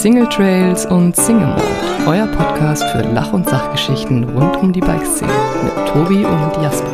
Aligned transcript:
Single 0.00 0.26
Trails 0.28 0.86
und 0.86 1.14
Single 1.16 1.46
Mode, 1.46 1.62
euer 2.06 2.26
Podcast 2.28 2.82
für 2.90 3.02
Lach- 3.02 3.32
und 3.32 3.48
Sachgeschichten 3.48 4.24
rund 4.36 4.56
um 4.56 4.72
die 4.72 4.80
Bikeszene 4.80 5.32
mit 5.62 5.88
Tobi 5.88 6.24
und 6.24 6.62
Jasper. 6.62 6.90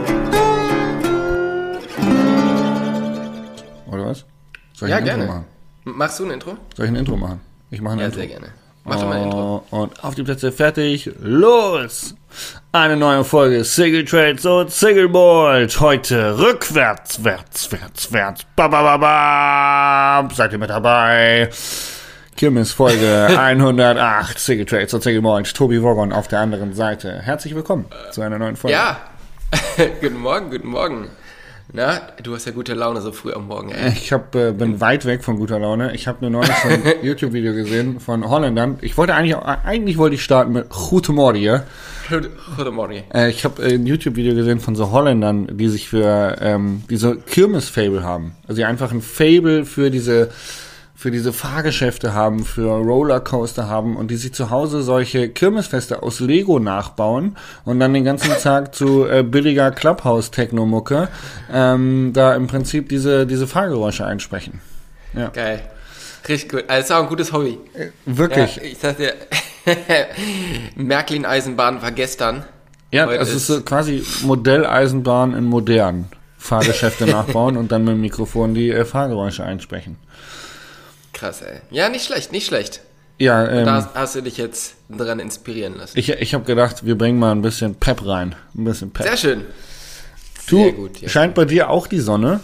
Oder 3.90 4.06
was? 4.06 4.24
Soll 4.72 4.88
Ja, 4.88 4.96
ein 4.96 5.04
gerne. 5.04 5.22
Intro 5.24 5.34
machen? 5.34 5.46
Machst 5.84 6.18
du 6.20 6.24
ein 6.24 6.30
Intro? 6.32 6.56
Soll 6.74 6.86
ich 6.86 6.92
ein 6.92 6.96
Intro 6.96 7.16
machen? 7.16 7.40
Ich 7.70 7.80
mache 7.80 7.94
ein 7.94 7.98
Ja, 8.00 8.04
Intro. 8.06 8.18
sehr 8.18 8.26
gerne. 8.28 8.46
Mach 8.84 8.96
doch 8.96 9.06
mal 9.08 9.16
ein 9.18 9.24
Intro. 9.24 9.64
Oh, 9.70 9.76
Und 9.82 10.04
auf 10.04 10.14
die 10.14 10.22
Plätze 10.22 10.52
fertig, 10.52 11.10
los! 11.20 12.14
Eine 12.72 12.96
neue 12.96 13.24
Folge 13.24 13.64
Single 13.64 14.04
Trades 14.04 14.44
und 14.46 14.70
Single 14.70 15.08
Bolt. 15.08 15.80
Heute 15.80 16.38
rückwärts, 16.38 17.22
wärts, 17.24 17.70
wärts, 17.72 18.12
wärts. 18.12 18.44
Ba, 18.56 18.68
ba, 18.68 18.82
ba, 18.82 18.96
ba. 20.22 20.34
Seid 20.34 20.52
ihr 20.52 20.58
mit 20.58 20.70
dabei? 20.70 21.50
Kirmes 22.36 22.72
Folge 22.72 23.28
108 23.38 24.38
Single 24.38 24.66
Trades 24.66 24.92
und 24.94 25.02
Single 25.02 25.22
Bolt. 25.22 25.54
Tobi 25.54 25.82
Woggon 25.82 26.12
auf 26.12 26.28
der 26.28 26.40
anderen 26.40 26.74
Seite. 26.74 27.20
Herzlich 27.22 27.54
willkommen 27.54 27.86
zu 28.10 28.20
einer 28.22 28.38
neuen 28.38 28.56
Folge. 28.56 28.76
Ja. 28.76 28.98
guten 30.02 30.18
Morgen, 30.18 30.50
guten 30.50 30.68
Morgen. 30.68 31.06
Na, 31.72 32.00
du 32.22 32.34
hast 32.34 32.44
ja 32.46 32.52
gute 32.52 32.74
Laune 32.74 33.00
so 33.00 33.10
früh 33.10 33.32
am 33.32 33.48
Morgen, 33.48 33.70
ey. 33.72 33.90
Ich 33.92 34.12
hab, 34.12 34.34
äh, 34.34 34.52
bin 34.52 34.80
weit 34.80 35.04
weg 35.04 35.24
von 35.24 35.36
guter 35.36 35.58
Laune. 35.58 35.94
Ich 35.94 36.06
habe 36.06 36.18
nur 36.20 36.30
neulich 36.30 36.54
ein 36.64 36.82
YouTube-Video 37.02 37.54
gesehen 37.54 37.98
von 38.00 38.28
Holländern. 38.28 38.78
Ich 38.82 38.96
wollte 38.96 39.14
eigentlich, 39.14 39.34
auch- 39.34 39.44
eigentlich 39.44 39.98
wollte 39.98 40.14
ich 40.14 40.22
starten 40.22 40.52
mit 40.52 40.68
Gute 40.68 41.12
Morgen. 41.12 41.38
ja. 41.38 41.64
Guten 42.08 42.74
Morgen. 42.74 43.02
Äh, 43.12 43.30
ich 43.30 43.44
habe 43.44 43.62
ein 43.64 43.84
YouTube-Video 43.84 44.34
gesehen 44.34 44.60
von 44.60 44.76
so 44.76 44.92
Holländern, 44.92 45.56
die 45.56 45.68
sich 45.68 45.88
für 45.88 46.36
ähm, 46.40 46.84
diese 46.88 47.16
Kirmes-Fable 47.16 48.02
haben. 48.04 48.36
Also 48.46 48.56
die 48.60 48.64
einfach 48.64 48.92
ein 48.92 49.02
Fable 49.02 49.64
für 49.64 49.90
diese 49.90 50.30
für 50.96 51.10
diese 51.10 51.32
Fahrgeschäfte 51.32 52.14
haben, 52.14 52.44
für 52.44 52.70
Rollercoaster 52.70 53.68
haben 53.68 53.96
und 53.96 54.10
die 54.10 54.16
sich 54.16 54.32
zu 54.32 54.50
Hause 54.50 54.82
solche 54.82 55.28
Kirmesfeste 55.28 56.02
aus 56.02 56.20
Lego 56.20 56.58
nachbauen 56.58 57.36
und 57.64 57.78
dann 57.78 57.92
den 57.92 58.04
ganzen 58.04 58.30
Tag 58.42 58.74
zu 58.74 59.06
äh, 59.06 59.22
billiger 59.22 59.70
Clubhouse-Techno-Mucke 59.70 61.08
ähm, 61.52 62.12
da 62.14 62.34
im 62.34 62.46
Prinzip 62.46 62.88
diese, 62.88 63.26
diese 63.26 63.46
Fahrgeräusche 63.46 64.06
einsprechen. 64.06 64.60
Geil. 65.32 65.60
Richtig 66.28 66.50
gut. 66.50 66.64
Also, 66.68 66.84
ist 66.84 66.92
auch 66.92 67.02
ein 67.02 67.08
gutes 67.08 67.32
Hobby. 67.32 67.58
Wirklich. 68.04 68.56
Ja, 68.56 68.62
ich 68.62 68.78
sag 68.78 68.96
dir, 68.96 69.14
Märklin-Eisenbahn 70.76 71.80
war 71.82 71.92
gestern. 71.92 72.44
Ja, 72.90 73.10
es 73.10 73.34
ist 73.34 73.46
so 73.46 73.62
quasi 73.62 74.04
Modelleisenbahn 74.22 75.34
in 75.34 75.44
modern. 75.44 76.06
Fahrgeschäfte 76.38 77.06
nachbauen 77.10 77.56
und 77.56 77.72
dann 77.72 77.84
mit 77.84 77.94
dem 77.94 78.00
Mikrofon 78.00 78.54
die 78.54 78.70
äh, 78.70 78.84
Fahrgeräusche 78.84 79.44
einsprechen. 79.44 79.96
Krass, 81.16 81.40
ey. 81.40 81.60
Ja, 81.70 81.88
nicht 81.88 82.04
schlecht, 82.04 82.30
nicht 82.30 82.46
schlecht. 82.46 82.82
Ja, 83.18 83.48
ähm, 83.48 83.64
Da 83.64 83.90
hast, 83.94 84.14
du 84.14 84.22
dich 84.22 84.36
jetzt 84.36 84.74
dran 84.90 85.18
inspirieren 85.18 85.78
lassen. 85.78 85.98
ich, 85.98 86.10
ich 86.10 86.34
habe 86.34 86.44
gedacht, 86.44 86.84
wir 86.84 86.98
bringen 86.98 87.18
mal 87.18 87.32
ein 87.32 87.40
bisschen 87.40 87.74
Pep 87.74 88.06
rein. 88.06 88.34
Ein 88.54 88.64
bisschen 88.64 88.90
Pep. 88.90 89.06
Sehr 89.06 89.16
schön. 89.16 89.44
du, 90.48 90.58
sehr 90.58 90.72
gut, 90.72 91.00
ja. 91.00 91.08
scheint 91.08 91.34
bei 91.34 91.46
dir 91.46 91.70
auch 91.70 91.86
die 91.86 92.00
Sonne. 92.00 92.40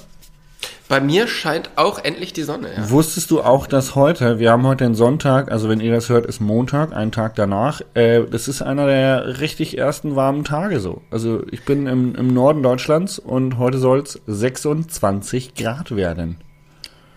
Bei 0.89 1.01
mir 1.01 1.29
scheint 1.29 1.71
auch 1.77 2.03
endlich 2.03 2.33
die 2.33 2.45
Sonne, 2.45 2.71
ja. 2.75 2.91
Wusstest 2.91 3.31
du 3.31 3.43
auch, 3.43 3.67
dass 3.67 3.95
heute, 3.95 4.39
wir 4.39 4.51
haben 4.51 4.67
heute 4.67 4.85
den 4.85 4.95
Sonntag, 4.95 5.53
also 5.53 5.69
wenn 5.69 5.81
ihr 5.81 5.93
das 5.93 6.09
hört, 6.09 6.25
ist 6.25 6.41
Montag, 6.41 6.95
einen 6.95 7.13
Tag 7.13 7.35
danach. 7.35 7.83
Äh, 7.93 8.25
das 8.25 8.49
ist 8.49 8.63
einer 8.63 8.87
der 8.87 9.41
richtig 9.41 9.77
ersten 9.77 10.17
warmen 10.17 10.45
Tage 10.45 10.81
so. 10.81 11.03
Also 11.11 11.43
ich 11.51 11.67
bin 11.67 11.87
im, 11.87 12.15
im 12.15 12.29
Norden 12.33 12.63
Deutschlands 12.63 13.19
und 13.19 13.59
heute 13.59 13.77
soll 13.77 14.01
es 14.01 14.19
26 14.27 15.55
Grad 15.55 15.95
werden. 15.95 16.39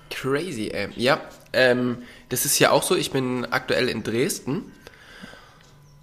Crazy, 0.09 0.69
ey. 0.73 0.89
Ja, 0.95 1.19
ähm, 1.55 1.97
das 2.29 2.45
ist 2.45 2.59
ja 2.59 2.71
auch 2.71 2.83
so. 2.83 2.95
Ich 2.95 3.11
bin 3.11 3.45
aktuell 3.45 3.89
in 3.89 4.03
Dresden. 4.03 4.71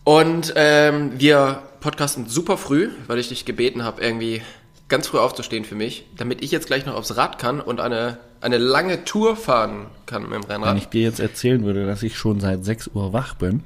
Und 0.05 0.53
ähm, 0.57 1.13
wir 1.19 1.63
podcasten 1.81 2.29
super 2.29 2.57
früh, 2.57 2.91
weil 3.07 3.19
ich 3.19 3.29
dich 3.29 3.45
gebeten 3.45 3.85
habe, 3.85 4.03
irgendwie 4.03 4.43
ganz 4.89 5.07
früh 5.07 5.19
aufzustehen 5.19 5.65
für 5.65 5.75
mich, 5.75 6.05
damit 6.17 6.43
ich 6.43 6.51
jetzt 6.51 6.67
gleich 6.67 6.87
noch 6.87 6.95
aufs 6.95 7.17
Rad 7.17 7.39
kann 7.39 7.61
und 7.61 7.81
eine, 7.81 8.19
eine 8.41 8.59
lange 8.59 9.05
Tour 9.05 9.37
fahren 9.37 9.87
kann 10.07 10.23
mit 10.23 10.33
dem 10.33 10.43
Wenn 10.49 10.63
Rennrad. 10.63 10.77
ich 10.77 10.89
dir 10.89 11.03
jetzt 11.03 11.21
erzählen 11.21 11.65
würde, 11.65 11.87
dass 11.87 12.03
ich 12.03 12.17
schon 12.17 12.41
seit 12.41 12.65
6 12.65 12.89
Uhr 12.95 13.13
wach 13.13 13.35
bin. 13.35 13.63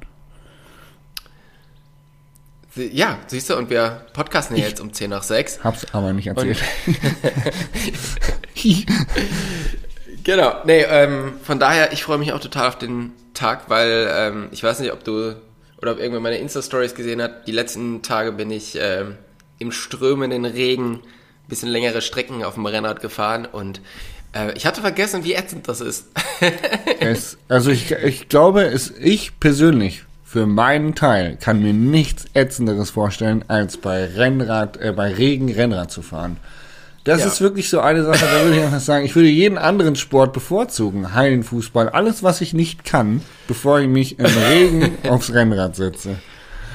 Ja, 2.76 3.19
siehst 3.26 3.48
du, 3.48 3.56
und 3.56 3.70
wir 3.70 4.06
podcasten 4.12 4.56
ja 4.56 4.66
jetzt 4.66 4.80
um 4.80 4.92
10 4.92 5.08
nach 5.08 5.22
6. 5.22 5.64
Hab's 5.64 5.86
aber 5.94 6.12
nicht 6.12 6.26
erzählt. 6.26 6.58
Genau, 10.26 10.56
nee, 10.64 10.82
ähm, 10.82 11.34
von 11.44 11.60
daher, 11.60 11.92
ich 11.92 12.03
freue 12.03 12.19
mich 12.19 12.32
auch 12.32 12.41
total 12.41 12.66
auf 12.66 12.76
den 12.76 13.12
Tag, 13.32 13.70
weil 13.70 14.10
ähm, 14.12 14.48
ich 14.50 14.60
weiß 14.60 14.81
nicht, 14.81 14.92
ob 14.92 15.04
du 15.04 15.37
oder 15.81 15.92
ob 15.92 16.00
irgendwer 16.00 16.19
meine 16.19 16.38
Insta-Stories 16.38 16.97
gesehen 16.97 17.22
hat. 17.22 17.47
Die 17.47 17.53
letzten 17.53 18.03
Tage 18.03 18.32
bin 18.32 18.50
ich 18.50 18.76
ähm, 18.76 19.19
im 19.60 19.70
strömenden 19.70 20.44
Regen 20.44 20.94
ein 20.94 21.48
bisschen 21.48 21.69
längere 21.69 22.03
Strecken 22.03 22.42
auf 22.42 22.54
dem 22.54 22.66
Rennrad 22.66 23.00
gefahren 23.00 23.47
und 23.47 23.81
äh, 24.32 24.53
ich 24.56 24.66
hatte 24.66 24.81
vergessen, 24.81 25.22
wie 25.22 25.34
ätzend 25.34 25.69
das 25.69 25.81
ist. 25.81 26.09
es, 26.98 27.38
also 27.47 27.70
ich, 27.70 27.93
ich 27.93 28.28
glaube, 28.28 28.64
es, 28.64 28.93
ich 28.98 29.38
persönlich, 29.38 30.06
für 30.25 30.47
meinen 30.47 30.97
Teil, 30.97 31.37
kann 31.41 31.62
mir 31.62 31.72
nichts 31.72 32.25
ätzenderes 32.34 32.91
vorstellen, 32.91 33.44
als 33.47 33.76
bei 33.76 34.04
Rennrad, 34.04 34.76
äh, 34.78 34.91
bei 34.91 35.14
Regen 35.14 35.53
Rennrad 35.53 35.93
zu 35.93 36.03
fahren. 36.03 36.38
Das 37.06 37.21
Ja. 37.21 37.27
ist 37.28 37.41
wirklich 37.41 37.71
so 37.71 37.81
eine 37.81 38.05
Sache, 38.05 38.27
da 38.27 38.43
würde 38.44 38.59
ich 38.59 38.62
einfach 38.65 38.81
sagen, 38.81 39.05
ich 39.06 39.15
würde 39.15 39.28
jeden 39.28 39.56
anderen 39.59 39.97
Sport 39.97 40.33
bevorzugen. 40.33 41.15
Hallenfußball, 41.15 41.89
alles, 41.89 42.22
was 42.22 42.41
ich 42.41 42.53
nicht 42.53 42.84
kann, 42.84 43.22
bevor 43.49 43.78
ich 43.81 43.89
mich 43.89 44.19
im 44.19 44.27
Regen 44.27 44.99
aufs 45.09 45.33
Rennrad 45.33 45.77
setze. 45.77 46.17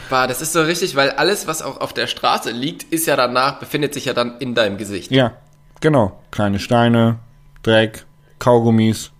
War, 0.09 0.27
das 0.27 0.41
ist 0.41 0.53
so 0.53 0.61
richtig, 0.61 0.95
weil 0.95 1.11
alles, 1.11 1.47
was 1.47 1.61
auch 1.61 1.79
auf 1.81 1.93
der 1.93 2.07
Straße 2.07 2.51
liegt, 2.51 2.83
ist 2.91 3.05
ja 3.07 3.15
danach, 3.15 3.59
befindet 3.59 3.93
sich 3.93 4.05
ja 4.05 4.13
dann 4.13 4.37
in 4.39 4.55
deinem 4.55 4.77
Gesicht. 4.77 5.11
Ja, 5.11 5.33
genau. 5.81 6.19
Kleine 6.31 6.59
Steine, 6.59 7.19
Dreck, 7.63 8.05
Kaugummis. 8.39 9.11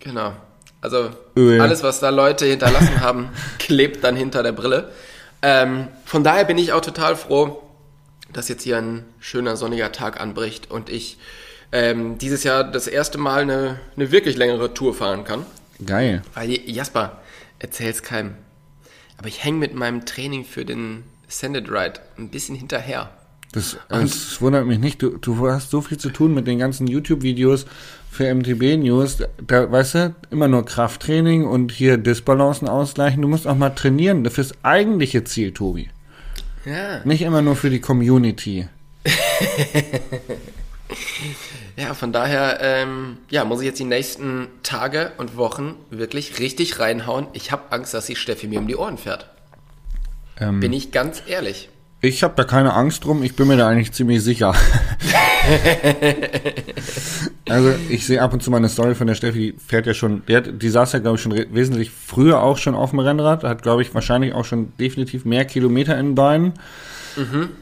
Genau. 0.00 0.32
Also 0.80 1.10
Öl. 1.36 1.60
alles, 1.60 1.82
was 1.82 2.00
da 2.00 2.10
Leute 2.10 2.46
hinterlassen 2.46 3.00
haben, 3.00 3.28
klebt 3.58 4.04
dann 4.04 4.14
hinter 4.16 4.42
der 4.42 4.52
Brille. 4.52 4.90
Ähm, 5.42 5.88
von 6.04 6.22
daher 6.24 6.44
bin 6.44 6.58
ich 6.58 6.72
auch 6.72 6.80
total 6.80 7.16
froh, 7.16 7.62
dass 8.36 8.48
jetzt 8.48 8.62
hier 8.62 8.76
ein 8.76 9.04
schöner 9.18 9.56
sonniger 9.56 9.92
Tag 9.92 10.20
anbricht 10.20 10.70
und 10.70 10.90
ich 10.90 11.16
ähm, 11.72 12.18
dieses 12.18 12.44
Jahr 12.44 12.64
das 12.64 12.86
erste 12.86 13.16
Mal 13.16 13.42
eine, 13.42 13.80
eine 13.96 14.12
wirklich 14.12 14.36
längere 14.36 14.74
Tour 14.74 14.94
fahren 14.94 15.24
kann. 15.24 15.46
Geil. 15.84 16.22
Weil 16.34 16.50
Jasper, 16.50 17.20
erzähl's 17.58 18.02
keinem. 18.02 18.34
Aber 19.16 19.28
ich 19.28 19.42
hänge 19.42 19.58
mit 19.58 19.74
meinem 19.74 20.04
Training 20.04 20.44
für 20.44 20.66
den 20.66 21.04
Sended 21.28 21.70
Ride 21.70 22.00
ein 22.18 22.28
bisschen 22.28 22.54
hinterher. 22.54 23.10
Das, 23.52 23.78
das 23.88 24.40
wundert 24.42 24.66
mich 24.66 24.78
nicht. 24.78 25.00
Du, 25.00 25.16
du 25.16 25.48
hast 25.48 25.70
so 25.70 25.80
viel 25.80 25.96
zu 25.96 26.10
tun 26.10 26.34
mit 26.34 26.46
den 26.46 26.58
ganzen 26.58 26.86
YouTube-Videos 26.86 27.64
für 28.10 28.32
MTB 28.34 28.76
News. 28.76 29.18
Da, 29.46 29.72
weißt 29.72 29.94
du, 29.94 30.14
immer 30.30 30.48
nur 30.48 30.66
Krafttraining 30.66 31.46
und 31.46 31.72
hier 31.72 31.96
Disbalancen 31.96 32.68
ausgleichen. 32.68 33.22
Du 33.22 33.28
musst 33.28 33.46
auch 33.46 33.56
mal 33.56 33.70
trainieren 33.70 34.28
fürs 34.28 34.52
eigentliche 34.62 35.24
Ziel, 35.24 35.52
Tobi. 35.52 35.88
Ja. 36.66 37.00
Nicht 37.04 37.22
immer 37.22 37.40
nur 37.40 37.56
für 37.56 37.70
die 37.70 37.80
Community. 37.80 38.68
Ja, 41.76 41.92
von 41.92 42.10
daher, 42.10 42.58
ähm, 42.62 43.18
ja, 43.28 43.44
muss 43.44 43.60
ich 43.60 43.66
jetzt 43.66 43.78
die 43.78 43.84
nächsten 43.84 44.48
Tage 44.62 45.12
und 45.18 45.36
Wochen 45.36 45.74
wirklich 45.90 46.38
richtig 46.38 46.80
reinhauen. 46.80 47.26
Ich 47.34 47.52
habe 47.52 47.70
Angst, 47.70 47.92
dass 47.92 48.06
die 48.06 48.16
Steffi 48.16 48.46
mir 48.46 48.60
um 48.60 48.66
die 48.66 48.76
Ohren 48.76 48.96
fährt. 48.96 49.28
Ähm, 50.40 50.60
Bin 50.60 50.72
ich 50.72 50.90
ganz 50.90 51.22
ehrlich. 51.26 51.68
Ich 52.00 52.22
habe 52.22 52.32
da 52.34 52.44
keine 52.44 52.72
Angst 52.72 53.04
drum. 53.04 53.22
Ich 53.22 53.36
bin 53.36 53.46
mir 53.46 53.58
da 53.58 53.68
eigentlich 53.68 53.92
ziemlich 53.92 54.22
sicher. 54.22 54.54
also 57.48 57.74
ich 57.88 58.06
sehe 58.06 58.20
ab 58.20 58.32
und 58.32 58.42
zu 58.42 58.50
mal 58.50 58.58
eine 58.58 58.68
Story 58.68 58.94
von 58.94 59.06
der 59.06 59.14
Steffi, 59.14 59.52
die 59.52 59.58
fährt 59.58 59.86
ja 59.86 59.94
schon, 59.94 60.22
die, 60.28 60.36
hat, 60.36 60.62
die 60.62 60.68
saß 60.68 60.92
ja 60.92 60.98
glaube 60.98 61.16
ich 61.16 61.22
schon 61.22 61.34
wesentlich 61.52 61.90
früher 61.90 62.42
auch 62.42 62.58
schon 62.58 62.74
auf 62.74 62.90
dem 62.90 62.98
Rennrad, 62.98 63.44
hat 63.44 63.62
glaube 63.62 63.82
ich 63.82 63.94
wahrscheinlich 63.94 64.34
auch 64.34 64.44
schon 64.44 64.72
definitiv 64.78 65.24
mehr 65.24 65.44
Kilometer 65.44 65.98
in 65.98 66.06
den 66.06 66.14
Beinen. 66.14 66.52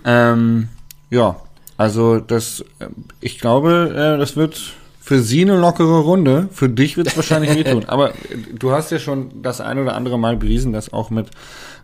Ähm, 0.05 0.69
ja, 1.11 1.37
also 1.77 2.19
das, 2.19 2.65
äh, 2.79 2.87
ich 3.21 3.41
glaube, 3.41 3.93
äh, 3.95 4.19
das 4.19 4.37
wird 4.37 4.75
für 5.05 5.21
sie 5.21 5.43
eine 5.43 5.59
lockere 5.59 6.01
Runde. 6.01 6.49
Für 6.51 6.71
dich 6.71 6.97
wird 6.97 7.09
es 7.09 7.17
wahrscheinlich 7.17 7.55
wehtun. 7.55 7.85
Aber 7.89 8.13
äh, 8.13 8.39
du 8.59 8.73
hast 8.73 8.91
ja 8.91 8.99
schon 8.99 9.43
das 9.43 9.61
ein 9.61 9.79
oder 9.79 9.95
andere 9.95 10.19
Mal 10.19 10.39
bewiesen, 10.39 10.73
dass 10.73 10.95
auch 10.95 11.11
mit 11.11 11.29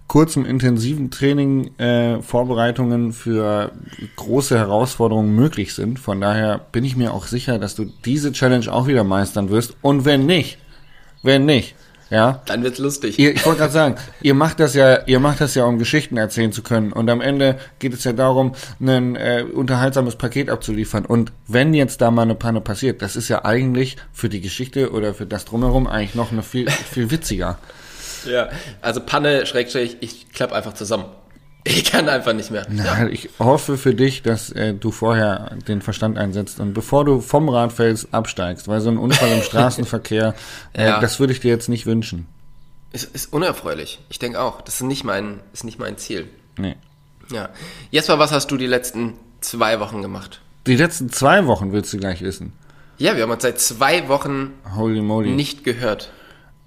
kurzem 0.06 0.46
intensiven 0.46 1.10
Training 1.10 1.78
äh, 1.78 2.22
Vorbereitungen 2.22 3.12
für 3.12 3.72
große 4.16 4.56
Herausforderungen 4.56 5.34
möglich 5.34 5.74
sind. 5.74 5.98
Von 5.98 6.22
daher 6.22 6.58
bin 6.72 6.82
ich 6.82 6.96
mir 6.96 7.12
auch 7.12 7.26
sicher, 7.26 7.58
dass 7.58 7.74
du 7.74 7.84
diese 8.06 8.32
Challenge 8.32 8.72
auch 8.72 8.86
wieder 8.86 9.04
meistern 9.04 9.50
wirst. 9.50 9.76
Und 9.82 10.06
wenn 10.06 10.24
nicht, 10.24 10.56
wenn 11.22 11.44
nicht, 11.44 11.74
Ja. 12.10 12.42
Dann 12.46 12.62
wird's 12.64 12.78
lustig. 12.78 13.18
Ihr, 13.18 13.32
ich 13.32 13.46
wollte 13.46 13.60
gerade 13.60 13.72
sagen, 13.72 13.94
ihr 14.20 14.34
macht 14.34 14.58
das 14.60 14.74
ja, 14.74 15.06
ihr 15.06 15.20
macht 15.20 15.40
das 15.40 15.54
ja, 15.54 15.64
um 15.64 15.78
Geschichten 15.78 16.16
erzählen 16.16 16.52
zu 16.52 16.62
können. 16.62 16.92
Und 16.92 17.08
am 17.08 17.20
Ende 17.20 17.58
geht 17.78 17.94
es 17.94 18.04
ja 18.04 18.12
darum, 18.12 18.54
ein 18.80 19.14
äh, 19.14 19.44
unterhaltsames 19.50 20.16
Paket 20.16 20.50
abzuliefern. 20.50 21.06
Und 21.06 21.32
wenn 21.46 21.72
jetzt 21.72 22.00
da 22.00 22.10
mal 22.10 22.22
eine 22.22 22.34
Panne 22.34 22.60
passiert, 22.60 23.00
das 23.00 23.14
ist 23.14 23.28
ja 23.28 23.44
eigentlich 23.44 23.96
für 24.12 24.28
die 24.28 24.40
Geschichte 24.40 24.90
oder 24.90 25.14
für 25.14 25.26
das 25.26 25.44
drumherum 25.44 25.86
eigentlich 25.86 26.16
noch 26.16 26.32
eine 26.32 26.42
viel, 26.42 26.68
viel 26.68 27.10
witziger. 27.10 27.58
ja. 28.26 28.48
Also 28.80 29.00
Panne, 29.00 29.46
Schrägstrich, 29.46 29.98
ich 30.00 30.32
klapp 30.32 30.52
einfach 30.52 30.74
zusammen. 30.74 31.04
Ich 31.64 31.84
kann 31.84 32.08
einfach 32.08 32.32
nicht 32.32 32.50
mehr. 32.50 32.66
Ja. 32.72 33.06
Ich 33.08 33.28
hoffe 33.38 33.76
für 33.76 33.94
dich, 33.94 34.22
dass 34.22 34.50
äh, 34.50 34.72
du 34.72 34.90
vorher 34.90 35.56
den 35.68 35.82
Verstand 35.82 36.16
einsetzt 36.16 36.58
und 36.58 36.72
bevor 36.72 37.04
du 37.04 37.20
vom 37.20 37.48
Rad 37.50 37.72
fällst, 37.72 38.14
absteigst, 38.14 38.66
weil 38.66 38.80
so 38.80 38.90
ein 38.90 38.96
Unfall 38.96 39.30
im 39.30 39.42
Straßenverkehr, 39.42 40.34
äh, 40.72 40.86
Ja. 40.86 41.00
das 41.00 41.20
würde 41.20 41.32
ich 41.34 41.40
dir 41.40 41.50
jetzt 41.50 41.68
nicht 41.68 41.84
wünschen. 41.86 42.26
Ist, 42.92 43.14
ist 43.14 43.32
unerfreulich. 43.32 44.00
Ich 44.08 44.18
denke 44.18 44.40
auch. 44.40 44.62
Das 44.62 44.76
ist 44.76 44.82
nicht 44.82 45.04
mein, 45.04 45.40
ist 45.52 45.64
nicht 45.64 45.78
mein 45.78 45.96
Ziel. 45.98 46.28
Nee. 46.56 46.76
Ja. 47.30 47.50
Jesper, 47.90 48.18
was 48.18 48.32
hast 48.32 48.50
du 48.50 48.56
die 48.56 48.66
letzten 48.66 49.14
zwei 49.40 49.78
Wochen 49.80 50.02
gemacht? 50.02 50.40
Die 50.66 50.76
letzten 50.76 51.10
zwei 51.10 51.46
Wochen 51.46 51.72
willst 51.72 51.92
du 51.92 51.98
gleich 51.98 52.22
wissen. 52.22 52.52
Ja, 52.98 53.16
wir 53.16 53.22
haben 53.22 53.30
uns 53.30 53.42
seit 53.42 53.60
zwei 53.60 54.08
Wochen 54.08 54.52
Holy 54.76 55.00
moly. 55.02 55.30
nicht 55.30 55.62
gehört. 55.64 56.10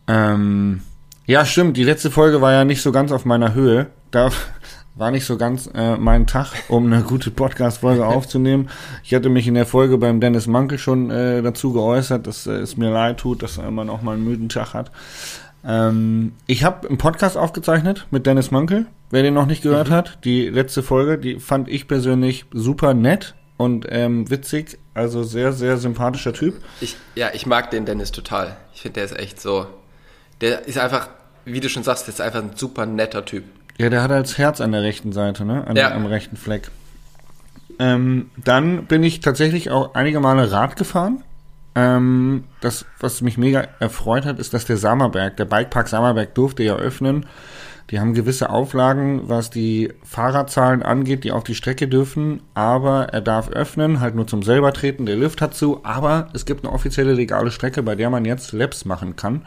Ähm, 0.08 0.82
ja, 1.26 1.46
stimmt. 1.46 1.78
Die 1.78 1.84
letzte 1.84 2.12
Folge 2.12 2.42
war 2.42 2.52
ja 2.52 2.64
nicht 2.64 2.82
so 2.82 2.92
ganz 2.92 3.12
auf 3.12 3.26
meiner 3.26 3.54
Höhe. 3.54 3.88
Da 4.12 4.32
war 4.96 5.12
nicht 5.12 5.26
so 5.26 5.38
ganz 5.38 5.70
äh, 5.74 5.98
mein 5.98 6.28
Tag, 6.28 6.54
um 6.70 6.86
eine 6.86 7.02
gute 7.04 7.32
Podcast-Folge 7.32 8.06
aufzunehmen. 8.06 8.70
Ich 9.04 9.14
hatte 9.14 9.30
mich 9.30 9.48
in 9.48 9.56
der 9.56 9.66
Folge 9.66 9.98
beim 9.98 10.20
Dennis 10.20 10.48
Mankel 10.48 10.78
schon 10.78 11.10
äh, 11.10 11.42
dazu 11.42 11.74
geäußert, 11.74 12.28
dass 12.28 12.46
äh, 12.46 12.54
es 12.54 12.78
mir 12.78 12.92
leid 12.92 13.18
tut, 13.18 13.42
dass 13.42 13.58
immer 13.58 13.86
noch 13.86 14.02
mal 14.02 14.14
einen 14.14 14.24
müden 14.24 14.50
Tag 14.50 14.74
hat. 14.74 14.92
Ähm, 15.66 16.34
ich 16.46 16.64
habe 16.64 16.88
einen 16.88 16.98
Podcast 16.98 17.38
aufgezeichnet 17.38 18.08
mit 18.12 18.26
Dennis 18.28 18.52
Mankel, 18.52 18.86
wer 19.10 19.24
den 19.24 19.34
noch 19.34 19.46
nicht 19.46 19.64
gehört 19.64 19.90
hat. 19.90 20.20
Die 20.26 20.50
letzte 20.50 20.84
Folge, 20.84 21.18
die 21.18 21.40
fand 21.40 21.70
ich 21.70 21.88
persönlich 21.88 22.46
super 22.52 22.94
nett 22.94 23.34
und 23.58 23.88
ähm, 23.90 24.30
witzig. 24.30 24.78
Also 24.94 25.24
sehr, 25.24 25.54
sehr 25.54 25.78
sympathischer 25.78 26.34
Typ. 26.34 26.62
Ich, 26.82 26.98
ja, 27.16 27.30
ich 27.34 27.48
mag 27.48 27.72
den 27.72 27.86
Dennis 27.86 28.12
total. 28.12 28.58
Ich 28.76 28.82
finde, 28.82 28.96
der 28.96 29.06
ist 29.06 29.18
echt 29.18 29.42
so. 29.42 29.66
Der 30.42 30.68
ist 30.68 30.78
einfach, 30.78 31.10
wie 31.46 31.62
du 31.62 31.70
schon 31.70 31.84
sagst, 31.84 32.06
der 32.08 32.14
ist 32.14 32.22
einfach 32.22 32.44
ein 32.44 32.52
super 32.56 32.86
netter 32.86 33.26
Typ. 33.26 33.46
Ja, 33.78 33.90
der 33.90 34.04
hat 34.04 34.12
als 34.12 34.38
Herz 34.38 34.62
an 34.62 34.72
der 34.72 34.84
rechten 34.84 35.14
Seite, 35.14 35.46
ne? 35.46 35.66
An, 35.68 35.76
Ja. 35.76 35.92
Am 35.92 36.06
rechten 36.06 36.38
Fleck. 36.38 36.70
Ähm, 37.80 38.30
dann 38.38 38.86
bin 38.86 39.04
ich 39.04 39.20
tatsächlich 39.20 39.72
auch 39.72 39.96
einige 39.96 40.20
Male 40.20 40.52
Rad 40.52 40.76
gefahren. 40.76 41.24
Ähm, 41.76 42.44
das, 42.62 42.86
was 43.00 43.22
mich 43.22 43.38
mega 43.38 43.68
erfreut 43.80 44.26
hat, 44.26 44.38
ist, 44.38 44.54
dass 44.54 44.66
der 44.66 44.78
Samerberg, 44.78 45.38
der 45.38 45.46
Bikepark 45.46 45.88
Samerberg 45.88 46.36
durfte 46.36 46.62
ja 46.62 46.76
öffnen. 46.76 47.26
Die 47.90 48.00
haben 48.00 48.14
gewisse 48.14 48.50
Auflagen, 48.50 49.24
was 49.28 49.50
die 49.50 49.92
Fahrerzahlen 50.04 50.84
angeht, 50.84 51.24
die 51.24 51.32
auf 51.32 51.44
die 51.44 51.56
Strecke 51.56 51.88
dürfen, 51.88 52.42
aber 52.54 53.10
er 53.10 53.22
darf 53.22 53.50
öffnen, 53.50 54.00
halt 54.00 54.16
nur 54.16 54.26
zum 54.26 54.42
selber 54.42 54.72
treten, 54.72 55.06
der 55.06 55.18
Lift 55.18 55.42
hat 55.42 55.54
zu, 55.54 55.82
aber 55.84 56.30
es 56.34 56.46
gibt 56.46 56.64
eine 56.64 56.74
offizielle 56.74 57.14
legale 57.14 57.52
Strecke, 57.52 57.84
bei 57.84 57.96
der 57.96 58.10
man 58.10 58.24
jetzt 58.24 58.54
Laps 58.54 58.86
machen 58.86 59.16
kann. 59.16 59.42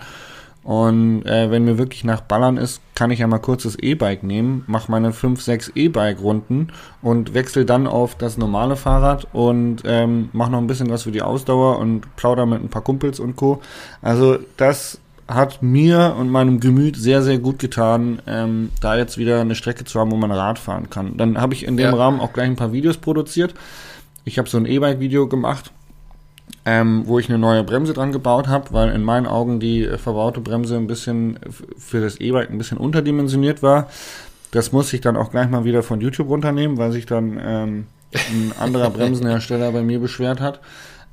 Und 0.67 1.25
äh, 1.27 1.49
wenn 1.53 1.65
mir 1.65 1.79
wirklich 1.79 2.03
nach 2.03 2.23
Ballern 2.23 2.57
ist, 2.57 2.81
kann 2.97 3.13
ich 3.13 3.21
ja 3.21 3.29
mal 3.29 3.39
kurz 3.39 3.63
das 3.63 3.79
E-Bike 3.79 4.25
nehmen, 4.25 4.65
mache 4.67 4.91
meine 4.91 5.13
5, 5.13 5.41
6 5.41 5.71
E-Bike-Runden 5.77 6.73
und 7.03 7.35
wechsle 7.35 7.65
dann 7.65 7.87
auf 7.87 8.17
das 8.17 8.37
normale 8.37 8.75
Fahrrad 8.75 9.29
und 9.33 9.83
ähm, 9.85 10.29
mache 10.33 10.51
noch 10.51 10.59
ein 10.59 10.67
bisschen 10.67 10.91
was 10.91 11.05
für 11.05 11.13
die 11.13 11.23
Ausdauer 11.23 11.79
und 11.79 12.17
plauder 12.17 12.47
mit 12.47 12.65
ein 12.65 12.69
paar 12.69 12.83
Kumpels 12.83 13.21
und 13.21 13.37
Co. 13.37 13.61
Also 14.03 14.39
das 14.57 15.01
hat 15.29 15.63
mir 15.63 16.17
und 16.19 16.31
meinem 16.31 16.59
Gemüt 16.59 16.97
sehr, 16.97 17.23
sehr 17.23 17.39
gut 17.39 17.61
getan, 17.61 18.21
ähm, 18.27 18.71
da 18.81 18.97
jetzt 18.97 19.19
wieder 19.19 19.41
eine 19.41 19.55
Strecke 19.55 19.85
zu 19.85 20.01
haben, 20.01 20.11
wo 20.11 20.17
man 20.17 20.33
Rad 20.33 20.59
fahren 20.59 20.91
kann. 20.91 21.17
Dann 21.17 21.41
habe 21.41 21.55
ich 21.55 21.65
in 21.65 21.77
dem 21.77 21.91
Ja. 21.91 21.95
Rahmen 21.95 22.19
auch 22.19 22.33
gleich 22.33 22.49
ein 22.49 22.57
paar 22.57 22.73
Videos 22.73 22.97
produziert. 22.97 23.55
Ich 24.25 24.37
habe 24.37 24.49
so 24.49 24.59
ein 24.59 24.67
E-Bike-Video 24.67 25.29
gemacht, 25.29 25.71
ähm, 26.67 27.05
wo 27.07 27.19
ich 27.21 27.29
eine 27.29 27.39
neue 27.39 27.63
Bremse 27.63 27.95
dran 27.95 28.11
gebaut 28.11 28.49
habe, 28.49 28.73
weil 28.73 28.91
in 28.91 29.05
meinen 29.05 29.27
Augen 29.27 29.61
die 29.61 29.85
äh, 29.85 29.97
verbaute 29.99 30.41
Bremse 30.41 30.77
ein 30.77 30.89
bisschen 30.89 31.39
für 31.79 32.01
das 32.01 32.21
E-Bike 32.21 32.51
ein 32.51 32.59
bisschen 32.59 32.77
unterdimensioniert 32.77 33.63
war. 33.63 33.89
Das 34.51 34.73
muss 34.73 34.93
ich 34.93 35.01
dann 35.01 35.17
auch 35.17 35.31
gleich 35.31 35.49
mal 35.49 35.65
wieder 35.65 35.83
von 35.85 36.01
YouTube 36.01 36.29
runternehmen, 36.29 36.77
weil 36.77 36.91
sich 36.91 37.07
dann 37.07 37.41
ähm, 37.43 37.87
ein 38.13 38.53
anderer 38.59 38.91
Bremsenhersteller 38.91 39.71
bei 39.71 39.83
mir 39.83 40.01
beschwert 40.01 40.41
hat. 40.41 40.61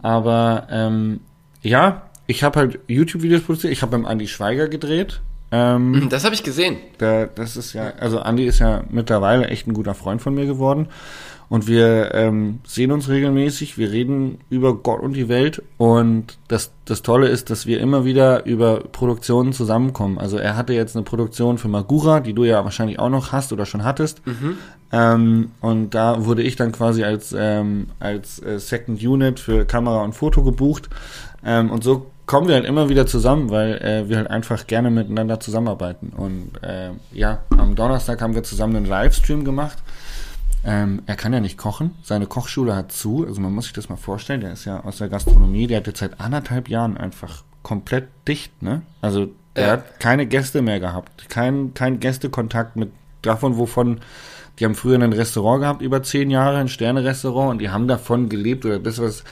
Aber 0.02 0.68
ähm, 0.72 1.20
ja, 1.62 2.04
ich 2.26 2.44
habe 2.44 2.60
halt 2.60 2.80
YouTube-Videos 2.88 3.42
produziert. 3.44 3.74
Ich 3.74 3.82
habe 3.84 3.92
beim 3.92 4.06
Andy 4.06 4.28
Schweiger 4.28 4.68
gedreht. 4.68 5.22
Ähm, 5.52 6.08
Das 6.10 6.26
habe 6.26 6.34
ich 6.34 6.44
gesehen. 6.44 6.78
da, 6.98 7.28
das 7.28 7.58
ist 7.58 7.74
ja, 7.74 7.94
also 8.00 8.20
Andy 8.20 8.46
ist 8.46 8.58
ja 8.60 8.84
mittlerweile 8.90 9.48
echt 9.48 9.68
ein 9.68 9.74
guter 9.76 9.94
Freund 9.94 10.20
von 10.22 10.34
mir 10.34 10.48
geworden. 10.48 10.88
Und 11.54 11.68
wir 11.68 12.16
ähm, 12.16 12.62
sehen 12.66 12.92
uns 12.92 13.10
regelmäßig, 13.10 13.78
wir 13.78 13.92
reden 13.92 14.40
über 14.50 14.74
Gott 14.74 15.04
und 15.04 15.14
die 15.14 15.30
Welt. 15.30 15.62
Und 15.78 16.40
das, 16.48 16.72
das 16.86 17.04
Tolle 17.04 17.28
ist, 17.28 17.52
dass 17.52 17.68
wir 17.68 17.80
immer 17.80 18.06
wieder 18.06 18.44
über 18.48 18.80
Produktionen 18.80 19.54
zusammenkommen. 19.54 20.18
Also 20.18 20.38
er 20.38 20.58
hatte 20.58 20.74
jetzt 20.74 20.96
eine 20.96 21.04
Produktion 21.04 21.60
für 21.60 21.68
Magura, 21.68 22.22
die 22.22 22.34
du 22.34 22.44
ja 22.44 22.64
wahrscheinlich 22.64 22.98
auch 22.98 23.10
noch 23.10 23.34
hast 23.34 23.54
oder 23.54 23.68
schon 23.68 23.84
hattest. 23.84 24.24
Ähm, 24.92 25.52
und 25.62 25.92
da 25.92 26.26
wurde 26.26 26.42
ich 26.42 26.56
dann 26.56 26.72
quasi 26.72 27.04
als, 27.04 27.36
ähm, 27.38 27.86
als 28.00 28.42
äh, 28.42 28.58
Second 28.58 29.04
Unit 29.04 29.40
für 29.40 29.66
Kamera 29.66 30.02
und 30.04 30.14
Foto 30.14 30.42
gebucht. 30.42 30.90
Ähm, 31.46 31.70
und 31.70 31.84
so 31.84 32.08
kommen 32.26 32.48
wir 32.48 32.56
halt 32.56 32.66
immer 32.66 32.90
wieder 32.90 33.06
zusammen, 33.06 33.52
weil 33.52 33.76
äh, 33.76 34.10
wir 34.10 34.18
halt 34.18 34.32
einfach 34.32 34.66
gerne 34.66 34.90
miteinander 34.90 35.40
zusammenarbeiten. 35.40 36.14
Und 36.18 36.50
äh, 36.64 36.90
ja, 37.12 37.44
am 37.56 37.76
Donnerstag 37.76 38.24
haben 38.24 38.34
wir 38.34 38.42
zusammen 38.42 38.76
einen 38.76 38.88
Livestream 38.88 39.44
gemacht. 39.44 39.78
Ähm, 40.66 41.02
er 41.06 41.16
kann 41.16 41.34
ja 41.34 41.40
nicht 41.42 41.58
kochen, 41.58 41.92
seine 42.04 42.26
Kochschule 42.26 42.76
hat 42.76 42.92
zu, 42.92 43.26
also 43.28 43.42
man 43.42 43.54
muss 43.54 43.66
sich 43.66 43.74
das 43.74 43.90
mal 43.90 43.98
vorstellen, 43.98 44.40
der 44.42 44.54
ist 44.54 44.64
ja 44.66 44.82
aus 44.84 44.98
der 44.98 45.10
Gastronomie, 45.10 45.68
der 45.68 45.78
hat 45.78 45.88
jetzt 45.88 46.00
seit 46.00 46.22
anderthalb 46.22 46.70
Jahren 46.70 46.96
einfach 46.98 47.44
komplett 47.64 48.08
dicht, 48.28 48.62
ne? 48.62 48.82
Also 49.02 49.28
der 49.56 49.66
Ja. 49.66 49.72
hat 49.74 50.00
keine 50.00 50.26
Gäste 50.26 50.62
mehr 50.62 50.80
gehabt, 50.80 51.30
kein, 51.30 51.74
kein 51.74 52.00
Gästekontakt 52.00 52.78
mit 52.78 52.92
davon, 53.22 53.58
wovon, 53.58 54.00
die 54.60 54.66
haben 54.66 54.76
früher 54.76 55.00
ein 55.02 55.14
Restaurant 55.14 55.62
gehabt, 55.62 55.82
über 55.82 56.02
zehn 56.04 56.30
Jahre, 56.30 56.58
ein 56.58 56.68
Sterne-Restaurant 56.70 57.52
und 57.52 57.60
die 57.60 57.70
haben 57.70 57.88
davon 57.88 58.30
gelebt. 58.30 58.66
Oder 58.66 58.80
das, 58.80 59.02
was 59.02 59.24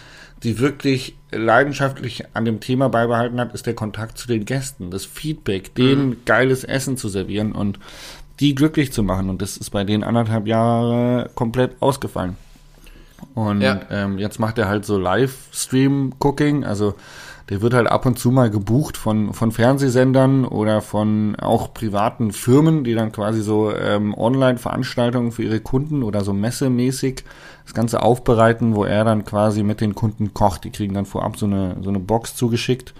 die 0.44 0.60
wirklich 0.60 1.16
leidenschaftlich 1.31 2.24
an 2.33 2.45
dem 2.45 2.60
Thema 2.60 2.89
beibehalten 2.89 3.39
hat, 3.39 3.54
ist 3.54 3.68
der 3.68 3.75
Kontakt 3.75 4.18
zu 4.18 4.28
den 4.28 4.45
Gästen, 4.45 4.89
das 4.89 5.06
Feedback, 5.06 5.75
denen 5.75 6.25
geiles 6.25 6.63
Essen 6.63 6.98
zu 6.98 7.10
servieren. 7.10 7.51
Und 7.51 7.78
die 8.41 8.55
glücklich 8.55 8.91
zu 8.91 9.03
machen. 9.03 9.29
Und 9.29 9.41
das 9.41 9.55
ist 9.57 9.69
bei 9.69 9.83
denen 9.83 10.03
anderthalb 10.03 10.47
Jahre 10.47 11.29
komplett 11.35 11.81
ausgefallen. 11.81 12.35
Und 13.35 13.61
Ja. 13.61 13.79
ähm, 13.89 14.17
jetzt 14.17 14.39
macht 14.39 14.57
er 14.57 14.67
halt 14.67 14.83
so 14.85 14.97
Livestream-Cooking, 14.97 16.63
also 16.65 16.95
der 17.49 17.61
wird 17.61 17.73
halt 17.73 17.87
ab 17.87 18.06
und 18.06 18.18
zu 18.18 18.31
mal 18.31 18.49
gebucht 18.49 18.95
von, 18.97 19.33
von 19.33 19.51
Fernsehsendern 19.51 20.45
oder 20.45 20.81
von 20.81 21.35
auch 21.35 21.73
privaten 21.73 22.31
Firmen, 22.31 22.83
die 22.85 22.94
dann 22.95 23.11
quasi 23.11 23.42
so 23.42 23.75
ähm, 23.75 24.13
Online-Veranstaltungen 24.18 25.31
für 25.33 25.44
ihre 25.44 25.59
Kunden 25.59 26.01
oder 26.04 26.23
so 26.23 26.31
messemäßig 26.33 27.25
das 27.66 27.73
Ganze 27.73 28.01
aufbereiten, 28.04 28.73
wo 28.75 28.85
er 28.85 29.04
dann 29.04 29.25
quasi 29.25 29.63
mit 29.63 29.81
den 29.81 29.95
Kunden 29.95 30.33
kocht. 30.33 30.63
Die 30.63 30.69
kriegen 30.71 30.94
dann 30.94 31.06
vorab 31.06 31.37
so 31.37 31.45
eine, 31.45 31.75
so 31.81 31.89
eine 31.89 31.99
Box 31.99 32.35
zugeschickt, 32.35 32.94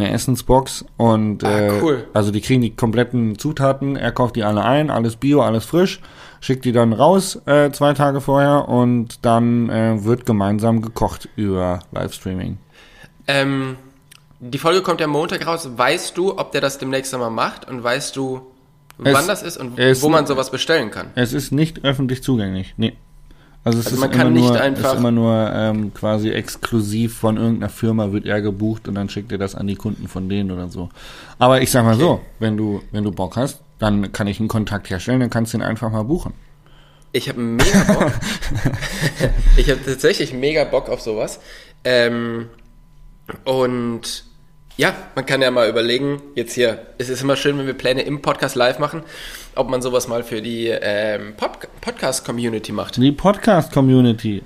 eine 0.00 0.10
Essensbox 0.12 0.84
und 0.96 1.44
Ah, 1.44 1.58
äh, 1.58 1.80
cool. 1.82 2.06
also 2.14 2.30
die 2.30 2.40
kriegen 2.40 2.62
die 2.62 2.74
kompletten 2.74 3.38
Zutaten, 3.38 3.96
er 3.96 4.12
kauft 4.12 4.36
die 4.36 4.44
alle 4.44 4.64
ein, 4.64 4.90
alles 4.90 5.16
bio, 5.16 5.40
alles 5.42 5.64
frisch, 5.64 6.00
schickt 6.40 6.64
die 6.64 6.72
dann 6.72 6.92
raus 6.92 7.40
äh, 7.46 7.70
zwei 7.72 7.94
Tage 7.94 8.20
vorher 8.20 8.68
und 8.68 9.24
dann 9.24 9.68
äh, 9.70 10.04
wird 10.04 10.26
gemeinsam 10.26 10.82
gekocht 10.82 11.28
über 11.36 11.80
Livestreaming. 11.92 12.58
Ähm, 13.26 13.76
die 14.40 14.58
Folge 14.58 14.82
kommt 14.82 15.00
ja 15.00 15.06
Montag 15.08 15.46
raus. 15.46 15.68
Weißt 15.76 16.16
du, 16.16 16.38
ob 16.38 16.52
der 16.52 16.60
das 16.60 16.78
demnächst 16.78 17.12
einmal 17.12 17.30
macht? 17.30 17.68
Und 17.68 17.82
weißt 17.82 18.14
du, 18.16 18.40
Es- 19.02 19.14
wann 19.14 19.26
das 19.26 19.42
ist 19.42 19.56
und 19.56 19.78
es- 19.78 20.00
wo 20.02 20.08
man 20.08 20.26
sowas 20.26 20.50
bestellen 20.50 20.90
kann? 20.90 21.08
Es 21.16 21.32
ist 21.32 21.50
nicht 21.52 21.84
öffentlich 21.84 22.22
zugänglich, 22.22 22.74
nee. 22.76 22.96
Also 23.68 23.80
es 23.80 23.86
Also 23.86 23.96
ist 23.96 24.00
man 24.00 24.10
kann 24.10 24.20
immer 24.28 24.30
nicht 24.40 24.48
nur, 24.48 24.60
einfach- 24.60 24.92
ist 24.94 24.98
immer 24.98 25.10
nur 25.10 25.50
ähm, 25.54 25.92
quasi 25.94 26.30
exklusiv 26.30 27.18
von 27.18 27.36
irgendeiner 27.36 27.68
Firma 27.68 28.12
wird 28.12 28.24
er 28.26 28.40
gebucht 28.40 28.88
und 28.88 28.94
dann 28.94 29.08
schickt 29.08 29.30
er 29.30 29.38
das 29.38 29.54
an 29.54 29.66
die 29.66 29.76
Kunden 29.76 30.08
von 30.08 30.28
denen 30.28 30.50
oder 30.50 30.68
so. 30.68 30.88
Aber 31.38 31.60
ich 31.60 31.70
sag 31.70 31.84
mal 31.84 31.96
so, 31.98 32.20
wenn 32.38 32.56
du 32.56 32.80
wenn 32.92 33.04
du 33.04 33.12
Bock 33.12 33.36
hast, 33.36 33.60
dann 33.78 34.10
kann 34.12 34.26
ich 34.26 34.38
einen 34.40 34.48
Kontakt 34.48 34.88
herstellen, 34.90 35.20
dann 35.20 35.30
kannst 35.30 35.52
du 35.52 35.58
ihn 35.58 35.62
einfach 35.62 35.90
mal 35.90 36.02
buchen. 36.04 36.32
Ich 37.12 37.28
habe 37.28 37.40
mega 37.40 37.84
Bock. 37.84 38.12
ich 39.56 39.70
habe 39.70 39.80
tatsächlich 39.84 40.32
mega 40.32 40.64
Bock 40.64 40.88
auf 40.88 41.00
sowas. 41.00 41.40
Ähm, 41.84 42.46
und 43.44 44.24
ja, 44.78 44.94
man 45.16 45.26
kann 45.26 45.42
ja 45.42 45.50
mal 45.50 45.68
überlegen, 45.68 46.22
jetzt 46.36 46.54
hier, 46.54 46.86
es 46.98 47.08
ist 47.08 47.20
immer 47.20 47.34
schön, 47.34 47.58
wenn 47.58 47.66
wir 47.66 47.74
Pläne 47.74 48.02
im 48.02 48.22
Podcast 48.22 48.54
live 48.54 48.78
machen, 48.78 49.02
ob 49.56 49.68
man 49.68 49.82
sowas 49.82 50.06
mal 50.06 50.22
für 50.22 50.40
die 50.40 50.68
ähm, 50.68 51.34
Pod 51.36 51.50
Podcast-Community 51.80 52.70
macht. 52.72 52.96
Die 52.96 53.10
Podcast 53.12 53.72
Community. 53.72 54.42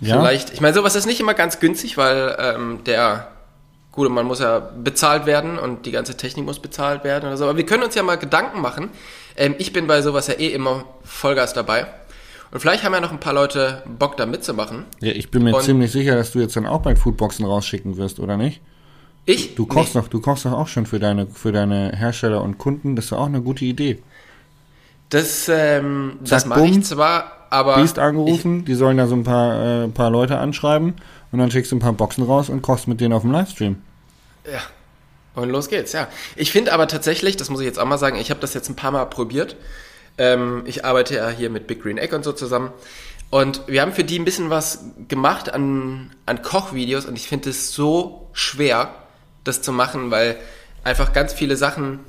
Ja. 0.00 0.20
Vielleicht, 0.20 0.52
ich 0.54 0.60
meine, 0.60 0.74
sowas 0.74 0.94
ist 0.94 1.06
nicht 1.06 1.18
immer 1.20 1.34
ganz 1.34 1.58
günstig, 1.58 1.98
weil 1.98 2.36
ähm, 2.38 2.84
der 2.86 3.28
gut, 3.90 4.08
man 4.08 4.26
muss 4.26 4.38
ja 4.38 4.60
bezahlt 4.60 5.26
werden 5.26 5.58
und 5.58 5.86
die 5.86 5.90
ganze 5.90 6.16
Technik 6.16 6.46
muss 6.46 6.60
bezahlt 6.60 7.02
werden 7.02 7.26
oder 7.26 7.36
so. 7.36 7.44
Aber 7.44 7.56
wir 7.56 7.66
können 7.66 7.82
uns 7.82 7.96
ja 7.96 8.04
mal 8.04 8.16
Gedanken 8.16 8.60
machen. 8.60 8.90
Ähm, 9.36 9.56
ich 9.58 9.72
bin 9.72 9.88
bei 9.88 10.02
sowas 10.02 10.28
ja 10.28 10.34
eh 10.34 10.48
immer 10.48 10.84
Vollgas 11.02 11.52
dabei. 11.52 11.86
Und 12.52 12.60
vielleicht 12.60 12.84
haben 12.84 12.92
ja 12.94 13.00
noch 13.00 13.10
ein 13.12 13.20
paar 13.20 13.32
Leute 13.34 13.82
Bock 13.86 14.16
da 14.16 14.24
mitzumachen. 14.26 14.84
Ja, 15.00 15.12
ich 15.12 15.32
bin 15.32 15.42
mir 15.42 15.54
Und- 15.54 15.62
ziemlich 15.64 15.90
sicher, 15.90 16.14
dass 16.14 16.30
du 16.30 16.38
jetzt 16.38 16.54
dann 16.56 16.66
auch 16.66 16.82
bald 16.82 16.98
Foodboxen 17.00 17.44
rausschicken 17.44 17.96
wirst, 17.96 18.20
oder 18.20 18.36
nicht? 18.36 18.60
Ich? 19.30 19.54
Du 19.54 19.64
kochst 19.64 19.94
doch, 19.94 20.08
du 20.08 20.20
kochst 20.20 20.44
doch 20.44 20.52
auch 20.52 20.66
schon 20.66 20.86
für 20.86 20.98
deine, 20.98 21.28
für 21.28 21.52
deine 21.52 21.92
Hersteller 21.94 22.42
und 22.42 22.58
Kunden. 22.58 22.96
Das 22.96 23.06
ist 23.06 23.12
auch 23.12 23.26
eine 23.26 23.40
gute 23.40 23.64
Idee. 23.64 24.02
Das, 25.08 25.48
ähm, 25.48 26.18
das 26.20 26.42
Zack, 26.42 26.46
mache 26.48 26.66
ich 26.66 26.82
zwar, 26.82 27.46
aber. 27.48 27.76
Bist 27.76 27.98
angerufen, 28.00 28.64
die 28.64 28.74
sollen 28.74 28.96
da 28.96 29.06
so 29.06 29.14
ein 29.14 29.22
paar, 29.22 29.84
äh, 29.84 29.88
paar 29.88 30.10
Leute 30.10 30.38
anschreiben 30.38 30.94
und 31.30 31.38
dann 31.38 31.50
schickst 31.50 31.70
du 31.70 31.76
ein 31.76 31.80
paar 31.80 31.92
Boxen 31.92 32.24
raus 32.24 32.48
und 32.48 32.62
kochst 32.62 32.88
mit 32.88 33.00
denen 33.00 33.12
auf 33.12 33.22
dem 33.22 33.30
Livestream. 33.30 33.76
Ich, 34.44 34.52
ja. 34.52 34.60
Und 35.36 35.50
los 35.50 35.68
geht's, 35.68 35.92
ja. 35.92 36.08
Ich 36.34 36.50
finde 36.50 36.72
aber 36.72 36.88
tatsächlich, 36.88 37.36
das 37.36 37.50
muss 37.50 37.60
ich 37.60 37.66
jetzt 37.66 37.78
auch 37.78 37.86
mal 37.86 37.98
sagen, 37.98 38.18
ich 38.18 38.30
habe 38.30 38.40
das 38.40 38.52
jetzt 38.52 38.68
ein 38.68 38.76
paar 38.76 38.90
Mal 38.90 39.04
probiert. 39.04 39.56
Ähm, 40.18 40.64
ich 40.66 40.84
arbeite 40.84 41.14
ja 41.14 41.30
hier 41.30 41.50
mit 41.50 41.68
Big 41.68 41.82
Green 41.82 41.98
Egg 41.98 42.14
und 42.14 42.24
so 42.24 42.32
zusammen. 42.32 42.72
Und 43.30 43.62
wir 43.68 43.80
haben 43.80 43.92
für 43.92 44.02
die 44.02 44.18
ein 44.18 44.24
bisschen 44.24 44.50
was 44.50 44.86
gemacht 45.06 45.54
an, 45.54 46.10
an 46.26 46.42
Kochvideos 46.42 47.06
und 47.06 47.14
ich 47.14 47.28
finde 47.28 47.50
es 47.50 47.72
so 47.72 48.28
schwer, 48.32 48.92
das 49.44 49.62
zu 49.62 49.72
machen, 49.72 50.10
weil 50.10 50.36
einfach 50.84 51.12
ganz 51.12 51.32
viele 51.32 51.56
Sachen 51.56 52.00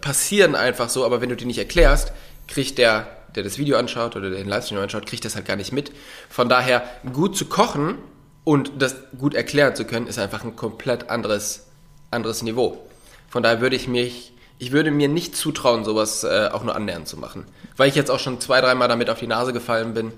passieren 0.00 0.54
einfach 0.54 0.88
so, 0.88 1.04
aber 1.04 1.20
wenn 1.20 1.28
du 1.28 1.36
die 1.36 1.44
nicht 1.44 1.58
erklärst, 1.58 2.12
kriegt 2.46 2.78
der, 2.78 3.06
der 3.34 3.42
das 3.42 3.58
Video 3.58 3.76
anschaut 3.76 4.16
oder 4.16 4.30
den 4.30 4.48
Livestream 4.48 4.78
anschaut, 4.80 5.06
kriegt 5.06 5.24
das 5.24 5.34
halt 5.34 5.46
gar 5.46 5.56
nicht 5.56 5.72
mit. 5.72 5.92
Von 6.28 6.48
daher, 6.48 6.82
gut 7.12 7.36
zu 7.36 7.46
kochen 7.46 7.98
und 8.44 8.72
das 8.78 8.96
gut 9.18 9.34
erklären 9.34 9.74
zu 9.74 9.84
können, 9.84 10.06
ist 10.06 10.18
einfach 10.18 10.44
ein 10.44 10.56
komplett 10.56 11.10
anderes, 11.10 11.66
anderes 12.10 12.42
Niveau. 12.42 12.86
Von 13.28 13.42
daher 13.42 13.60
würde 13.60 13.76
ich 13.76 13.88
mich, 13.88 14.32
ich 14.58 14.72
würde 14.72 14.90
mir 14.90 15.08
nicht 15.08 15.36
zutrauen, 15.36 15.84
sowas 15.84 16.24
äh, 16.24 16.48
auch 16.52 16.62
nur 16.64 16.74
annähernd 16.74 17.08
zu 17.08 17.16
machen. 17.16 17.46
Weil 17.76 17.88
ich 17.88 17.94
jetzt 17.94 18.10
auch 18.10 18.18
schon 18.18 18.40
zwei, 18.40 18.60
dreimal 18.60 18.88
damit 18.88 19.10
auf 19.10 19.18
die 19.18 19.26
Nase 19.26 19.52
gefallen 19.52 19.94
bin, 19.94 20.12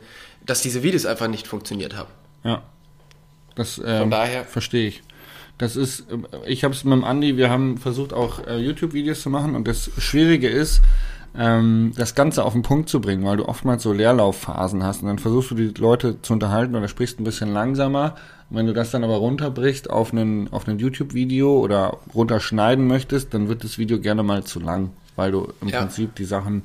dass 0.45 0.61
diese 0.63 0.83
Videos 0.83 1.07
einfach 1.07 1.29
nicht 1.29 1.47
funktioniert 1.47 1.97
haben. 1.97 2.11
Ja. 2.43 2.63
Das 3.55 3.81
ähm, 3.85 4.11
daher- 4.11 4.45
verstehe 4.45 4.89
ich. 4.89 5.03
Das 5.59 5.77
ist, 5.77 6.07
ich 6.47 6.65
habe 6.65 6.75
es 6.75 6.85
mit 6.85 6.93
dem 6.93 7.05
Andi, 7.05 7.37
wir 7.37 7.51
haben 7.51 7.79
versucht 7.79 8.13
auch 8.13 8.45
äh, 8.47 8.59
YouTube-Videos 8.59 9.23
zu 9.23 9.31
machen 9.31 9.55
und 9.55 9.69
das 9.69 9.91
Schwierige 9.99 10.49
ist, 10.49 10.83
ähm, 11.39 11.93
das 11.97 12.15
Ganze 12.15 12.45
auf 12.45 12.53
den 12.53 12.63
Punkt 12.63 12.89
zu 12.89 13.01
bringen, 13.01 13.25
weil 13.25 13.37
du 13.37 13.49
oftmals 13.49 13.83
so 13.83 13.93
Leerlaufphasen 13.93 14.83
hast 14.83 15.03
und 15.03 15.09
dann 15.09 15.19
versuchst 15.19 15.51
du 15.51 15.55
die 15.55 15.73
Leute 15.81 16.21
zu 16.23 16.33
unterhalten 16.33 16.75
oder 16.75 16.89
sprichst 16.89 17.21
ein 17.21 17.25
bisschen 17.25 17.53
langsamer. 17.53 18.17
Und 18.51 18.57
wenn 18.59 18.67
du 18.67 18.73
das 18.75 18.91
dann 18.91 19.05
aber 19.05 19.17
runterbrichst 19.17 19.89
auf 19.89 20.13
einen, 20.13 20.53
auf 20.53 20.67
ein 20.69 20.79
YouTube-Video 20.79 21.59
oder 21.59 21.99
runterschneiden 22.15 22.87
möchtest, 22.87 23.33
dann 23.33 23.49
wird 23.49 23.65
das 23.65 23.79
Video 23.79 23.99
gerne 24.01 24.23
mal 24.23 24.45
zu 24.45 24.61
lang, 24.61 24.91
weil 25.17 25.33
du 25.33 25.53
im 25.63 25.69
Ja. 25.69 25.81
Prinzip 25.81 26.15
die 26.17 26.25
Sachen 26.25 26.63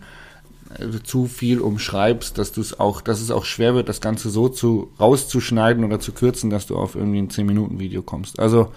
zu 1.04 1.26
viel 1.26 1.60
umschreibst, 1.60 2.38
dass 2.38 2.52
du 2.52 2.62
es 2.62 2.80
auch, 2.80 3.02
dass 3.02 3.22
es 3.22 3.32
auch 3.32 3.46
schwer 3.46 3.76
wird, 3.76 3.90
das 3.90 4.02
Ganze 4.02 4.30
so 4.30 4.50
zu 4.50 4.92
rauszuschneiden 5.00 5.84
oder 5.84 6.00
zu 6.00 6.12
kürzen, 6.12 6.50
dass 6.50 6.68
du 6.68 6.78
auf 6.78 6.96
irgendwie 6.96 7.20
ein 7.20 7.30
10-Minuten-Video 7.30 8.02
kommst. 8.02 8.40
Also 8.40 8.72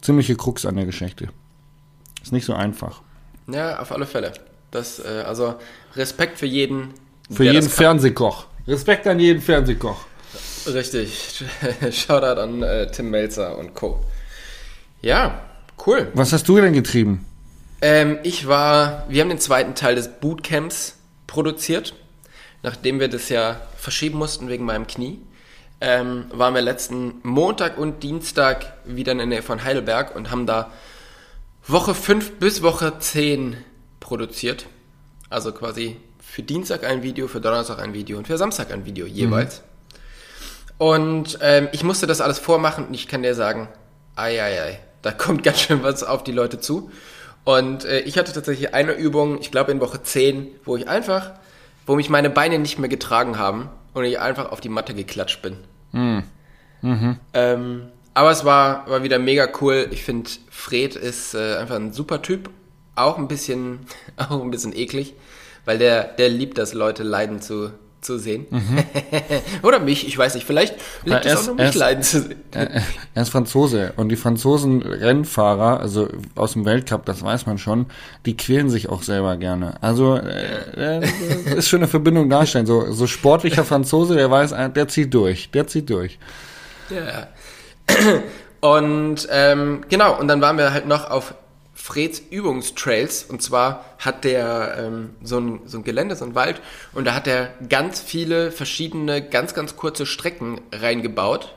ziemliche 0.00 0.36
Krux 0.36 0.64
an 0.66 0.76
der 0.76 0.86
Geschichte. 0.86 1.28
Ist 2.22 2.32
nicht 2.32 2.44
so 2.44 2.54
einfach. 2.54 3.02
Ja, 3.48 3.80
auf 3.80 3.92
alle 3.92 4.06
Fälle. 4.06 4.32
Das, 4.70 5.00
äh, 5.00 5.24
also 5.26 5.54
Respekt 5.96 6.38
für 6.38 6.46
jeden. 6.46 6.94
Für 7.30 7.44
jeden. 7.44 7.68
Fernsehkoch. 7.68 8.46
Respekt 8.66 9.06
an 9.06 9.18
jeden 9.18 9.40
Fernsehkoch. 9.40 10.06
Richtig. 10.66 11.44
Shoutout 11.90 12.40
an 12.40 12.62
äh, 12.62 12.90
Tim 12.90 13.10
Melzer 13.10 13.58
und 13.58 13.74
Co. 13.74 14.00
Ja, 15.02 15.40
cool. 15.86 16.08
Was 16.14 16.32
hast 16.32 16.48
du 16.48 16.60
denn 16.60 16.72
getrieben? 16.72 17.24
Ähm, 17.82 18.18
ich 18.22 18.46
war, 18.46 19.06
wir 19.08 19.22
haben 19.22 19.30
den 19.30 19.38
zweiten 19.38 19.74
Teil 19.74 19.94
des 19.94 20.08
Bootcamps 20.20 20.96
produziert. 21.30 21.94
Nachdem 22.62 23.00
wir 23.00 23.08
das 23.08 23.30
ja 23.30 23.62
verschieben 23.76 24.18
mussten 24.18 24.48
wegen 24.48 24.64
meinem 24.64 24.86
Knie, 24.86 25.20
ähm, 25.80 26.26
waren 26.30 26.54
wir 26.54 26.60
letzten 26.60 27.20
Montag 27.22 27.78
und 27.78 28.02
Dienstag 28.02 28.74
wieder 28.84 29.12
in 29.12 29.18
der 29.18 29.26
Nähe 29.26 29.42
von 29.42 29.64
Heidelberg 29.64 30.14
und 30.14 30.30
haben 30.30 30.44
da 30.44 30.70
Woche 31.66 31.94
5 31.94 32.32
bis 32.38 32.62
Woche 32.62 32.98
10 32.98 33.56
produziert. 34.00 34.66
Also 35.30 35.52
quasi 35.52 35.96
für 36.20 36.42
Dienstag 36.42 36.84
ein 36.84 37.02
Video, 37.02 37.28
für 37.28 37.40
Donnerstag 37.40 37.78
ein 37.78 37.94
Video 37.94 38.18
und 38.18 38.26
für 38.26 38.36
Samstag 38.36 38.72
ein 38.72 38.84
Video 38.84 39.06
jeweils. 39.06 39.62
Und 40.76 41.38
ähm, 41.40 41.68
ich 41.72 41.84
musste 41.84 42.06
das 42.06 42.20
alles 42.20 42.38
vormachen 42.38 42.86
und 42.88 42.94
ich 42.94 43.06
kann 43.06 43.22
dir 43.22 43.34
sagen, 43.34 43.68
ei, 44.16 44.42
ei, 44.42 44.62
ei, 44.62 44.80
da 45.02 45.12
kommt 45.12 45.42
ganz 45.44 45.60
schön 45.60 45.82
was 45.82 46.02
auf 46.02 46.24
die 46.24 46.32
Leute 46.32 46.60
zu. 46.60 46.90
Und 47.44 47.84
äh, 47.84 48.00
ich 48.00 48.18
hatte 48.18 48.32
tatsächlich 48.32 48.74
eine 48.74 48.92
Übung, 48.92 49.40
ich 49.40 49.50
glaube 49.50 49.72
in 49.72 49.80
Woche 49.80 50.02
10, 50.02 50.48
wo 50.64 50.76
ich 50.76 50.88
einfach, 50.88 51.32
wo 51.86 51.96
mich 51.96 52.10
meine 52.10 52.30
Beine 52.30 52.58
nicht 52.58 52.78
mehr 52.78 52.88
getragen 52.88 53.38
haben 53.38 53.70
und 53.94 54.04
ich 54.04 54.18
einfach 54.20 54.52
auf 54.52 54.60
die 54.60 54.68
Matte 54.68 54.94
geklatscht 54.94 55.42
bin. 55.42 55.56
Ähm, 57.32 57.88
aber 58.14 58.30
es 58.30 58.44
war, 58.44 58.88
war 58.88 59.02
wieder 59.02 59.18
mega 59.18 59.48
cool. 59.60 59.88
Ich 59.90 60.04
finde, 60.04 60.30
Fred 60.50 60.96
ist 60.96 61.34
äh, 61.34 61.56
einfach 61.56 61.76
ein 61.76 61.92
super 61.92 62.22
Typ. 62.22 62.50
Auch 62.94 63.18
ein 63.18 63.28
bisschen, 63.28 63.80
auch 64.16 64.42
ein 64.42 64.50
bisschen 64.50 64.76
eklig, 64.76 65.14
weil 65.64 65.78
der, 65.78 66.04
der 66.04 66.28
liebt 66.28 66.58
das, 66.58 66.74
Leute 66.74 67.02
leiden 67.02 67.40
zu, 67.40 67.70
zu 68.00 68.18
sehen. 68.18 68.46
Oder 69.62 69.78
mich, 69.78 70.06
ich 70.06 70.16
weiß 70.16 70.34
nicht. 70.34 70.46
Vielleicht 70.46 70.74
liebt 71.04 71.24
Ja, 71.24 71.32
es 71.32 71.42
auch 71.42 71.46
nur 71.48 71.54
mich 71.56 71.64
erst- 71.66 71.76
leiden 71.78 72.02
zu 72.02 72.22
sehen. 72.22 72.40
Er 72.52 73.22
ist 73.22 73.28
Franzose 73.30 73.92
und 73.96 74.08
die 74.08 74.16
Franzosen 74.16 74.82
Rennfahrer, 74.82 75.80
also 75.80 76.08
aus 76.34 76.54
dem 76.54 76.64
Weltcup, 76.64 77.04
das 77.06 77.22
weiß 77.22 77.46
man 77.46 77.58
schon, 77.58 77.86
die 78.26 78.36
quälen 78.36 78.70
sich 78.70 78.88
auch 78.88 79.02
selber 79.02 79.36
gerne. 79.36 79.74
Also 79.82 80.16
äh, 80.16 81.00
äh, 81.00 81.56
ist 81.56 81.68
schon 81.68 81.80
eine 81.80 81.88
Verbindung 81.88 82.30
darstellen. 82.30 82.66
So, 82.66 82.90
so 82.92 83.06
sportlicher 83.06 83.64
Franzose, 83.64 84.14
der 84.14 84.30
weiß, 84.30 84.52
äh, 84.52 84.70
der 84.70 84.88
zieht 84.88 85.12
durch, 85.14 85.50
der 85.50 85.66
zieht 85.66 85.90
durch. 85.90 86.18
Ja. 86.90 87.28
Und 88.60 89.26
ähm, 89.30 89.80
genau, 89.88 90.18
und 90.20 90.28
dann 90.28 90.42
waren 90.42 90.58
wir 90.58 90.70
halt 90.74 90.86
noch 90.86 91.08
auf 91.10 91.32
Freds 91.80 92.20
Übungstrails. 92.30 93.24
Und 93.24 93.42
zwar 93.42 93.84
hat 93.98 94.24
der 94.24 94.76
ähm, 94.78 95.10
so, 95.22 95.38
ein, 95.38 95.60
so 95.66 95.78
ein 95.78 95.84
Gelände, 95.84 96.14
so 96.16 96.24
ein 96.24 96.34
Wald, 96.34 96.60
und 96.92 97.06
da 97.06 97.14
hat 97.14 97.26
er 97.26 97.54
ganz 97.68 98.00
viele 98.00 98.52
verschiedene, 98.52 99.26
ganz, 99.26 99.54
ganz 99.54 99.76
kurze 99.76 100.06
Strecken 100.06 100.60
reingebaut. 100.72 101.56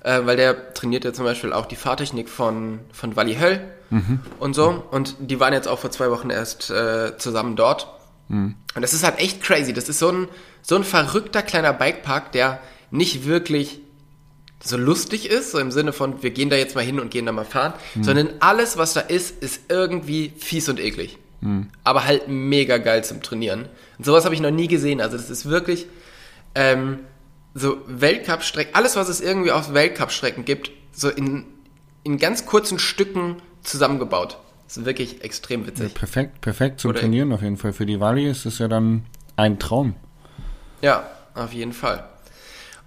Äh, 0.00 0.20
weil 0.24 0.36
der 0.36 0.74
trainiert 0.74 1.04
ja 1.04 1.12
zum 1.12 1.24
Beispiel 1.24 1.52
auch 1.52 1.66
die 1.66 1.76
Fahrtechnik 1.76 2.28
von, 2.28 2.80
von 2.92 3.16
Wally 3.16 3.34
Höll 3.34 3.60
und 4.38 4.54
so. 4.54 4.84
Und 4.90 5.16
die 5.18 5.40
waren 5.40 5.52
jetzt 5.52 5.66
auch 5.66 5.80
vor 5.80 5.90
zwei 5.90 6.10
Wochen 6.10 6.30
erst 6.30 6.70
äh, 6.70 7.18
zusammen 7.18 7.56
dort. 7.56 7.88
Und 8.74 8.82
das 8.82 8.94
ist 8.94 9.04
halt 9.04 9.18
echt 9.18 9.42
crazy. 9.42 9.72
Das 9.72 9.88
ist 9.88 9.98
so 9.98 10.10
ein, 10.10 10.28
so 10.62 10.76
ein 10.76 10.84
verrückter 10.84 11.42
kleiner 11.42 11.72
Bikepark, 11.72 12.30
der 12.32 12.60
nicht 12.90 13.26
wirklich 13.26 13.80
so 14.62 14.76
lustig 14.76 15.28
ist, 15.30 15.52
so 15.52 15.58
im 15.58 15.70
Sinne 15.70 15.92
von, 15.92 16.22
wir 16.22 16.30
gehen 16.30 16.50
da 16.50 16.56
jetzt 16.56 16.74
mal 16.74 16.84
hin 16.84 16.98
und 17.00 17.10
gehen 17.10 17.26
da 17.26 17.32
mal 17.32 17.44
fahren, 17.44 17.74
sondern 18.00 18.28
alles, 18.40 18.76
was 18.76 18.92
da 18.94 19.00
ist, 19.00 19.42
ist 19.42 19.62
irgendwie 19.70 20.32
fies 20.36 20.68
und 20.68 20.80
eklig. 20.80 21.18
Aber 21.84 22.04
halt 22.04 22.26
mega 22.26 22.78
geil 22.78 23.04
zum 23.04 23.22
Trainieren. 23.22 23.68
Und 23.96 24.04
sowas 24.04 24.24
habe 24.24 24.34
ich 24.34 24.40
noch 24.40 24.50
nie 24.50 24.66
gesehen. 24.66 25.00
Also 25.00 25.16
das 25.16 25.30
ist 25.30 25.46
wirklich 25.48 25.86
ähm, 26.56 26.98
so 27.54 27.78
Weltcup-Strecken, 27.86 28.74
alles, 28.74 28.96
was 28.96 29.08
es 29.08 29.20
irgendwie 29.20 29.52
auf 29.52 29.72
Weltcup-Strecken 29.72 30.44
gibt, 30.44 30.72
so 30.92 31.08
in, 31.08 31.44
in 32.02 32.18
ganz 32.18 32.44
kurzen 32.44 32.80
Stücken 32.80 33.36
zusammengebaut. 33.62 34.38
Das 34.66 34.78
ist 34.78 34.84
wirklich 34.84 35.22
extrem 35.22 35.66
witzig. 35.66 35.94
Perfekt, 35.94 36.40
perfekt 36.40 36.80
zum 36.80 36.90
Oder- 36.90 37.00
Trainieren 37.00 37.32
auf 37.32 37.42
jeden 37.42 37.56
Fall. 37.56 37.72
Für 37.72 37.86
die 37.86 38.00
Wally 38.00 38.28
ist 38.28 38.44
es 38.44 38.58
ja 38.58 38.66
dann 38.66 39.04
ein 39.36 39.60
Traum. 39.60 39.94
Ja, 40.82 41.08
auf 41.34 41.52
jeden 41.52 41.72
Fall. 41.72 42.04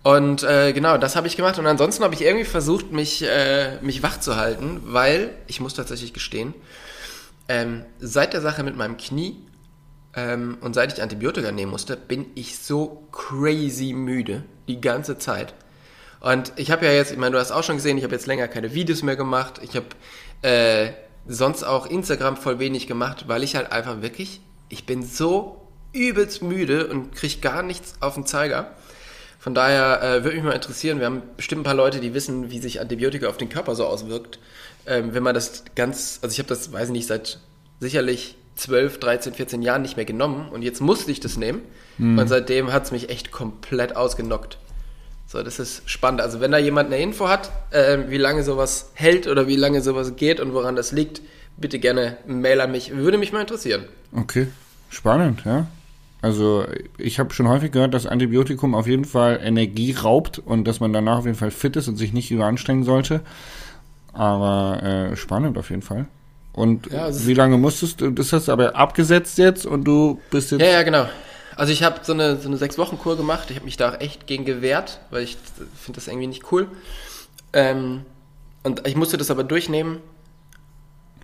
Und 0.04 0.44
äh, 0.44 0.74
genau, 0.74 0.98
das 0.98 1.16
habe 1.16 1.28
ich 1.28 1.38
gemacht. 1.38 1.60
Und 1.60 1.68
ansonsten 1.68 2.04
habe 2.04 2.16
ich 2.16 2.22
irgendwie 2.22 2.46
versucht, 2.46 2.92
mich, 2.92 3.24
äh, 3.24 3.78
mich 3.82 4.02
wach 4.02 4.20
zu 4.20 4.36
halten, 4.36 4.82
weil, 4.86 5.32
ich 5.48 5.60
muss 5.60 5.74
tatsächlich 5.74 6.14
gestehen, 6.14 6.54
ähm, 7.48 7.86
seit 8.00 8.34
der 8.34 8.42
Sache 8.42 8.64
mit 8.64 8.76
meinem 8.76 8.98
Knie 8.98 9.38
ähm, 10.16 10.58
und 10.62 10.74
seit 10.74 10.94
ich 10.94 11.02
Antibiotika 11.02 11.52
nehmen 11.52 11.72
musste, 11.72 11.98
bin 11.98 12.26
ich 12.36 12.58
so 12.58 13.08
crazy 13.12 13.94
müde 13.94 14.44
die 14.68 14.82
ganze 14.82 15.18
Zeit. 15.18 15.54
Und 16.20 16.54
ich 16.56 16.72
habe 16.72 16.86
ja 16.86 16.92
jetzt, 16.92 17.12
ich 17.12 17.18
meine, 17.18 17.34
du 17.34 17.40
hast 17.40 17.52
auch 17.52 17.64
schon 17.64 17.78
gesehen, 17.78 17.98
ich 17.98 18.04
habe 18.04 18.14
jetzt 18.14 18.28
länger 18.28 18.48
keine 18.48 18.74
Videos 18.74 19.02
mehr 19.04 19.16
gemacht. 19.16 19.60
Ich 19.64 19.76
habe 19.76 19.88
äh, 20.42 20.94
sonst 21.28 21.64
auch 21.64 21.88
Instagram 21.88 22.38
voll 22.38 22.60
wenig 22.60 22.88
gemacht, 22.88 23.26
weil 23.28 23.44
ich 23.44 23.56
halt 23.56 23.72
einfach 23.72 24.02
wirklich, 24.02 24.42
ich 24.70 24.86
bin 24.86 25.04
so 25.04 25.68
übelst 25.94 26.42
müde 26.42 26.88
und 26.88 27.14
krieg 27.14 27.42
gar 27.42 27.64
nichts 27.64 27.96
auf 28.00 28.16
den 28.16 28.26
Zeiger. 28.26 28.72
Von 29.42 29.56
daher 29.56 30.04
äh, 30.04 30.24
würde 30.24 30.38
mich 30.38 30.46
mal 30.46 30.52
interessieren, 30.52 31.00
wir 31.00 31.08
haben 31.08 31.24
bestimmt 31.36 31.62
ein 31.62 31.64
paar 31.64 31.74
Leute, 31.74 32.00
die 32.00 32.14
wissen, 32.14 32.52
wie 32.52 32.60
sich 32.60 32.80
Antibiotika 32.80 33.28
auf 33.28 33.38
den 33.38 33.50
Körper 33.50 33.74
so 33.74 33.88
auswirkt. 33.88 34.38
Ähm, 34.86 35.16
wenn 35.16 35.24
man 35.24 35.34
das 35.34 35.64
ganz, 35.74 36.20
also 36.22 36.32
ich 36.32 36.38
habe 36.38 36.48
das, 36.48 36.72
weiß 36.72 36.90
ich 36.90 36.94
nicht, 36.94 37.08
seit 37.08 37.40
sicherlich 37.80 38.36
12, 38.58 39.00
13, 39.00 39.34
14 39.34 39.64
Jahren 39.64 39.82
nicht 39.82 39.98
mehr 39.98 40.06
genommen 40.06 40.50
und 40.50 40.62
jetzt 40.62 40.80
musste 40.80 41.12
ich 41.12 41.20
das 41.20 41.38
nehmen 41.38 41.62
und 41.98 42.28
seitdem 42.28 42.72
hat 42.72 42.84
es 42.84 42.92
mich 42.92 43.10
echt 43.10 43.32
komplett 43.32 43.96
ausgenockt. 43.96 44.60
So, 45.26 45.42
das 45.42 45.60
ist 45.60 45.90
spannend. 45.90 46.22
Also 46.22 46.42
wenn 46.42 46.52
da 46.52 46.58
jemand 46.58 46.94
eine 46.94 47.02
Info 47.02 47.28
hat, 47.28 47.52
äh, 47.72 48.00
wie 48.10 48.18
lange 48.18 48.44
sowas 48.44 48.92
hält 48.94 49.26
oder 49.28 49.48
wie 49.48 49.56
lange 49.56 49.82
sowas 49.82 50.16
geht 50.16 50.40
und 50.40 50.54
woran 50.54 50.76
das 50.76 50.92
liegt, 50.92 51.22
bitte 51.58 51.80
gerne 51.80 52.18
Mail 52.28 52.62
an 52.62 52.72
mich. 52.72 52.96
Würde 52.96 53.18
mich 53.18 53.32
mal 53.32 53.42
interessieren. 53.42 53.86
Okay, 54.12 54.48
spannend, 54.90 55.44
ja. 55.46 55.68
Also 56.22 56.66
ich 56.98 57.20
habe 57.20 57.34
schon 57.34 57.48
häufig 57.48 57.72
gehört, 57.72 57.94
dass 57.94 58.06
Antibiotikum 58.06 58.76
auf 58.76 58.86
jeden 58.86 59.06
Fall 59.06 59.40
Energie 59.44 59.94
raubt 59.94 60.38
und 60.40 60.66
dass 60.66 60.80
man 60.80 60.94
danach 60.94 61.20
auf 61.20 61.26
jeden 61.26 61.38
Fall 61.38 61.50
fit 61.52 61.76
ist 61.76 61.88
und 61.88 61.96
sich 61.98 62.14
nicht 62.14 62.30
überanstrengen 62.30 62.84
sollte. 62.84 63.22
Aber 64.14 64.84
äh, 64.84 65.16
spannend 65.16 65.58
auf 65.58 65.70
jeden 65.70 65.82
Fall. 65.82 66.06
Und 66.54 66.92
Ja, 66.92 67.08
ist- 67.08 67.26
wie 67.28 67.34
lange 67.34 67.58
musstest 67.58 68.02
du, 68.02 68.12
das 68.12 68.34
hast 68.34 68.50
du 68.50 68.52
aber 68.52 68.76
abgesetzt 68.76 69.38
jetzt 69.38 69.66
und 69.66 69.84
du 69.86 70.20
bist 70.30 70.52
jetzt... 70.52 70.62
Ja, 70.62 70.68
ja, 70.68 70.84
genau. 70.84 71.08
Also 71.56 71.74
ich 71.74 71.82
habe 71.84 72.02
so 72.04 72.14
eine, 72.14 72.38
so 72.38 72.48
eine 72.48 72.58
Sechs-Wochen-Kur 72.58 73.18
gemacht. 73.18 73.50
Ich 73.50 73.56
habe 73.56 73.66
mich 73.66 73.78
da 73.78 73.90
auch 73.92 74.00
echt 74.00 74.28
gegen 74.28 74.46
gewehrt, 74.46 75.00
weil 75.10 75.24
ich 75.24 75.38
finde 75.76 75.98
das 76.00 76.08
irgendwie 76.08 76.28
nicht 76.28 76.52
cool. 76.52 76.68
Ähm, 77.54 78.02
und 78.64 78.86
ich 78.88 78.96
musste 78.96 79.18
das 79.18 79.32
aber 79.32 79.44
durchnehmen. 79.44 79.98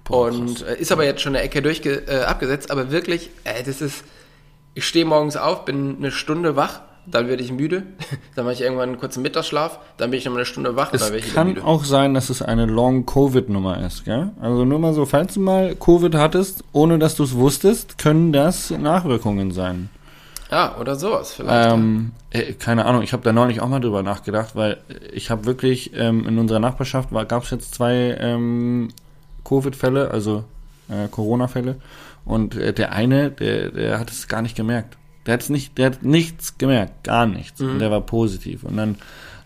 Boah, 0.06 0.28
und 0.32 0.66
äh, 0.66 0.76
ist 0.78 0.92
aber 0.92 1.06
jetzt 1.06 1.22
schon 1.22 1.36
eine 1.36 1.44
Ecke 1.44 1.62
durchge 1.62 2.04
äh, 2.08 2.22
abgesetzt. 2.24 2.72
Aber 2.72 2.90
wirklich, 2.92 3.30
äh, 3.44 3.62
das 3.64 3.82
ist... 3.82 4.04
Ich 4.78 4.86
stehe 4.86 5.06
morgens 5.06 5.38
auf, 5.38 5.66
bin 5.66 5.96
eine 5.98 6.12
Stunde 6.12 6.56
wach, 6.56 6.82
dann 7.08 7.28
werde 7.28 7.42
ich 7.42 7.52
müde. 7.52 7.82
dann 8.36 8.46
mache 8.46 8.54
ich 8.54 8.62
irgendwann 8.62 8.90
einen 8.90 9.00
kurzen 9.00 9.24
Mittagsschlaf, 9.24 9.80
dann 9.98 10.12
bin 10.12 10.20
ich 10.20 10.26
nochmal 10.26 10.42
eine 10.42 10.46
Stunde 10.46 10.76
wach 10.76 10.94
Es 10.94 11.02
dann 11.02 11.14
werde 11.14 11.26
ich 11.26 11.34
kann 11.34 11.48
müde. 11.48 11.64
auch 11.64 11.84
sein, 11.84 12.14
dass 12.14 12.30
es 12.30 12.44
eine 12.44 12.68
Long-Covid-Nummer 12.68 13.84
ist, 13.84 14.06
gell? 14.06 14.30
Also 14.40 14.66
nur 14.66 14.78
mal 14.78 14.94
so, 14.94 15.08
falls 15.08 15.34
du 15.34 15.40
mal 15.40 15.74
Covid 15.74 16.14
hattest, 16.14 16.64
ohne 16.74 17.00
dass 17.00 17.16
du 17.16 17.24
es 17.24 17.34
wusstest, 17.34 17.98
können 17.98 18.32
das 18.32 18.70
Nachwirkungen 18.70 19.50
sein. 19.50 19.90
Ja, 20.52 20.78
oder 20.80 20.96
sowas 20.96 21.34
vielleicht. 21.34 21.74
Ähm, 21.74 22.12
äh, 22.30 22.54
keine 22.54 22.86
Ahnung, 22.86 23.02
ich 23.02 23.14
habe 23.14 23.24
da 23.24 23.34
neulich 23.34 23.62
auch 23.62 23.70
mal 23.70 23.80
drüber 23.80 24.04
nachgedacht, 24.04 24.56
weil 24.56 24.78
ich 25.12 25.32
habe 25.32 25.46
wirklich 25.46 25.92
ähm, 25.96 26.28
in 26.28 26.38
unserer 26.38 26.60
Nachbarschaft 26.60 27.10
gab 27.28 27.46
es 27.46 27.50
jetzt 27.50 27.74
zwei 27.74 28.16
ähm, 28.20 28.90
Covid-Fälle, 29.44 30.12
also 30.12 30.44
äh, 30.88 31.08
Corona-Fälle, 31.10 31.78
und 32.28 32.56
äh, 32.56 32.74
der 32.74 32.92
eine, 32.92 33.32
der, 33.32 33.72
der 33.72 34.00
hat 34.00 34.12
es 34.12 34.28
gar 34.28 34.42
nicht 34.42 34.56
gemerkt. 34.56 34.98
Der 35.26 35.34
hat 35.34 35.42
es 35.42 35.50
nicht, 35.50 35.78
der 35.78 35.88
hat 35.88 36.04
nichts 36.04 36.58
gemerkt, 36.58 37.04
gar 37.04 37.26
nichts. 37.26 37.60
Und 37.62 37.80
der 37.80 37.92
war 37.92 38.02
positiv. 38.02 38.64
Und 38.64 38.78
dann 38.78 38.96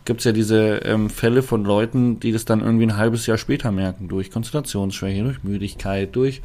gibt's 0.05 0.23
ja 0.23 0.31
diese 0.31 0.77
ähm, 0.83 1.09
Fälle 1.09 1.43
von 1.43 1.63
Leuten, 1.63 2.19
die 2.19 2.31
das 2.31 2.45
dann 2.45 2.61
irgendwie 2.61 2.85
ein 2.85 2.97
halbes 2.97 3.25
Jahr 3.25 3.37
später 3.37 3.71
merken, 3.71 4.07
durch 4.07 4.31
Konzentrationsschwäche, 4.31 5.23
durch 5.23 5.43
Müdigkeit, 5.43 6.15
durch 6.15 6.41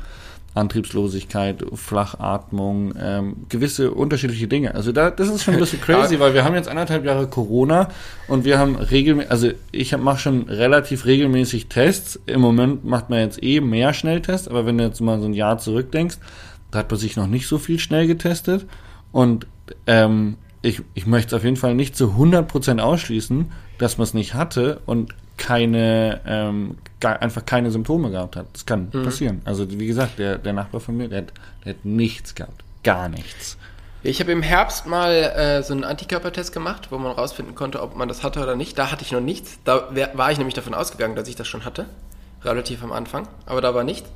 Antriebslosigkeit, 0.56 1.64
Flachatmung, 1.74 2.94
ähm, 2.98 3.36
gewisse 3.48 3.90
unterschiedliche 3.90 4.48
Dinge. 4.48 4.74
Also 4.74 4.90
da, 4.90 5.10
das 5.10 5.28
ist 5.28 5.44
schon 5.44 5.54
ein 5.54 5.60
bisschen 5.60 5.80
crazy, 5.80 6.18
weil 6.18 6.34
wir 6.34 6.44
haben 6.44 6.54
jetzt 6.54 6.68
anderthalb 6.68 7.04
Jahre 7.04 7.28
Corona 7.28 7.88
und 8.26 8.44
wir 8.44 8.58
haben 8.58 8.76
regelmäßig, 8.76 9.30
also 9.30 9.50
ich 9.70 9.96
mache 9.96 10.18
schon 10.18 10.48
relativ 10.48 11.04
regelmäßig 11.04 11.68
Tests. 11.68 12.18
Im 12.26 12.40
Moment 12.40 12.84
macht 12.84 13.10
man 13.10 13.20
jetzt 13.20 13.42
eh 13.42 13.60
mehr 13.60 13.92
Schnelltests, 13.92 14.48
aber 14.48 14.64
wenn 14.64 14.78
du 14.78 14.84
jetzt 14.84 15.00
mal 15.00 15.20
so 15.20 15.26
ein 15.26 15.34
Jahr 15.34 15.58
zurückdenkst, 15.58 16.16
da 16.70 16.80
hat 16.80 16.90
man 16.90 16.98
sich 16.98 17.16
noch 17.16 17.26
nicht 17.26 17.46
so 17.46 17.58
viel 17.58 17.78
schnell 17.78 18.06
getestet 18.06 18.66
und 19.12 19.46
ähm, 19.86 20.36
ich, 20.62 20.82
ich 20.94 21.06
möchte 21.06 21.34
es 21.34 21.40
auf 21.40 21.44
jeden 21.44 21.56
Fall 21.56 21.74
nicht 21.74 21.96
zu 21.96 22.16
100% 22.18 22.80
ausschließen, 22.80 23.52
dass 23.78 23.98
man 23.98 24.04
es 24.04 24.14
nicht 24.14 24.34
hatte 24.34 24.80
und 24.86 25.14
keine, 25.36 26.20
ähm, 26.26 26.78
einfach 27.02 27.44
keine 27.44 27.70
Symptome 27.70 28.10
gehabt 28.10 28.36
hat. 28.36 28.46
Das 28.52 28.66
kann 28.66 28.90
passieren. 28.90 29.42
Also 29.44 29.70
wie 29.70 29.86
gesagt, 29.86 30.18
der, 30.18 30.38
der 30.38 30.52
Nachbar 30.52 30.80
von 30.80 30.96
mir, 30.96 31.08
der 31.08 31.22
hat, 31.22 31.32
der 31.64 31.74
hat 31.74 31.84
nichts 31.84 32.34
gehabt. 32.34 32.64
Gar 32.82 33.08
nichts. 33.08 33.56
Ich 34.02 34.20
habe 34.20 34.30
im 34.30 34.42
Herbst 34.42 34.86
mal 34.86 35.12
äh, 35.12 35.62
so 35.62 35.74
einen 35.74 35.82
Antikörpertest 35.82 36.52
gemacht, 36.52 36.88
wo 36.90 36.98
man 36.98 37.12
rausfinden 37.12 37.54
konnte, 37.54 37.82
ob 37.82 37.96
man 37.96 38.08
das 38.08 38.22
hatte 38.22 38.40
oder 38.40 38.54
nicht. 38.54 38.78
Da 38.78 38.92
hatte 38.92 39.02
ich 39.02 39.10
noch 39.10 39.20
nichts. 39.20 39.58
Da 39.64 39.88
wär, 39.90 40.10
war 40.14 40.30
ich 40.30 40.38
nämlich 40.38 40.54
davon 40.54 40.74
ausgegangen, 40.74 41.16
dass 41.16 41.28
ich 41.28 41.34
das 41.34 41.48
schon 41.48 41.64
hatte. 41.64 41.86
Relativ 42.44 42.84
am 42.84 42.92
Anfang. 42.92 43.26
Aber 43.46 43.60
da 43.60 43.74
war 43.74 43.82
nichts. 43.82 44.08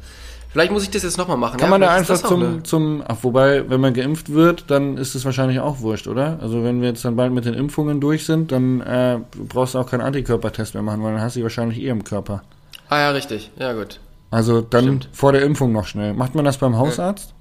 Vielleicht 0.52 0.72
muss 0.72 0.82
ich 0.82 0.90
das 0.90 1.04
jetzt 1.04 1.16
nochmal 1.16 1.36
machen. 1.36 1.58
Kann 1.58 1.66
ja, 1.68 1.70
man 1.70 1.80
da 1.80 1.90
einfach 1.90 2.18
zum, 2.20 2.42
eine- 2.42 2.62
zum, 2.64 3.04
ach, 3.06 3.18
wobei, 3.22 3.68
wenn 3.70 3.80
man 3.80 3.94
geimpft 3.94 4.30
wird, 4.32 4.64
dann 4.68 4.96
ist 4.96 5.14
es 5.14 5.24
wahrscheinlich 5.24 5.60
auch 5.60 5.78
wurscht, 5.80 6.08
oder? 6.08 6.38
Also 6.40 6.64
wenn 6.64 6.80
wir 6.80 6.88
jetzt 6.88 7.04
dann 7.04 7.14
bald 7.14 7.32
mit 7.32 7.44
den 7.44 7.54
Impfungen 7.54 8.00
durch 8.00 8.26
sind, 8.26 8.50
dann 8.50 8.80
äh, 8.80 9.20
brauchst 9.48 9.74
du 9.74 9.78
auch 9.78 9.88
keinen 9.88 10.00
Antikörpertest 10.00 10.74
mehr 10.74 10.82
machen, 10.82 11.02
weil 11.04 11.12
dann 11.12 11.20
hast 11.22 11.36
du 11.36 11.40
die 11.40 11.44
wahrscheinlich 11.44 11.78
eh 11.80 11.88
im 11.88 12.02
Körper. 12.02 12.42
Ah 12.88 12.98
ja, 12.98 13.10
richtig. 13.10 13.52
Ja, 13.58 13.72
gut. 13.74 14.00
Also 14.32 14.60
dann 14.60 14.82
Stimmt. 14.84 15.08
vor 15.12 15.30
der 15.32 15.42
Impfung 15.42 15.70
noch 15.72 15.86
schnell. 15.86 16.14
Macht 16.14 16.34
man 16.34 16.44
das 16.44 16.58
beim 16.58 16.76
Hausarzt? 16.76 17.32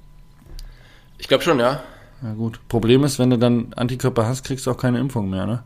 Ich 1.18 1.28
glaube 1.28 1.44
schon, 1.44 1.60
ja. 1.60 1.82
Ja 2.22 2.34
gut. 2.34 2.60
Problem 2.70 3.04
ist, 3.04 3.18
wenn 3.18 3.30
du 3.32 3.38
dann 3.40 3.74
Antikörper 3.76 4.28
hast, 4.28 4.44
kriegst 4.44 4.68
du 4.68 4.72
auch 4.72 4.78
keine 4.78 5.00
Impfung 5.00 5.30
mehr, 5.30 5.46
ne? 5.48 5.64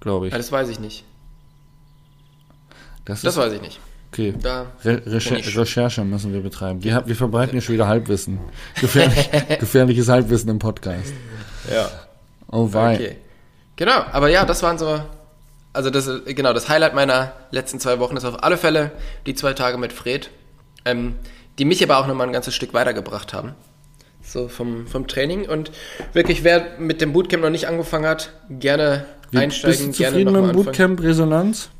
Glaube 0.00 0.26
ich. 0.26 0.32
ja. 0.32 0.38
Das 0.38 0.52
weiß 0.52 0.68
ich 0.68 0.78
nicht. 0.80 1.04
Das 3.06 3.22
Das 3.22 3.34
ist 3.34 3.40
weiß 3.40 3.52
ich 3.54 3.60
nicht. 3.62 3.80
Okay. 4.14 4.34
Da 4.40 4.66
Re 4.84 5.02
Recher 5.06 5.36
Recherche 5.36 6.04
müssen 6.04 6.32
wir 6.32 6.40
betreiben. 6.40 6.82
Wir, 6.82 7.02
wir 7.06 7.16
verbreiten 7.16 7.52
hier 7.52 7.60
schon 7.60 7.74
wieder 7.74 7.88
Halbwissen. 7.88 8.38
Gefährlich, 8.80 9.30
gefährliches 9.60 10.08
Halbwissen 10.08 10.48
im 10.50 10.58
Podcast. 10.58 11.12
ja. 11.72 11.90
Oh 12.50 12.72
wei. 12.72 12.94
Okay. 12.94 13.16
Genau, 13.76 14.04
aber 14.12 14.28
ja, 14.28 14.44
das 14.44 14.62
waren 14.62 14.78
so. 14.78 15.00
Also 15.72 15.90
das 15.90 16.08
genau, 16.24 16.52
das 16.52 16.68
Highlight 16.68 16.94
meiner 16.94 17.32
letzten 17.50 17.80
zwei 17.80 17.98
Wochen 17.98 18.16
ist 18.16 18.24
auf 18.24 18.44
alle 18.44 18.56
Fälle 18.56 18.92
die 19.26 19.34
zwei 19.34 19.54
Tage 19.54 19.76
mit 19.76 19.92
Fred, 19.92 20.30
ähm, 20.84 21.16
die 21.58 21.64
mich 21.64 21.82
aber 21.82 21.98
auch 21.98 22.06
nochmal 22.06 22.28
ein 22.28 22.32
ganzes 22.32 22.54
Stück 22.54 22.74
weitergebracht 22.74 23.34
haben. 23.34 23.54
So 24.22 24.46
vom, 24.46 24.86
vom 24.86 25.08
Training. 25.08 25.48
Und 25.48 25.72
wirklich, 26.12 26.44
wer 26.44 26.78
mit 26.78 27.00
dem 27.00 27.12
Bootcamp 27.12 27.42
noch 27.42 27.50
nicht 27.50 27.66
angefangen 27.66 28.06
hat, 28.06 28.32
gerne 28.48 29.04
Wie, 29.32 29.38
einsteigen, 29.38 29.88
bist 29.88 29.98
du 29.98 30.02
gerne 30.02 30.12
zufrieden 30.12 30.32
mit 30.32 30.42
nochmal 30.42 30.52
dem. 30.52 30.64
Bootcamp 30.64 31.02
Resonanz? 31.02 31.70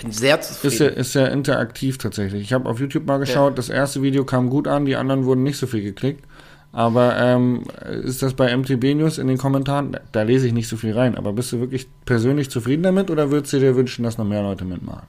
Bin 0.00 0.12
sehr 0.12 0.38
Ist 0.38 0.62
ja, 0.62 0.70
zufrieden. 0.70 0.94
ist 0.94 1.14
ja 1.14 1.26
interaktiv 1.26 1.98
tatsächlich. 1.98 2.42
Ich 2.42 2.52
habe 2.52 2.68
auf 2.68 2.80
YouTube 2.80 3.06
mal 3.06 3.18
geschaut, 3.18 3.58
das 3.58 3.68
erste 3.68 4.02
Video 4.02 4.24
kam 4.24 4.50
gut 4.50 4.68
an, 4.68 4.84
die 4.84 4.96
anderen 4.96 5.24
wurden 5.24 5.42
nicht 5.42 5.58
so 5.58 5.66
viel 5.66 5.82
geklickt. 5.82 6.24
Aber 6.72 7.16
ähm, 7.16 7.64
ist 8.04 8.22
das 8.22 8.34
bei 8.34 8.56
MTB 8.56 8.94
News 8.94 9.18
in 9.18 9.26
den 9.26 9.38
Kommentaren? 9.38 9.96
Da, 10.12 10.22
lese 10.22 10.46
ich 10.46 10.52
nicht 10.52 10.68
so 10.68 10.76
viel 10.76 10.92
rein. 10.92 11.16
Aber 11.16 11.32
bist 11.32 11.50
du 11.52 11.58
wirklich 11.58 11.88
persönlich 12.04 12.48
zufrieden 12.50 12.84
damit 12.84 13.10
oder 13.10 13.30
würdest 13.30 13.52
du 13.52 13.58
dir 13.58 13.74
wünschen, 13.74 14.04
dass 14.04 14.18
noch 14.18 14.24
mehr 14.24 14.42
Leute 14.42 14.64
mitmachen? 14.64 15.06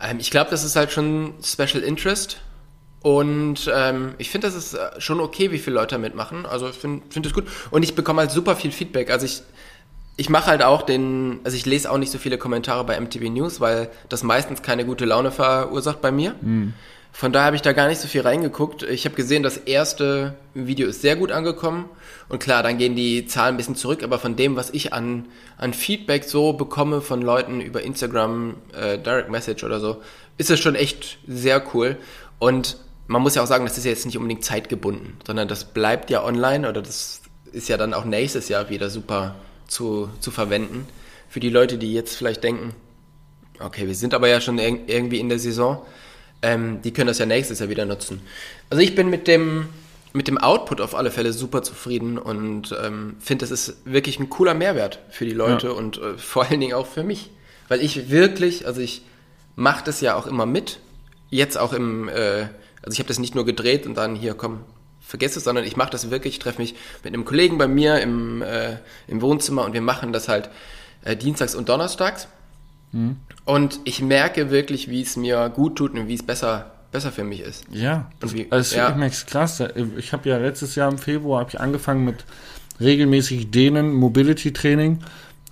Ähm, 0.00 0.18
ich 0.20 0.30
glaube, 0.30 0.50
das 0.50 0.64
ist 0.64 0.74
halt 0.74 0.90
schon 0.90 1.34
Special 1.42 1.82
Interest. 1.82 2.40
Und 3.02 3.70
ähm, 3.72 4.14
ich 4.18 4.30
finde, 4.30 4.48
das 4.48 4.56
ist 4.56 4.74
äh, 4.74 5.00
schon 5.00 5.20
okay, 5.20 5.52
wie 5.52 5.58
viele 5.58 5.76
Leute 5.76 5.98
mitmachen. 5.98 6.46
Also 6.46 6.68
ich 6.68 6.76
finde 6.76 7.02
find 7.10 7.26
das 7.26 7.34
gut. 7.34 7.44
Und 7.70 7.82
ich 7.82 7.94
bekomme 7.94 8.22
halt 8.22 8.30
super 8.30 8.56
viel 8.56 8.72
Feedback. 8.72 9.10
Also 9.10 9.26
ich, 9.26 9.42
ich 10.18 10.28
mache 10.28 10.46
halt 10.48 10.64
auch 10.64 10.82
den, 10.82 11.38
also 11.44 11.56
ich 11.56 11.64
lese 11.64 11.90
auch 11.90 11.96
nicht 11.96 12.10
so 12.10 12.18
viele 12.18 12.38
Kommentare 12.38 12.82
bei 12.82 13.00
MTV 13.00 13.30
News, 13.30 13.60
weil 13.60 13.88
das 14.08 14.24
meistens 14.24 14.62
keine 14.62 14.84
gute 14.84 15.04
Laune 15.04 15.30
verursacht 15.30 16.00
bei 16.00 16.10
mir. 16.10 16.34
Von 17.12 17.32
daher 17.32 17.46
habe 17.46 17.56
ich 17.56 17.62
da 17.62 17.72
gar 17.72 17.86
nicht 17.86 18.00
so 18.00 18.08
viel 18.08 18.22
reingeguckt. 18.22 18.82
Ich 18.82 19.04
habe 19.04 19.14
gesehen, 19.14 19.44
das 19.44 19.56
erste 19.56 20.34
Video 20.54 20.88
ist 20.88 21.02
sehr 21.02 21.14
gut 21.14 21.30
angekommen. 21.30 21.88
Und 22.28 22.40
klar, 22.40 22.64
dann 22.64 22.78
gehen 22.78 22.96
die 22.96 23.26
Zahlen 23.26 23.54
ein 23.54 23.56
bisschen 23.56 23.76
zurück, 23.76 24.02
aber 24.02 24.18
von 24.18 24.34
dem, 24.34 24.56
was 24.56 24.70
ich 24.70 24.92
an, 24.92 25.26
an 25.56 25.72
Feedback 25.72 26.24
so 26.24 26.52
bekomme 26.52 27.00
von 27.00 27.22
Leuten 27.22 27.60
über 27.60 27.82
Instagram, 27.82 28.56
äh, 28.76 28.98
Direct 28.98 29.30
Message 29.30 29.62
oder 29.62 29.78
so, 29.78 30.02
ist 30.36 30.50
es 30.50 30.58
schon 30.58 30.74
echt 30.74 31.18
sehr 31.28 31.62
cool. 31.74 31.96
Und 32.40 32.76
man 33.06 33.22
muss 33.22 33.36
ja 33.36 33.42
auch 33.42 33.46
sagen, 33.46 33.64
das 33.64 33.78
ist 33.78 33.84
ja 33.84 33.92
jetzt 33.92 34.04
nicht 34.04 34.16
unbedingt 34.16 34.44
zeitgebunden, 34.44 35.16
sondern 35.24 35.46
das 35.46 35.64
bleibt 35.64 36.10
ja 36.10 36.24
online 36.24 36.68
oder 36.68 36.82
das 36.82 37.22
ist 37.52 37.68
ja 37.68 37.76
dann 37.76 37.94
auch 37.94 38.04
nächstes 38.04 38.48
Jahr 38.48 38.68
wieder 38.68 38.90
super 38.90 39.36
zu, 39.68 40.10
zu 40.20 40.30
verwenden. 40.32 40.86
Für 41.28 41.40
die 41.40 41.50
Leute, 41.50 41.78
die 41.78 41.92
jetzt 41.94 42.16
vielleicht 42.16 42.42
denken, 42.42 42.74
okay, 43.60 43.86
wir 43.86 43.94
sind 43.94 44.14
aber 44.14 44.28
ja 44.28 44.40
schon 44.40 44.58
irg- 44.58 44.80
irgendwie 44.88 45.20
in 45.20 45.28
der 45.28 45.38
Saison, 45.38 45.80
ähm, 46.42 46.82
die 46.82 46.92
können 46.92 47.08
das 47.08 47.18
ja 47.18 47.26
nächstes 47.26 47.60
Jahr 47.60 47.68
wieder 47.68 47.84
nutzen. 47.84 48.20
Also 48.70 48.82
ich 48.82 48.94
bin 48.94 49.10
mit 49.10 49.26
dem, 49.28 49.68
mit 50.12 50.26
dem 50.28 50.38
Output 50.38 50.80
auf 50.80 50.94
alle 50.94 51.10
Fälle 51.10 51.32
super 51.32 51.62
zufrieden 51.62 52.16
und 52.18 52.74
ähm, 52.82 53.16
finde, 53.20 53.46
das 53.46 53.50
ist 53.50 53.84
wirklich 53.84 54.18
ein 54.18 54.30
cooler 54.30 54.54
Mehrwert 54.54 55.00
für 55.10 55.24
die 55.24 55.32
Leute 55.32 55.68
Ja. 55.68 55.72
und 55.74 55.98
äh, 55.98 56.16
vor 56.16 56.44
allen 56.46 56.60
Dingen 56.60 56.74
auch 56.74 56.86
für 56.86 57.04
mich. 57.04 57.30
Weil 57.68 57.80
ich 57.82 58.10
wirklich, 58.10 58.66
also 58.66 58.80
ich 58.80 59.02
mache 59.56 59.84
das 59.84 60.00
ja 60.00 60.14
auch 60.16 60.26
immer 60.26 60.46
mit, 60.46 60.78
jetzt 61.28 61.58
auch 61.58 61.72
im, 61.72 62.08
äh, 62.08 62.46
also 62.82 62.92
ich 62.92 63.00
habe 63.00 63.08
das 63.08 63.18
nicht 63.18 63.34
nur 63.34 63.44
gedreht 63.44 63.86
und 63.86 63.94
dann 63.96 64.14
hier, 64.14 64.32
komm, 64.34 64.60
vergiss 65.08 65.36
es, 65.36 65.44
sondern 65.44 65.64
ich 65.64 65.76
mache 65.76 65.90
das 65.90 66.10
wirklich, 66.10 66.34
ich 66.34 66.38
treffe 66.38 66.60
mich 66.60 66.74
mit 67.02 67.14
einem 67.14 67.24
Kollegen 67.24 67.56
bei 67.58 67.66
mir 67.66 68.00
im, 68.00 68.42
äh, 68.42 68.76
im 69.08 69.22
Wohnzimmer 69.22 69.64
und 69.64 69.72
wir 69.72 69.80
machen 69.80 70.12
das 70.12 70.28
halt 70.28 70.50
äh, 71.02 71.16
dienstags 71.16 71.54
und 71.54 71.68
donnerstags. 71.68 72.28
Und 73.44 73.80
ich 73.84 74.00
merke 74.00 74.50
wirklich, 74.50 74.88
wie 74.88 75.02
es 75.02 75.16
mir 75.16 75.50
gut 75.50 75.76
tut 75.76 75.92
und 75.94 76.08
wie 76.08 76.14
es 76.14 76.22
besser, 76.22 76.70
besser 76.90 77.12
für 77.12 77.24
mich 77.24 77.40
ist. 77.40 77.64
Ja, 77.70 78.10
das, 78.20 78.32
Und 78.32 78.38
wie- 78.38 78.46
also 78.50 78.76
ja. 78.76 78.90
ich 78.90 78.96
merke 78.96 79.14
es 79.14 79.26
krass. 79.26 79.62
Ich 79.98 80.12
habe 80.12 80.28
ja 80.28 80.38
letztes 80.38 80.74
Jahr 80.74 80.90
im 80.90 80.96
Februar 80.98 81.46
ich 81.48 81.60
angefangen 81.60 82.04
mit 82.04 82.24
regelmäßig 82.80 83.50
Dehnen, 83.50 83.92
Mobility 83.92 84.52
Training, 84.52 85.00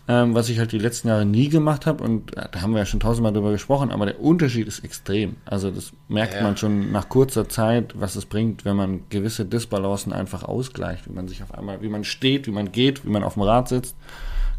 ähm, 0.08 0.34
was 0.34 0.48
ich 0.48 0.58
halt 0.58 0.72
die 0.72 0.78
letzten 0.78 1.08
Jahre 1.08 1.24
nie 1.26 1.48
gemacht 1.48 1.84
habe 1.86 2.02
und 2.04 2.36
äh, 2.36 2.48
da 2.52 2.62
haben 2.62 2.72
wir 2.72 2.78
ja 2.78 2.86
schon 2.86 3.00
tausendmal 3.00 3.32
drüber 3.32 3.50
gesprochen, 3.50 3.90
aber 3.90 4.06
der 4.06 4.20
Unterschied 4.20 4.68
ist 4.68 4.84
extrem. 4.84 5.36
Also 5.44 5.70
das 5.70 5.92
merkt 6.08 6.34
Ja. 6.34 6.42
man 6.42 6.56
schon 6.56 6.92
nach 6.92 7.08
kurzer 7.08 7.48
Zeit, 7.48 7.92
was 7.96 8.14
es 8.16 8.24
bringt, 8.26 8.64
wenn 8.64 8.76
man 8.76 9.00
gewisse 9.10 9.44
Disbalancen 9.44 10.12
einfach 10.12 10.44
ausgleicht, 10.44 11.08
wie 11.08 11.12
man 11.12 11.26
sich 11.28 11.42
auf 11.42 11.52
einmal, 11.54 11.82
wie 11.82 11.88
man 11.88 12.04
steht, 12.04 12.46
wie 12.46 12.52
man 12.52 12.70
geht, 12.72 13.04
wie 13.04 13.10
man 13.10 13.24
auf 13.24 13.34
dem 13.34 13.42
Rad 13.42 13.68
sitzt. 13.68 13.96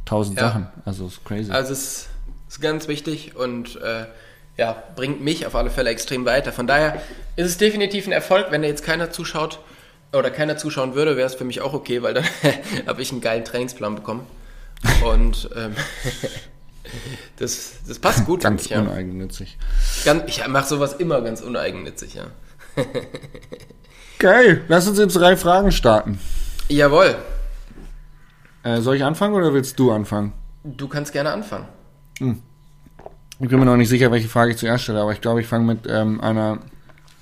tausend 0.06 0.38
Ja. 0.40 0.48
Sachen. 0.50 0.68
Also 0.86 1.08
ist 1.08 1.24
crazy. 1.26 1.52
Also 1.52 1.74
es 1.74 2.08
ist 2.50 2.62
ganz 2.62 2.88
wichtig 2.88 3.36
und 3.36 3.76
äh, 3.82 4.06
ja, 4.58 4.82
bringt 4.96 5.22
mich 5.22 5.46
auf 5.46 5.54
alle 5.56 5.70
Fälle 5.70 5.90
extrem 5.90 6.26
weiter. 6.26 6.52
Von 6.52 6.66
daher 6.66 7.02
ist 7.36 7.46
es 7.46 7.58
definitiv 7.58 8.08
ein 8.08 8.12
Erfolg, 8.14 8.48
wenn 8.50 8.62
da 8.62 8.68
jetzt 8.68 8.84
keiner 8.84 9.12
zuschaut 9.12 9.60
oder 10.14 10.32
keiner 10.32 10.58
zuschauen 10.58 10.96
würde, 10.96 11.16
wäre 11.18 11.28
es 11.28 11.36
für 11.36 11.44
mich 11.44 11.62
auch 11.62 11.74
okay, 11.74 12.02
weil 12.02 12.14
dann 12.14 12.24
habe 12.88 13.02
ich 13.02 13.12
einen 13.12 13.22
geilen 13.22 13.44
Trainingsplan 13.46 13.96
bekommen. 13.96 14.22
Und 15.04 15.50
ähm, 15.56 15.74
das, 17.38 17.74
das 17.88 18.00
passt 18.00 18.26
gut 18.26 18.42
Ganz 18.42 18.64
mich, 18.64 18.72
ja. 18.72 18.82
uneigennützig. 18.82 19.58
Ganz, 20.06 20.24
ich 20.28 20.48
mache 20.48 20.68
sowas 20.68 20.94
immer 20.94 21.22
ganz 21.22 21.42
uneigennützig, 21.42 22.16
ja. 22.16 22.26
Geil, 24.20 24.64
lass 24.68 24.88
uns 24.88 24.98
jetzt 24.98 25.14
drei 25.16 25.36
Fragen 25.38 25.72
starten. 25.72 26.20
Jawohl, 26.70 27.16
Äh, 28.64 28.82
soll 28.82 28.96
ich 28.96 29.04
anfangen 29.04 29.34
oder 29.36 29.54
willst 29.54 29.78
du 29.80 29.92
anfangen? 29.92 30.34
du 30.64 30.88
kannst 30.90 31.14
gerne 31.14 31.32
anfangen. 31.32 31.66
Ich 33.40 33.48
bin 33.50 33.60
mir 33.60 33.66
noch 33.66 33.78
nicht 33.78 33.88
sicher, 33.90 34.12
welche 34.12 34.28
Frage 34.28 34.52
ich 34.52 34.58
zuerst 34.58 34.84
stelle, 34.84 35.00
aber 35.00 35.12
ich 35.14 35.22
glaube, 35.22 35.40
ich 35.40 35.48
fange 35.48 35.64
mit 35.66 35.88
ähm, 35.88 36.20
einer 36.20 36.60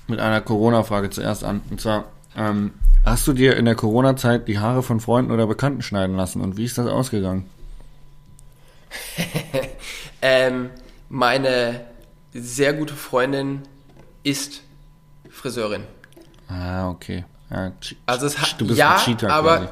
mit 0.08 0.18
einer 0.20 0.40
Corona-Frage 0.40 1.10
zuerst 1.10 1.44
an. 1.44 1.60
Und 1.70 1.80
zwar, 1.80 2.04
ähm, 2.36 2.72
hast 3.06 3.26
du 3.26 3.32
dir 3.32 3.56
in 3.56 3.64
der 3.64 3.74
Corona-Zeit 3.76 4.48
die 4.48 4.58
Haare 4.58 4.82
von 4.82 5.00
Freunden 5.00 5.30
oder 5.30 5.46
Bekannten 5.46 5.80
schneiden 5.80 6.16
lassen 6.16 6.42
und 6.42 6.56
wie 6.56 6.64
ist 6.64 6.76
das 6.76 6.86
ausgegangen? 6.86 7.48
Ähm, 10.22 10.70
meine 11.08 11.82
sehr 12.32 12.72
gute 12.72 12.94
Freundin 12.94 13.62
ist 14.22 14.62
Friseurin. 15.30 15.84
Ah, 16.48 16.88
okay. 16.88 17.24
Ja, 17.50 17.70
Also 18.06 18.26
es 18.26 18.38
hat 18.38 18.60
du 18.60 18.66
bist 18.66 18.78
ja, 18.78 18.96
ein 18.96 19.00
Cheater 19.00 19.30
aber, 19.30 19.56
quasi. 19.58 19.68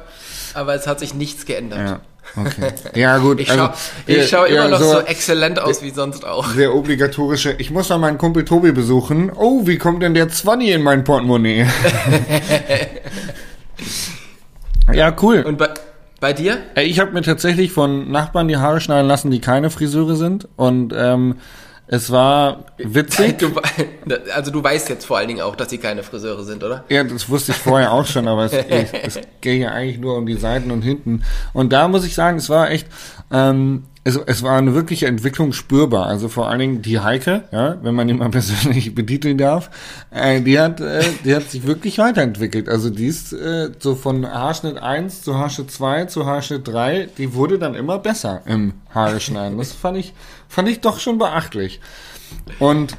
aber 0.53 0.75
es 0.75 0.87
hat 0.87 0.99
sich 0.99 1.13
nichts 1.13 1.45
geändert. 1.45 1.79
Ja, 1.79 2.41
okay. 2.41 2.71
Ja, 2.95 3.17
gut. 3.17 3.41
Ich 3.41 3.49
schaue 3.49 3.71
also, 3.71 3.81
ja, 4.07 4.23
schau 4.23 4.45
immer 4.45 4.69
noch 4.69 4.79
so, 4.79 4.99
exzellent 5.01 5.59
aus 5.59 5.81
wie 5.81 5.89
sonst 5.89 6.23
auch. 6.23 6.53
Der 6.53 6.73
obligatorische, 6.73 7.53
ich 7.57 7.69
muss 7.71 7.89
mal 7.89 7.97
meinen 7.97 8.17
Kumpel 8.17 8.45
Tobi 8.45 8.71
besuchen. 8.71 9.29
Oh, 9.35 9.67
wie 9.67 9.77
kommt 9.77 10.03
denn 10.03 10.13
der 10.13 10.29
Zwanni 10.29 10.71
in 10.71 10.83
mein 10.83 11.03
Portemonnaie? 11.03 11.67
ja, 14.93 15.15
cool. 15.21 15.41
Und 15.41 15.57
bei, 15.57 15.69
bei 16.19 16.33
dir? 16.33 16.57
Äh, 16.75 16.83
Ich 16.83 16.99
habe 16.99 17.11
mir 17.11 17.21
tatsächlich 17.21 17.71
von 17.71 18.11
Nachbarn 18.11 18.47
die 18.47 18.57
Haare 18.57 18.79
schneiden 18.81 19.07
lassen, 19.07 19.31
die 19.31 19.41
keine 19.41 19.69
Friseure 19.69 20.15
sind. 20.15 20.47
Und 20.55 20.93
ähm, 20.95 21.35
es 21.87 22.11
war 22.11 22.65
witzig. 22.77 23.37
Du, 23.37 23.51
also 24.33 24.51
du 24.51 24.63
weißt 24.63 24.89
jetzt 24.89 25.05
vor 25.05 25.17
allen 25.17 25.27
Dingen 25.27 25.41
auch, 25.41 25.55
dass 25.55 25.69
sie 25.69 25.77
keine 25.77 26.03
Friseure 26.03 26.43
sind, 26.43 26.63
oder? 26.63 26.83
Ja, 26.89 27.03
das 27.03 27.29
wusste 27.29 27.51
ich 27.51 27.57
vorher 27.57 27.91
auch 27.91 28.05
schon, 28.05 28.27
aber 28.27 28.45
es, 28.45 28.53
es, 28.69 29.17
es 29.17 29.19
ging 29.41 29.61
ja 29.61 29.69
eigentlich 29.71 29.99
nur 29.99 30.17
um 30.17 30.25
die 30.25 30.35
Seiten 30.35 30.71
und 30.71 30.81
hinten. 30.81 31.23
Und 31.53 31.73
da 31.73 31.87
muss 31.87 32.05
ich 32.05 32.15
sagen, 32.15 32.37
es 32.37 32.49
war 32.49 32.71
echt, 32.71 32.87
ähm, 33.31 33.83
es, 34.05 34.15
es 34.17 34.43
war 34.43 34.55
eine 34.55 34.75
wirkliche 34.75 35.07
Entwicklung 35.07 35.51
spürbar. 35.51 36.05
Also 36.05 36.29
vor 36.29 36.47
allen 36.47 36.59
Dingen 36.59 36.81
die 36.83 36.99
Heike, 36.99 37.43
ja, 37.51 37.77
wenn 37.81 37.95
man 37.95 38.07
ihn 38.07 38.19
mal 38.19 38.29
persönlich 38.31 38.93
betiteln 38.93 39.37
darf, 39.37 39.71
äh, 40.11 40.41
die 40.41 40.59
hat, 40.59 40.79
äh, 40.79 41.03
die 41.25 41.35
hat 41.35 41.49
sich 41.49 41.65
wirklich 41.65 41.97
weiterentwickelt. 41.97 42.69
Also 42.69 42.91
die 42.91 43.07
ist 43.07 43.33
äh, 43.33 43.71
so 43.79 43.95
von 43.95 44.25
Haarschnitt 44.25 44.77
1 44.77 45.23
zu 45.23 45.37
Haarschnitt 45.37 45.71
2 45.71 46.05
zu 46.05 46.25
Haarschnitt 46.27 46.67
3, 46.67 47.09
die 47.17 47.33
wurde 47.33 47.57
dann 47.57 47.73
immer 47.73 47.97
besser 47.97 48.43
im 48.45 48.75
Haare 48.93 49.19
schneiden. 49.19 49.57
Das 49.57 49.73
fand 49.73 49.97
ich, 49.97 50.13
fand 50.47 50.69
ich 50.69 50.81
doch 50.81 50.99
schon 50.99 51.17
beachtlich. 51.17 51.81
Und 52.59 52.95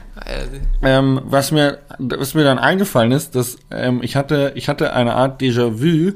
ähm, 0.83 1.21
was 1.25 1.53
mir, 1.53 1.79
was 1.99 2.35
mir 2.35 2.43
dann 2.43 2.59
eingefallen 2.59 3.13
ist, 3.13 3.37
dass 3.37 3.59
ähm, 3.71 4.01
ich 4.03 4.17
hatte, 4.17 4.53
ich 4.57 4.69
hatte 4.69 4.93
eine 4.93 5.15
Art 5.15 5.41
Déjà-vu, 5.41 6.15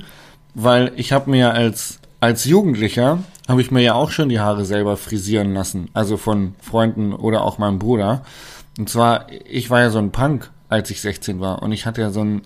weil 0.54 0.90
ich 0.96 1.12
habe 1.12 1.30
mir 1.30 1.52
als 1.52 2.00
als 2.20 2.44
Jugendlicher 2.44 3.18
habe 3.50 3.60
ich 3.60 3.70
mir 3.70 3.82
ja 3.82 3.94
auch 3.94 4.10
schon 4.10 4.28
die 4.28 4.40
Haare 4.40 4.64
selber 4.64 4.96
frisieren 4.96 5.52
lassen, 5.54 5.88
also 5.92 6.16
von 6.16 6.54
Freunden 6.60 7.12
oder 7.12 7.42
auch 7.42 7.58
meinem 7.58 7.78
Bruder. 7.78 8.22
Und 8.78 8.88
zwar, 8.88 9.26
ich 9.44 9.70
war 9.70 9.80
ja 9.80 9.90
so 9.90 9.98
ein 9.98 10.12
Punk, 10.12 10.50
als 10.68 10.90
ich 10.90 11.00
16 11.00 11.40
war, 11.40 11.62
und 11.62 11.72
ich 11.72 11.84
hatte 11.84 12.00
ja 12.00 12.10
so 12.10 12.20
einen 12.20 12.42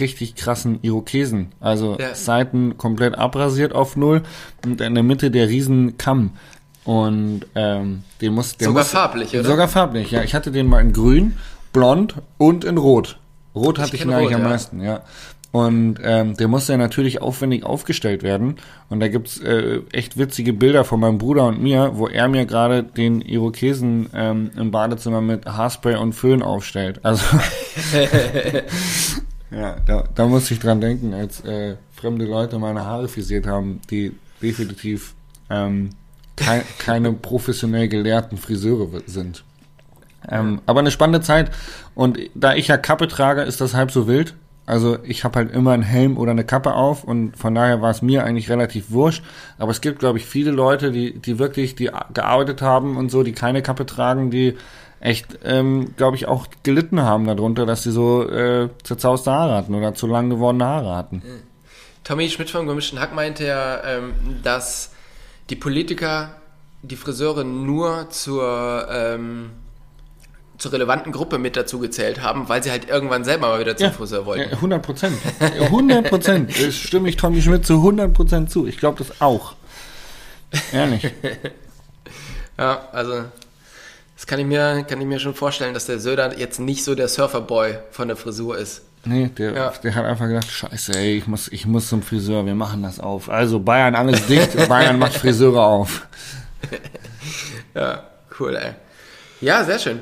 richtig 0.00 0.34
krassen 0.34 0.78
Irokesen, 0.82 1.52
also 1.60 1.96
Ja. 1.98 2.14
Seiten 2.14 2.76
komplett 2.76 3.16
abrasiert 3.16 3.72
auf 3.72 3.96
null 3.96 4.22
und 4.64 4.80
in 4.80 4.94
der 4.94 5.02
Mitte 5.04 5.30
der 5.30 5.48
riesen 5.48 5.98
Kamm. 5.98 6.32
Und 6.84 7.42
ähm, 7.56 8.04
den 8.20 8.32
muss 8.34 8.56
der 8.56 8.68
Sogar 8.68 8.84
muss, 8.84 8.92
farblich, 8.92 9.34
oder? 9.34 9.44
Sogar 9.44 9.68
farblich, 9.68 10.12
ja. 10.12 10.22
Ich 10.22 10.34
hatte 10.34 10.52
den 10.52 10.66
mal 10.66 10.80
in 10.80 10.92
grün, 10.92 11.36
blond 11.72 12.14
und 12.38 12.64
in 12.64 12.78
rot. 12.78 13.18
Rot 13.56 13.78
hatte 13.78 13.96
ich, 13.96 14.02
ihn 14.02 14.08
kenn 14.08 14.16
eigentlich 14.16 14.28
Rot, 14.28 14.36
am 14.36 14.42
ja. 14.42 14.48
meisten, 14.48 14.80
ja. 14.80 15.00
Und 15.56 15.96
ähm, 16.02 16.36
der 16.36 16.48
musste 16.48 16.72
ja 16.72 16.76
natürlich 16.76 17.22
aufwendig 17.22 17.64
aufgestellt 17.64 18.22
werden. 18.22 18.56
Und 18.90 19.00
da 19.00 19.08
gibt's 19.08 19.40
äh, 19.40 19.80
echt 19.90 20.18
witzige 20.18 20.52
Bilder 20.52 20.84
von 20.84 21.00
meinem 21.00 21.16
Bruder 21.16 21.46
und 21.46 21.62
mir, 21.62 21.92
wo 21.94 22.08
er 22.08 22.28
mir 22.28 22.44
gerade 22.44 22.82
den 22.82 23.22
Irokesen 23.22 24.10
ähm, 24.12 24.50
im 24.54 24.70
Badezimmer 24.70 25.22
mit 25.22 25.46
Haarspray 25.46 25.96
und 25.96 26.12
Föhn 26.12 26.42
aufstellt. 26.42 27.00
Also 27.02 27.24
ja, 29.50 29.76
da, 29.86 30.04
da 30.14 30.26
musste 30.26 30.52
ich 30.52 30.60
dran 30.60 30.82
denken, 30.82 31.14
als 31.14 31.40
äh, 31.46 31.76
fremde 31.90 32.26
Leute 32.26 32.58
meine 32.58 32.84
Haare 32.84 33.08
frisiert 33.08 33.46
haben, 33.46 33.80
die 33.90 34.12
definitiv 34.42 35.14
ähm, 35.48 35.88
kei 36.36 36.64
keine 36.76 37.14
professionell 37.14 37.88
gelehrten 37.88 38.36
Friseure 38.36 39.00
sind. 39.06 39.42
Ähm, 40.28 40.60
aber 40.66 40.80
eine 40.80 40.90
spannende 40.90 41.22
Zeit. 41.22 41.50
Und 41.94 42.18
da 42.34 42.54
ich 42.54 42.68
ja 42.68 42.76
Kappe 42.76 43.08
trage, 43.08 43.40
ist 43.40 43.62
das 43.62 43.72
halb 43.72 43.90
so 43.90 44.06
wild. 44.06 44.34
Also 44.66 44.98
ich 45.04 45.22
habe 45.22 45.38
halt 45.38 45.52
immer 45.52 45.70
einen 45.70 45.84
Helm 45.84 46.18
oder 46.18 46.32
eine 46.32 46.44
Kappe 46.44 46.74
auf 46.74 47.04
und 47.04 47.36
von 47.36 47.54
daher 47.54 47.80
war 47.80 47.90
es 47.90 48.02
mir 48.02 48.24
eigentlich 48.24 48.50
relativ 48.50 48.90
wurscht. 48.90 49.24
Aber 49.58 49.70
es 49.70 49.80
gibt, 49.80 50.00
glaube 50.00 50.18
ich, 50.18 50.26
viele 50.26 50.50
Leute, 50.50 50.90
die, 50.90 51.18
die 51.18 51.38
wirklich, 51.38 51.76
die 51.76 51.90
gearbeitet 52.12 52.62
haben 52.62 52.96
und 52.96 53.10
so, 53.10 53.22
die 53.22 53.32
keine 53.32 53.62
Kappe 53.62 53.86
tragen, 53.86 54.30
die 54.30 54.56
echt, 54.98 55.38
ähm, 55.44 55.94
glaube 55.96 56.16
ich, 56.16 56.26
auch 56.26 56.48
gelitten 56.64 57.00
haben 57.02 57.26
darunter, 57.26 57.64
dass 57.64 57.84
sie 57.84 57.92
so 57.92 58.28
äh, 58.28 58.68
zerzauste 58.82 59.30
Haare 59.30 59.54
hatten 59.54 59.74
oder 59.74 59.94
zu 59.94 60.08
lang 60.08 60.30
gewordene 60.30 60.64
Haare 60.64 60.96
hatten. 60.96 61.22
Tommy 62.02 62.28
Schmidt 62.28 62.50
vom 62.50 62.66
gemischten 62.66 62.98
Hack 63.00 63.14
meinte 63.14 63.46
ja, 63.46 63.84
ähm, 63.84 64.14
dass 64.42 64.92
die 65.50 65.56
Politiker 65.56 66.30
die 66.82 66.96
Friseure 66.96 67.44
nur 67.44 68.10
zur, 68.10 68.86
ähm, 68.90 69.50
zur 70.58 70.72
relevanten 70.72 71.12
Gruppe 71.12 71.38
mit 71.38 71.56
dazu 71.56 71.78
gezählt 71.78 72.22
haben, 72.22 72.48
weil 72.48 72.62
sie 72.62 72.70
halt 72.70 72.88
irgendwann 72.88 73.24
selber 73.24 73.48
mal 73.48 73.60
wieder 73.60 73.76
zum 73.76 73.92
Friseur 73.92 74.24
wollten. 74.26 74.50
Ja, 74.50 74.56
100 74.56 74.82
Prozent. 74.82 75.18
100 75.40 76.08
Prozent. 76.08 76.50
Das 76.66 76.74
stimme 76.74 77.08
ich 77.08 77.16
Tommy 77.16 77.42
Schmidt 77.42 77.66
zu 77.66 77.74
100 77.74 78.12
Prozent 78.12 78.50
zu. 78.50 78.66
Ich 78.66 78.78
glaube 78.78 78.98
das 79.04 79.20
auch. 79.20 79.54
Ehrlich. 80.72 81.10
Ja, 82.58 82.88
also 82.90 83.24
das 84.14 84.26
kann 84.26 84.38
ich 84.38 84.46
mir, 84.46 84.82
kann 84.88 84.98
ich 84.98 85.06
mir 85.06 85.18
schon 85.20 85.34
vorstellen, 85.34 85.74
dass 85.74 85.84
der 85.84 85.98
Söder 85.98 86.38
jetzt 86.38 86.58
nicht 86.58 86.84
so 86.84 86.94
der 86.94 87.06
Surferboy 87.08 87.76
von 87.90 88.08
der 88.08 88.16
Frisur 88.16 88.56
ist. 88.56 88.80
Nee, 89.04 89.28
der, 89.36 89.52
Ja. 89.54 89.70
der 89.82 89.94
hat 89.94 90.06
einfach 90.06 90.26
gedacht, 90.26 90.50
scheiße, 90.50 90.94
ey, 90.98 91.18
ich 91.18 91.26
muss, 91.26 91.48
ich 91.48 91.66
muss 91.66 91.88
zum 91.88 92.00
Friseur, 92.02 92.46
wir 92.46 92.54
machen 92.54 92.82
das 92.82 92.98
auf. 92.98 93.28
Also 93.28 93.60
Bayern 93.60 93.94
alles 93.94 94.26
dicht, 94.26 94.56
Bayern 94.70 94.98
macht 94.98 95.12
Friseure 95.12 95.66
auf. 95.66 96.06
Ja, 97.74 98.04
cool, 98.40 98.56
ey. 98.56 98.72
Ja, 99.42 99.62
sehr 99.64 99.78
schön. 99.78 100.00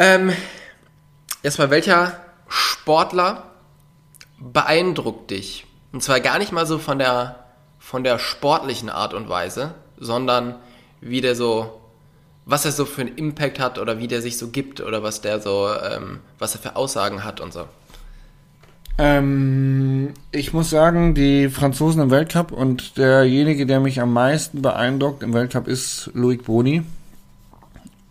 Ähm, 0.00 0.32
erstmal, 1.42 1.68
welcher 1.68 2.14
Sportler 2.48 3.42
beeindruckt 4.38 5.30
dich? 5.30 5.66
Und 5.92 6.02
zwar 6.02 6.20
gar 6.20 6.38
nicht 6.38 6.52
mal 6.52 6.64
so 6.64 6.78
von 6.78 6.98
der, 6.98 7.44
von 7.78 8.02
der 8.02 8.18
sportlichen 8.18 8.88
Art 8.88 9.12
und 9.12 9.28
Weise, 9.28 9.74
sondern 9.98 10.54
wie 11.02 11.20
der 11.20 11.36
so, 11.36 11.82
was 12.46 12.64
er 12.64 12.72
so 12.72 12.86
für 12.86 13.02
einen 13.02 13.14
Impact 13.18 13.60
hat 13.60 13.78
oder 13.78 13.98
wie 13.98 14.08
der 14.08 14.22
sich 14.22 14.38
so 14.38 14.48
gibt 14.48 14.80
oder 14.80 15.02
was 15.02 15.20
der 15.20 15.38
so, 15.38 15.68
ähm, 15.68 16.20
was 16.38 16.54
er 16.54 16.62
für 16.62 16.76
Aussagen 16.76 17.22
hat 17.22 17.42
und 17.42 17.52
so. 17.52 17.66
Ähm, 18.96 20.14
ich 20.32 20.54
muss 20.54 20.70
sagen, 20.70 21.14
die 21.14 21.50
Franzosen 21.50 22.00
im 22.00 22.10
Weltcup 22.10 22.52
und 22.52 22.96
derjenige, 22.96 23.66
der 23.66 23.80
mich 23.80 24.00
am 24.00 24.14
meisten 24.14 24.62
beeindruckt 24.62 25.22
im 25.22 25.34
Weltcup 25.34 25.68
ist 25.68 26.10
Loic 26.14 26.42
Boni. 26.42 26.84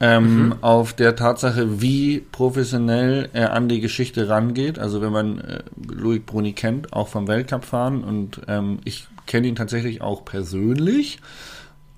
Ähm, 0.02 0.56
Auf 0.62 0.94
der 0.94 1.16
Tatsache, 1.16 1.82
wie 1.82 2.20
professionell 2.20 3.30
er 3.34 3.54
an 3.54 3.68
die 3.68 3.82
Geschichte 3.82 4.30
rangeht. 4.30 4.80
Also 4.80 5.02
wenn 5.02 5.12
man 5.12 5.40
äh, 5.40 5.64
Loic 5.92 6.26
Bruni 6.26 6.54
kennt, 6.54 6.94
auch 6.94 7.10
vom 7.10 7.28
Weltcup 7.28 7.66
fahren 7.66 8.04
und 8.04 8.42
ähm, 8.48 8.80
ich 8.86 9.08
kenne 9.26 9.48
ihn 9.48 9.56
tatsächlich 9.56 10.02
auch 10.02 10.24
persönlich. 10.24 11.20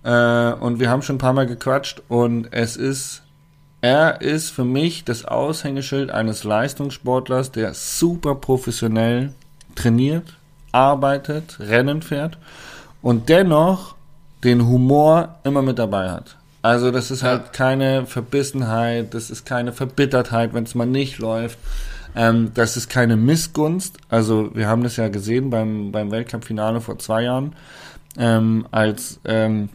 Äh, 0.03 0.53
und 0.53 0.79
wir 0.79 0.89
haben 0.89 1.03
schon 1.03 1.17
ein 1.17 1.19
paar 1.19 1.33
Mal 1.33 1.45
gequatscht 1.45 2.01
und 2.07 2.47
es 2.51 2.75
ist 2.75 3.21
er 3.83 4.21
ist 4.21 4.51
für 4.51 4.63
mich 4.63 5.05
das 5.05 5.25
Aushängeschild 5.25 6.11
eines 6.11 6.43
Leistungssportlers, 6.43 7.51
der 7.51 7.73
super 7.73 8.35
professionell 8.35 9.33
trainiert, 9.73 10.37
arbeitet, 10.71 11.57
Rennen 11.59 12.03
fährt 12.03 12.37
und 13.01 13.27
dennoch 13.29 13.95
den 14.43 14.67
Humor 14.67 15.39
immer 15.43 15.63
mit 15.63 15.79
dabei 15.79 16.11
hat. 16.11 16.37
Also 16.61 16.91
das 16.91 17.11
ist 17.11 17.23
halt 17.23 17.53
keine 17.53 18.05
Verbissenheit, 18.05 19.13
das 19.13 19.31
ist 19.31 19.45
keine 19.45 19.73
Verbittertheit, 19.73 20.53
wenn 20.53 20.63
es 20.63 20.75
mal 20.75 20.85
nicht 20.85 21.17
läuft. 21.19 21.57
Ähm, 22.15 22.51
das 22.53 22.77
ist 22.77 22.89
keine 22.89 23.15
Missgunst. 23.17 23.97
Also 24.09 24.51
wir 24.53 24.67
haben 24.67 24.83
das 24.83 24.97
ja 24.97 25.07
gesehen 25.07 25.49
beim, 25.49 25.91
beim 25.91 26.11
Weltcup-Finale 26.11 26.81
vor 26.81 26.99
zwei 26.99 27.23
Jahren. 27.23 27.55
ähm, 28.17 28.67
als 28.71 29.19
ähm, 29.25 29.69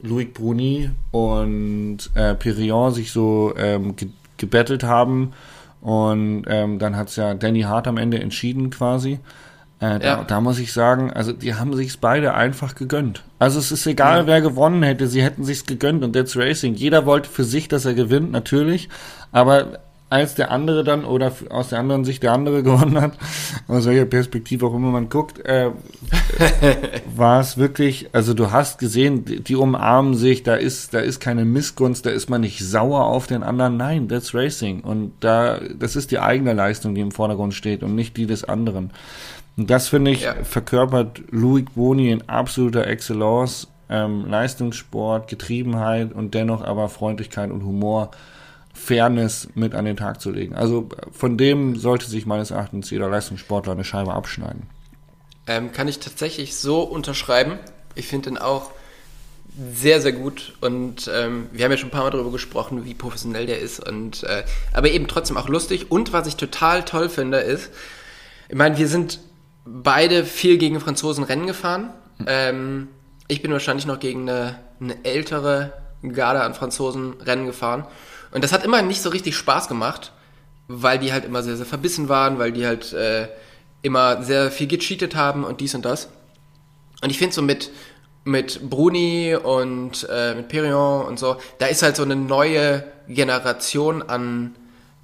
Loic 0.00 0.34
Bruni 0.34 0.90
und 1.10 1.98
äh, 2.14 2.34
Perillon 2.34 2.92
sich 2.92 3.12
so 3.12 3.54
ähm, 3.56 3.96
ge 3.96 4.08
gebettelt 4.38 4.82
haben 4.82 5.34
und 5.80 6.44
ähm, 6.48 6.80
dann 6.80 6.96
hat's 6.96 7.14
ja 7.14 7.34
Danny 7.34 7.60
Hart 7.60 7.86
am 7.86 7.96
Ende 7.96 8.18
entschieden 8.18 8.70
quasi. 8.70 9.20
Äh, 9.82 9.98
da, 9.98 10.06
Ja. 10.06 10.24
da 10.24 10.40
muss 10.40 10.60
ich 10.60 10.72
sagen, 10.72 11.12
also 11.12 11.32
die 11.32 11.54
haben 11.56 11.74
sich's 11.74 11.96
beide 11.96 12.34
einfach 12.34 12.76
gegönnt. 12.76 13.24
Also 13.40 13.58
es 13.58 13.72
ist 13.72 13.84
egal, 13.86 14.28
wer 14.28 14.40
gewonnen 14.40 14.84
hätte, 14.84 15.08
sie 15.08 15.22
hätten 15.24 15.42
sich's 15.42 15.66
gegönnt 15.66 16.04
und 16.04 16.12
that's 16.12 16.36
Racing. 16.36 16.74
Jeder 16.74 17.04
wollte 17.04 17.28
für 17.28 17.42
sich, 17.42 17.66
dass 17.66 17.84
er 17.84 17.94
gewinnt, 17.94 18.30
natürlich. 18.30 18.88
Aber 19.32 19.80
als 20.12 20.34
der 20.34 20.50
andere 20.50 20.84
dann 20.84 21.04
oder 21.04 21.32
aus 21.48 21.70
der 21.70 21.78
anderen 21.78 22.04
Sicht 22.04 22.22
der 22.22 22.32
andere 22.32 22.62
gewonnen 22.68 23.00
hat, 23.00 23.14
aus 23.66 23.86
welcher 23.86 24.04
Perspektive 24.04 24.66
auch 24.66 24.74
immer 24.74 24.90
man 24.90 25.08
guckt, 25.08 25.38
äh, 25.44 25.70
war 27.16 27.40
es 27.40 27.56
wirklich, 27.56 28.10
also 28.12 28.34
du 28.34 28.50
hast 28.50 28.78
gesehen, 28.78 29.24
die, 29.24 29.40
die 29.40 29.56
umarmen 29.56 30.14
sich, 30.14 30.42
da 30.42 30.54
ist, 30.54 30.94
da 30.94 31.00
ist 31.00 31.20
keine 31.20 31.44
Missgunst, 31.44 32.04
da 32.06 32.10
ist 32.10 32.28
man 32.28 32.42
nicht 32.42 32.60
sauer 32.60 33.06
auf 33.06 33.26
den 33.26 33.42
anderen. 33.42 33.76
Nein, 33.76 34.08
that's 34.08 34.34
Racing. 34.34 34.80
Und 34.82 35.12
da, 35.20 35.58
das 35.78 35.96
ist 35.96 36.10
die 36.10 36.18
eigene 36.18 36.52
Leistung, 36.52 36.94
die 36.94 37.00
im 37.00 37.10
Vordergrund 37.10 37.54
steht 37.54 37.82
und 37.82 37.94
nicht 37.94 38.16
die 38.16 38.26
des 38.26 38.44
anderen. 38.44 38.90
Und 39.56 39.70
das 39.70 39.88
finde 39.88 40.10
ich 40.10 40.22
Ja. 40.22 40.34
verkörpert 40.42 41.22
Louis 41.30 41.64
Boni 41.74 42.10
in 42.10 42.28
absoluter 42.28 42.86
Excellence, 42.86 43.68
ähm, 43.88 44.26
Leistungssport, 44.26 45.28
Getriebenheit 45.28 46.12
und 46.12 46.34
dennoch 46.34 46.62
aber 46.62 46.88
Freundlichkeit 46.88 47.50
und 47.50 47.64
Humor, 47.64 48.10
Fairness 48.72 49.48
mit 49.54 49.74
an 49.74 49.84
den 49.84 49.96
Tag 49.96 50.20
zu 50.20 50.30
legen. 50.30 50.54
Also 50.54 50.88
von 51.12 51.36
dem 51.36 51.76
sollte 51.76 52.08
sich 52.08 52.26
meines 52.26 52.50
Erachtens 52.50 52.90
jeder 52.90 53.08
Leistungssportler 53.08 53.72
eine 53.72 53.84
Scheibe 53.84 54.14
abschneiden. 54.14 54.62
Ähm, 55.46 55.72
kann 55.72 55.88
ich 55.88 55.98
tatsächlich 55.98 56.56
so 56.56 56.82
unterschreiben. 56.82 57.58
Ich 57.94 58.06
finde 58.06 58.30
den 58.30 58.38
auch 58.38 58.70
sehr, 59.74 60.00
sehr 60.00 60.12
gut 60.12 60.54
und 60.62 61.10
ähm, 61.12 61.48
wir 61.52 61.64
haben 61.64 61.72
ja 61.72 61.76
schon 61.76 61.88
ein 61.88 61.92
paar 61.92 62.04
Mal 62.04 62.10
darüber 62.10 62.32
gesprochen, 62.32 62.86
wie 62.86 62.94
professionell 62.94 63.44
der 63.44 63.58
ist 63.58 63.86
und 63.86 64.22
äh, 64.22 64.44
aber 64.72 64.90
eben 64.90 65.08
trotzdem 65.08 65.36
auch 65.36 65.48
lustig 65.48 65.90
und 65.90 66.14
was 66.14 66.26
ich 66.26 66.36
total 66.36 66.84
toll 66.84 67.10
finde 67.10 67.38
ist, 67.38 67.70
ich 68.48 68.56
meine, 68.56 68.78
wir 68.78 68.88
sind 68.88 69.20
beide 69.66 70.24
viel 70.24 70.56
gegen 70.56 70.80
Franzosen 70.80 71.22
Rennen 71.22 71.46
gefahren. 71.46 71.90
Ähm, 72.26 72.88
ich 73.28 73.42
bin 73.42 73.52
wahrscheinlich 73.52 73.86
noch 73.86 74.00
gegen 74.00 74.28
eine, 74.28 74.58
eine 74.80 75.04
ältere 75.04 75.74
Garde 76.02 76.42
an 76.42 76.54
Franzosen 76.54 77.20
Rennen 77.20 77.46
gefahren 77.46 77.86
und 78.32 78.42
das 78.42 78.52
hat 78.52 78.64
immer 78.64 78.82
nicht 78.82 79.02
so 79.02 79.10
richtig 79.10 79.36
Spaß 79.36 79.68
gemacht, 79.68 80.12
weil 80.68 80.98
die 80.98 81.12
halt 81.12 81.24
immer 81.24 81.42
sehr, 81.42 81.56
sehr 81.56 81.66
verbissen 81.66 82.08
waren, 82.08 82.38
weil 82.38 82.52
die 82.52 82.66
halt 82.66 82.92
äh, 82.92 83.28
immer 83.82 84.22
sehr 84.22 84.50
viel 84.50 84.66
gecheatet 84.66 85.14
haben 85.14 85.44
und 85.44 85.60
dies 85.60 85.74
und 85.74 85.84
das. 85.84 86.08
Und 87.02 87.10
ich 87.10 87.18
finde 87.18 87.34
so 87.34 87.42
mit, 87.42 87.70
mit 88.24 88.70
Bruni 88.70 89.34
und 89.34 90.06
äh, 90.10 90.34
mit 90.34 90.48
Perignon 90.48 91.04
und 91.04 91.18
so, 91.18 91.36
da 91.58 91.66
ist 91.66 91.82
halt 91.82 91.96
so 91.96 92.02
eine 92.04 92.16
neue 92.16 92.84
Generation 93.08 94.02
an, 94.02 94.54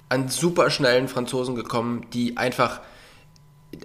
an 0.07 0.29
superschnellen 0.29 1.07
Franzosen 1.07 1.55
gekommen, 1.55 2.07
die 2.13 2.37
einfach 2.37 2.79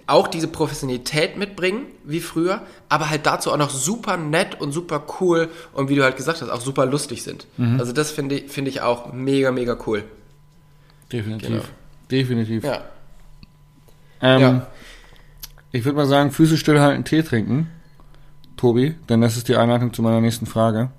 auch 0.07 0.27
diese 0.27 0.47
Professionalität 0.47 1.37
mitbringen, 1.37 1.85
wie 2.03 2.19
früher, 2.19 2.63
aber 2.89 3.09
halt 3.09 3.25
dazu 3.25 3.51
auch 3.51 3.57
noch 3.57 3.69
super 3.69 4.17
nett 4.17 4.59
und 4.59 4.71
super 4.71 5.05
cool 5.19 5.49
und 5.73 5.89
wie 5.89 5.95
du 5.95 6.03
halt 6.03 6.17
gesagt 6.17 6.41
hast, 6.41 6.49
auch 6.49 6.61
super 6.61 6.85
lustig 6.85 7.23
sind. 7.23 7.45
Also 7.77 7.91
das 7.93 8.11
finde 8.11 8.35
ich, 8.35 8.51
finde 8.51 8.69
ich 8.71 8.81
auch 8.81 9.13
mega, 9.13 9.51
mega 9.51 9.77
cool. 9.85 10.03
Definitiv. 11.11 11.49
Genau. 11.49 11.63
Definitiv. 12.09 12.63
Ja. 12.63 12.83
Ähm, 14.21 14.41
Ja. 14.41 14.67
Ich 15.71 15.83
würde 15.83 15.97
mal 15.97 16.05
sagen, 16.07 16.31
Füße 16.31 16.57
stillhalten, 16.57 17.03
Tee 17.03 17.21
trinken. 17.21 17.69
Tobi, 18.55 18.95
denn 19.09 19.19
das 19.19 19.35
ist 19.35 19.49
die 19.49 19.57
Einleitung 19.57 19.91
zu 19.93 20.01
meiner 20.01 20.21
nächsten 20.21 20.45
Frage. 20.45 20.89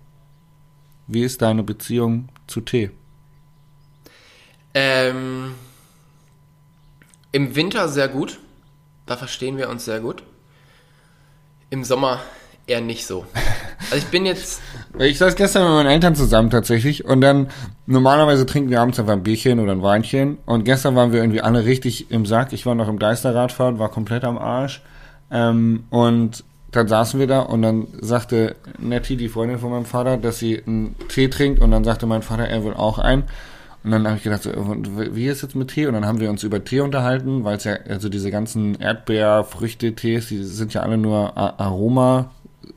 Wie 1.07 1.23
ist 1.23 1.41
deine 1.41 1.63
Beziehung 1.63 2.29
zu 2.47 2.61
Tee? 2.61 2.91
Ähm, 4.75 5.55
Im 7.33 7.57
Winter 7.57 7.89
sehr 7.89 8.09
gut. 8.09 8.39
Da 9.07 9.17
verstehen 9.17 9.57
wir 9.57 9.71
uns 9.71 9.85
sehr 9.85 10.01
gut. 10.01 10.23
Im 11.71 11.85
Sommer 11.85 12.21
eher 12.67 12.81
nicht 12.81 13.07
so. 13.07 13.25
Also 13.91 13.97
ich 13.97 14.07
bin 14.07 14.27
jetzt, 14.27 14.61
Ich 14.99 15.19
saß 15.19 15.37
gestern 15.37 15.65
mit 15.65 15.73
meinen 15.73 15.93
Eltern 15.93 16.17
zusammen 16.17 16.51
tatsächlich 16.51 17.05
und 17.05 17.21
dann 17.21 17.49
normalerweise 17.87 18.47
trinken 18.47 18.71
wir 18.71 18.81
abends 18.81 18.99
einfach 18.99 19.13
ein 19.13 19.23
Bierchen 19.23 19.61
oder 19.61 19.73
ein 19.73 19.83
Weinchen 19.83 20.39
und 20.47 20.65
gestern 20.65 20.97
waren 20.97 21.13
wir 21.13 21.21
irgendwie 21.21 21.43
alle 21.43 21.65
richtig 21.65 22.11
im 22.11 22.27
Sack. 22.27 22.53
Ich 22.53 22.67
war 22.67 22.75
noch 22.75 22.89
im 22.89 22.99
Geisterradfahren, 22.99 23.79
war 23.79 23.91
komplett 23.91 24.25
am 24.25 24.39
Arsch 24.39 24.83
ähm, 25.31 25.85
und 25.91 26.45
dann 26.73 26.89
saßen 26.89 27.21
wir 27.21 27.27
da 27.27 27.41
und 27.41 27.63
dann 27.63 27.87
sagte 28.01 28.57
Nettie, 28.79 29.17
die 29.17 29.29
Freundin 29.29 29.59
von 29.59 29.71
meinem 29.71 29.85
Vater, 29.85 30.17
dass 30.17 30.39
sie 30.39 30.63
einen 30.67 30.97
Tee 31.09 31.29
trinkt 31.29 31.63
und 31.63 31.71
dann 31.71 31.85
sagte 31.85 32.07
mein 32.07 32.23
Vater, 32.23 32.49
er 32.49 32.65
will 32.65 32.75
auch 32.75 32.99
einen. 32.99 33.25
Und 33.87 33.93
dann 33.93 34.05
habe 34.09 34.17
ich 34.17 34.25
gedacht, 34.25 34.43
so, 34.43 34.51
und 34.51 34.99
wie 35.15 35.27
ist 35.29 35.43
jetzt 35.43 35.55
mit 35.55 35.69
Tee? 35.69 35.87
Und 35.87 35.95
dann 35.95 36.05
haben 36.07 36.19
wir 36.19 36.29
uns 36.29 36.43
über 36.43 36.63
Tee 36.65 36.81
unterhalten, 36.81 37.45
weil 37.45 37.57
es 37.57 37.63
ja, 37.63 37.75
also 37.89 38.09
diese 38.09 38.33
ganzen 38.33 38.75
Erdbeer-Früchte-Tees, 38.81 40.27
die 40.27 40.43
sind 40.43 40.75
ja 40.75 40.83
alle 40.83 40.99
nur 40.99 41.37
A- 41.39 41.55
Aroma 41.59 42.33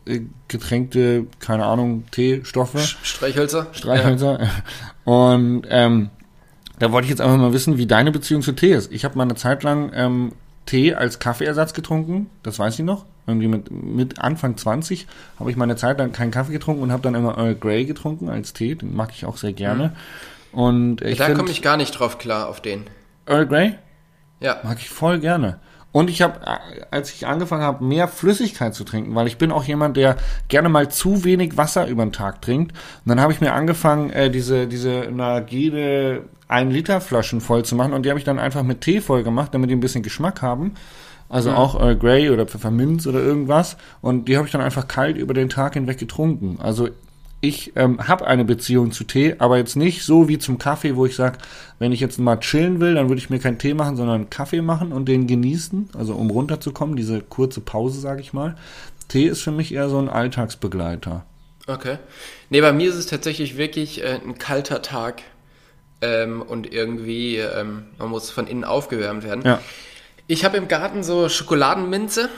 äh, 0.05 0.21
getränkte, 0.47 1.25
keine 1.39 1.65
Ahnung, 1.65 2.03
Teestoffe, 2.11 2.77
Streichhölzer. 3.01 3.65
Streichhölzer. 3.71 4.39
Und 5.03 5.63
ähm, 5.69 6.09
da 6.77 6.91
wollte 6.91 7.05
ich 7.05 7.09
jetzt 7.09 7.21
einfach 7.21 7.37
mal 7.37 7.53
wissen, 7.53 7.79
wie 7.79 7.87
deine 7.87 8.11
Beziehung 8.11 8.43
zu 8.43 8.51
Tee 8.51 8.73
ist. 8.73 8.91
Ich 8.91 9.03
habe 9.03 9.17
mal 9.17 9.23
eine 9.23 9.33
Zeit 9.35 9.63
lang 9.63 9.91
ähm, 9.95 10.33
Tee 10.67 10.93
als 10.93 11.17
Kaffeeersatz 11.17 11.73
getrunken, 11.73 12.29
das 12.43 12.59
weiß 12.59 12.77
ich 12.77 12.85
noch. 12.85 13.05
Irgendwie 13.25 13.47
mit, 13.47 13.71
mit 13.71 14.19
Anfang 14.21 14.57
20 14.57 15.07
habe 15.39 15.49
ich 15.49 15.57
mal 15.57 15.63
eine 15.63 15.75
Zeit 15.75 15.97
lang 15.97 16.11
keinen 16.11 16.29
Kaffee 16.31 16.51
getrunken 16.53 16.83
und 16.83 16.91
habe 16.91 17.01
dann 17.01 17.15
immer 17.15 17.35
Earl 17.37 17.55
Grey 17.55 17.85
getrunken 17.85 18.29
als 18.29 18.53
Tee. 18.53 18.75
Den 18.75 18.95
mag 18.95 19.09
ich 19.11 19.25
auch 19.25 19.37
sehr 19.37 19.53
gerne. 19.53 19.93
Und 20.51 21.01
ich 21.01 21.17
da 21.17 21.33
komme 21.33 21.51
ich 21.51 21.61
gar 21.61 21.77
nicht 21.77 21.91
drauf 21.91 22.17
klar 22.17 22.47
auf 22.47 22.61
den. 22.61 22.85
Earl 23.25 23.47
Grey 23.47 23.75
Ja. 24.39 24.57
Mag 24.63 24.79
ich 24.79 24.89
voll 24.89 25.19
gerne. 25.19 25.59
Und 25.91 26.09
ich 26.09 26.21
habe, 26.21 26.39
als 26.91 27.11
ich 27.11 27.25
angefangen 27.25 27.63
habe, 27.63 27.83
mehr 27.83 28.07
Flüssigkeit 28.07 28.75
zu 28.75 28.83
trinken, 28.83 29.15
weil 29.15 29.25
ich 29.25 29.39
bin 29.39 29.51
auch 29.51 29.63
jemand, 29.63 29.97
der 29.97 30.17
gerne 30.47 30.69
mal 30.69 30.89
zu 30.89 31.23
wenig 31.23 31.57
Wasser 31.57 31.87
über 31.87 32.05
den 32.05 32.11
Tag 32.11 32.43
trinkt. 32.43 32.73
Und 32.73 33.09
dann 33.09 33.19
habe 33.19 33.33
ich 33.33 33.41
mir 33.41 33.53
angefangen, 33.53 34.11
äh, 34.11 34.29
diese, 34.29 34.67
diese 34.67 35.09
Nagide 35.11 36.25
1 36.47 36.71
Liter 36.71 37.01
Flaschen 37.01 37.41
voll 37.41 37.65
zu 37.65 37.75
machen 37.75 37.93
und 37.93 38.03
die 38.03 38.09
habe 38.09 38.19
ich 38.19 38.25
dann 38.25 38.39
einfach 38.39 38.63
mit 38.63 38.81
Tee 38.81 39.01
voll 39.01 39.23
gemacht, 39.23 39.53
damit 39.53 39.69
die 39.69 39.75
ein 39.75 39.79
bisschen 39.79 40.03
Geschmack 40.03 40.41
haben. 40.41 40.75
Also 41.27 41.51
auch 41.51 41.79
Earl 41.79 41.95
Grey 41.95 42.29
oder 42.31 42.47
Pfefferminz 42.47 43.05
oder 43.05 43.19
irgendwas. 43.19 43.77
Und 44.01 44.27
die 44.27 44.35
habe 44.35 44.47
ich 44.47 44.51
dann 44.51 44.61
einfach 44.61 44.87
kalt 44.87 45.15
über 45.15 45.35
den 45.35 45.49
Tag 45.49 45.75
hinweg 45.75 45.99
getrunken. 45.99 46.57
Also 46.59 46.89
ich 47.41 47.73
ähm, 47.77 48.07
habe 48.07 48.27
eine 48.27 48.43
Beziehung 48.43 48.91
zu 48.91 49.05
Tee, 49.05 49.35
aber 49.39 49.57
jetzt 49.57 49.75
nicht 49.75 50.03
so 50.03 50.27
wie 50.27 50.39
zum 50.39 50.57
Kaffee, 50.57 50.95
wo 50.95 51.05
ich 51.05 51.15
sage, 51.15 51.37
wenn 51.79 51.91
ich 51.91 52.01
jetzt 52.01 52.19
mal 52.19 52.39
chillen 52.39 52.81
will, 52.81 52.95
dann 52.95 53.07
würde 53.07 53.19
ich 53.19 53.29
mir 53.29 53.39
keinen 53.39 53.59
Tee 53.59 53.73
machen, 53.73 53.95
sondern 53.95 54.15
einen 54.15 54.29
Kaffee 54.29 54.61
machen 54.61 54.91
und 54.91 55.07
den 55.07 55.25
genießen, 55.25 55.89
also 55.97 56.15
um 56.15 56.29
runterzukommen, 56.29 56.97
diese 56.97 57.21
kurze 57.21 57.61
Pause, 57.61 57.99
sage 58.01 58.21
ich 58.21 58.33
mal. 58.33 58.55
Tee 59.07 59.27
ist 59.27 59.41
für 59.41 59.51
mich 59.51 59.73
eher 59.73 59.89
so 59.89 59.99
ein 59.99 60.09
Alltagsbegleiter. 60.09 61.25
Okay. 61.65 61.97
Nee, 62.49 62.61
bei 62.61 62.73
mir 62.73 62.89
ist 62.89 62.95
es 62.95 63.05
tatsächlich 63.05 63.57
wirklich 63.57 64.03
äh, 64.03 64.19
ein 64.23 64.37
kalter 64.37 64.81
Tag 64.81 65.21
ähm, 66.01 66.41
und 66.41 66.71
irgendwie, 66.71 67.37
ähm, 67.37 67.85
man 67.97 68.09
muss 68.09 68.31
von 68.31 68.47
innen 68.47 68.63
aufgewärmt 68.63 69.23
werden. 69.23 69.43
Ja. 69.45 69.61
Ich 70.27 70.45
habe 70.45 70.57
im 70.57 70.67
Garten 70.67 71.03
so 71.03 71.29
Schokoladenminze, 71.29 72.29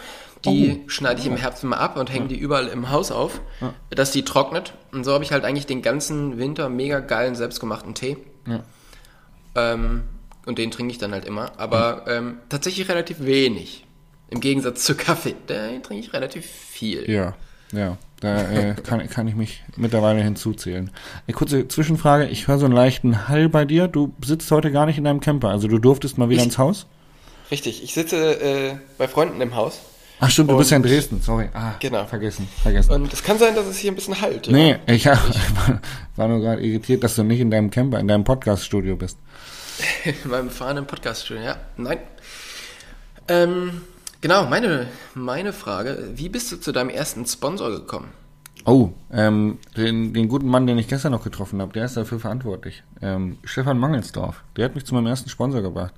die 0.46 0.80
Oh. 0.86 0.90
schneide 0.90 1.20
ich 1.22 1.28
im 1.28 1.38
Herbst 1.38 1.64
immer 1.64 1.80
ab 1.80 1.98
und 1.98 2.12
hänge 2.12 2.28
die 2.28 2.38
überall 2.38 2.68
im 2.68 2.90
Haus 2.90 3.12
auf, 3.12 3.42
dass 3.90 4.12
die 4.12 4.24
trocknet. 4.26 4.74
Und 4.92 5.04
so 5.04 5.14
habe 5.14 5.24
ich 5.24 5.32
halt 5.32 5.44
eigentlich 5.46 5.66
den 5.68 5.82
ganzen 5.82 6.38
Winter 6.38 6.68
mega 6.70 7.00
geilen 7.00 7.36
selbstgemachten 7.36 7.94
Tee. 7.94 8.18
Ja. 8.48 8.64
Ähm, 9.56 10.04
und 10.46 10.58
den 10.58 10.72
trinke 10.72 10.92
ich 10.92 10.98
dann 10.98 11.12
halt 11.12 11.26
immer. 11.26 11.52
Aber 11.60 12.06
ähm, 12.08 12.38
tatsächlich 12.50 12.90
relativ 12.90 13.20
wenig. 13.22 13.86
Im 14.30 14.40
Gegensatz 14.40 14.84
zu 14.84 14.96
Kaffee. 14.96 15.36
Den 15.50 15.84
trinke 15.84 16.04
ich 16.06 16.14
relativ 16.14 16.46
viel. 16.46 17.10
Ja, 17.10 17.36
ja. 17.72 17.98
Da 18.22 18.52
äh, 18.52 18.74
kann, 18.84 19.08
kann 19.10 19.28
ich 19.28 19.36
mich 19.36 19.64
mittlerweile 19.78 20.22
hinzuzählen. 20.22 20.90
Eine 21.28 21.36
kurze 21.36 21.68
Zwischenfrage. 21.68 22.28
Ich 22.28 22.48
höre 22.48 22.58
so 22.58 22.66
einen 22.66 22.74
leichten 22.74 23.28
Hall 23.28 23.50
bei 23.50 23.66
dir. 23.66 23.88
Du 23.88 24.14
sitzt 24.24 24.50
heute 24.52 24.72
gar 24.72 24.86
nicht 24.86 24.98
in 24.98 25.04
deinem 25.04 25.20
Camper. 25.20 25.50
Also 25.50 25.68
du 25.68 25.78
durftest 25.80 26.18
mal 26.18 26.30
wieder 26.30 26.40
Ich- 26.40 26.46
ins 26.48 26.58
Haus? 26.58 26.88
Richtig, 27.52 27.84
ich 27.84 27.94
sitze 27.94 28.40
äh, 28.42 28.76
bei 28.98 29.08
Freunden 29.10 29.42
im 29.42 29.56
Haus. 29.56 29.82
Ach 30.24 30.30
stimmt, 30.30 30.52
du 30.52 30.58
bist 30.58 30.70
ja 30.72 30.78
in 30.78 30.84
Und- 30.84 30.90
Dresden. 30.90 31.22
Sorry. 31.22 31.50
Ah, 31.54 31.74
Genau. 31.80 32.06
Vergessen, 32.06 32.48
vergessen. 32.62 32.92
Und 32.94 33.12
es 33.12 33.24
kann 33.24 33.40
sein, 33.40 33.56
dass 33.56 33.66
es 33.66 33.78
hier 33.80 33.92
ein 33.92 33.96
bisschen 33.96 34.22
halt. 34.22 34.46
Ja. 34.48 34.54
Nee, 34.54 34.76
ich 34.86 35.08
hab, 35.08 35.18
war 36.16 36.28
nur 36.28 36.40
gerade 36.40 36.62
irritiert, 36.62 37.04
dass 37.04 37.16
du 37.16 37.24
nicht 37.24 37.40
in 37.40 37.50
deinem 37.50 37.72
Camper, 37.72 38.00
in 38.00 38.08
deinem 38.08 38.24
Podcast-Studio 38.24 38.96
bist. 38.96 39.18
In 40.24 40.30
meinem 40.30 40.50
fahrenden 40.52 40.86
Podcast-Studio, 40.86 41.42
ja. 41.44 41.56
Nein. 41.76 41.98
Ähm, 43.28 43.82
genau, 44.22 44.46
meine, 44.46 44.88
meine 45.16 45.54
Frage. 45.54 46.10
Wie 46.16 46.30
bist 46.30 46.52
du 46.52 46.58
zu 46.58 46.72
deinem 46.72 46.90
ersten 46.90 47.26
Sponsor 47.26 47.72
gekommen? 47.72 48.10
Oh, 48.66 48.90
ähm, 49.12 49.58
den, 49.76 50.14
den 50.14 50.28
guten 50.28 50.48
Mann, 50.48 50.68
den 50.68 50.78
ich 50.78 50.88
gestern 50.88 51.14
noch 51.14 51.24
getroffen 51.24 51.60
habe, 51.62 51.74
der 51.74 51.86
ist 51.86 51.98
dafür 51.98 52.20
verantwortlich. 52.20 52.84
Ähm, 53.02 53.40
Stefan 53.44 53.80
Mangelsdorf. 53.80 54.44
Der 54.56 54.66
hat 54.66 54.76
mich 54.76 54.86
zu 54.86 54.94
meinem 54.94 55.08
ersten 55.08 55.30
Sponsor 55.30 55.64
gebracht. 55.64 55.94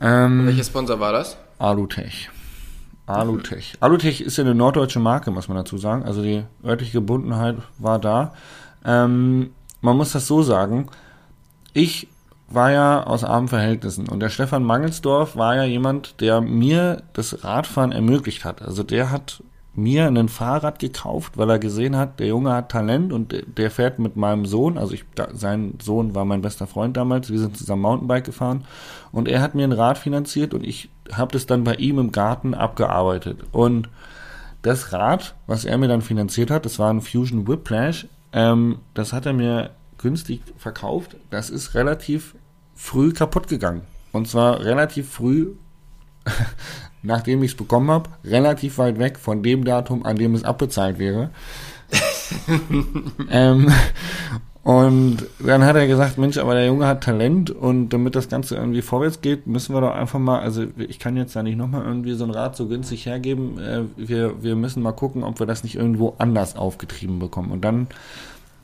Ähm, 0.00 0.46
Welcher 0.46 0.64
Sponsor 0.64 1.00
war 1.00 1.12
das? 1.12 1.38
Alutech. 1.58 2.28
Alutech. 3.16 3.74
Alutech 3.80 4.20
ist 4.20 4.36
ja 4.36 4.44
eine 4.44 4.54
norddeutsche 4.54 5.00
Marke, 5.00 5.30
muss 5.30 5.48
man 5.48 5.56
dazu 5.56 5.78
sagen. 5.78 6.04
Also 6.04 6.22
die 6.22 6.44
örtliche 6.64 6.92
Gebundenheit 6.92 7.56
war 7.78 7.98
da. 7.98 8.34
Ähm, 8.84 9.50
man 9.80 9.96
muss 9.96 10.12
das 10.12 10.26
so 10.26 10.42
sagen. 10.42 10.88
Ich 11.72 12.08
war 12.48 12.70
ja 12.70 13.02
aus 13.04 13.24
armen 13.24 13.48
Verhältnissen 13.48 14.08
und 14.08 14.20
der 14.20 14.30
Stefan 14.30 14.64
Mangelsdorf 14.64 15.36
war 15.36 15.56
ja 15.56 15.64
jemand, 15.64 16.20
der 16.20 16.40
mir 16.40 17.02
das 17.12 17.44
Radfahren 17.44 17.92
ermöglicht 17.92 18.44
hat. 18.44 18.62
Also 18.62 18.82
der 18.82 19.10
hat 19.10 19.42
mir 19.78 20.06
ein 20.08 20.28
Fahrrad 20.28 20.80
gekauft, 20.80 21.38
weil 21.38 21.48
er 21.48 21.58
gesehen 21.60 21.96
hat, 21.96 22.18
der 22.18 22.26
Junge 22.26 22.52
hat 22.52 22.70
Talent 22.70 23.12
und 23.12 23.34
der 23.46 23.70
fährt 23.70 24.00
mit 24.00 24.16
meinem 24.16 24.44
Sohn, 24.44 24.76
also 24.76 24.92
ich, 24.92 25.04
sein 25.32 25.74
Sohn 25.80 26.16
war 26.16 26.24
mein 26.24 26.42
bester 26.42 26.66
Freund 26.66 26.96
damals, 26.96 27.30
wir 27.30 27.38
sind 27.38 27.56
zusammen 27.56 27.82
Mountainbike 27.82 28.24
gefahren 28.24 28.64
und 29.12 29.28
er 29.28 29.40
hat 29.40 29.54
mir 29.54 29.64
ein 29.64 29.72
Rad 29.72 29.96
finanziert 29.96 30.52
und 30.52 30.66
ich 30.66 30.90
habe 31.12 31.32
das 31.32 31.46
dann 31.46 31.62
bei 31.62 31.74
ihm 31.74 31.98
im 31.98 32.10
Garten 32.10 32.54
abgearbeitet. 32.54 33.38
Und 33.52 33.88
das 34.62 34.92
Rad, 34.92 35.36
was 35.46 35.64
er 35.64 35.78
mir 35.78 35.88
dann 35.88 36.02
finanziert 36.02 36.50
hat, 36.50 36.64
das 36.64 36.80
war 36.80 36.92
ein 36.92 37.00
Fusion 37.00 37.46
Whiplash, 37.46 38.08
ähm, 38.32 38.78
das 38.94 39.12
hat 39.12 39.26
er 39.26 39.32
mir 39.32 39.70
günstig 39.96 40.42
verkauft, 40.56 41.16
das 41.30 41.50
ist 41.50 41.74
relativ 41.74 42.34
früh 42.74 43.12
kaputt 43.12 43.46
gegangen. 43.46 43.82
Und 44.10 44.26
zwar 44.26 44.60
relativ 44.60 45.08
früh 45.08 45.52
nachdem 47.02 47.42
ich 47.42 47.52
es 47.52 47.56
bekommen 47.56 47.90
habe, 47.90 48.10
relativ 48.24 48.78
weit 48.78 48.98
weg 48.98 49.18
von 49.18 49.42
dem 49.42 49.64
Datum, 49.64 50.04
an 50.04 50.16
dem 50.16 50.34
es 50.34 50.44
abbezahlt 50.44 50.98
wäre. 50.98 51.30
ähm, 53.30 53.72
und 54.68 55.26
dann 55.38 55.64
hat 55.64 55.76
er 55.76 55.86
gesagt, 55.86 56.18
Mensch, 56.18 56.36
aber 56.36 56.54
der 56.54 56.66
Junge 56.66 56.86
hat 56.86 57.02
Talent 57.02 57.50
und 57.50 57.88
damit 57.88 58.14
das 58.14 58.28
Ganze 58.28 58.54
irgendwie 58.56 58.82
vorwärts 58.82 59.22
geht, 59.22 59.46
müssen 59.46 59.74
wir 59.74 59.80
doch 59.80 59.94
einfach 59.94 60.18
mal, 60.18 60.40
also 60.40 60.66
ich 60.76 60.98
kann 60.98 61.16
jetzt 61.16 61.34
da 61.34 61.42
nicht 61.42 61.56
nochmal 61.56 61.86
irgendwie 61.86 62.12
so 62.12 62.24
ein 62.24 62.30
Rad 62.30 62.54
so 62.54 62.68
günstig 62.68 63.06
hergeben, 63.06 63.58
äh, 63.58 63.84
wir, 63.96 64.42
wir 64.42 64.56
müssen 64.56 64.82
mal 64.82 64.92
gucken, 64.92 65.24
ob 65.24 65.38
wir 65.38 65.46
das 65.46 65.62
nicht 65.62 65.76
irgendwo 65.76 66.16
anders 66.18 66.54
aufgetrieben 66.54 67.18
bekommen. 67.18 67.50
Und 67.50 67.64
dann 67.64 67.86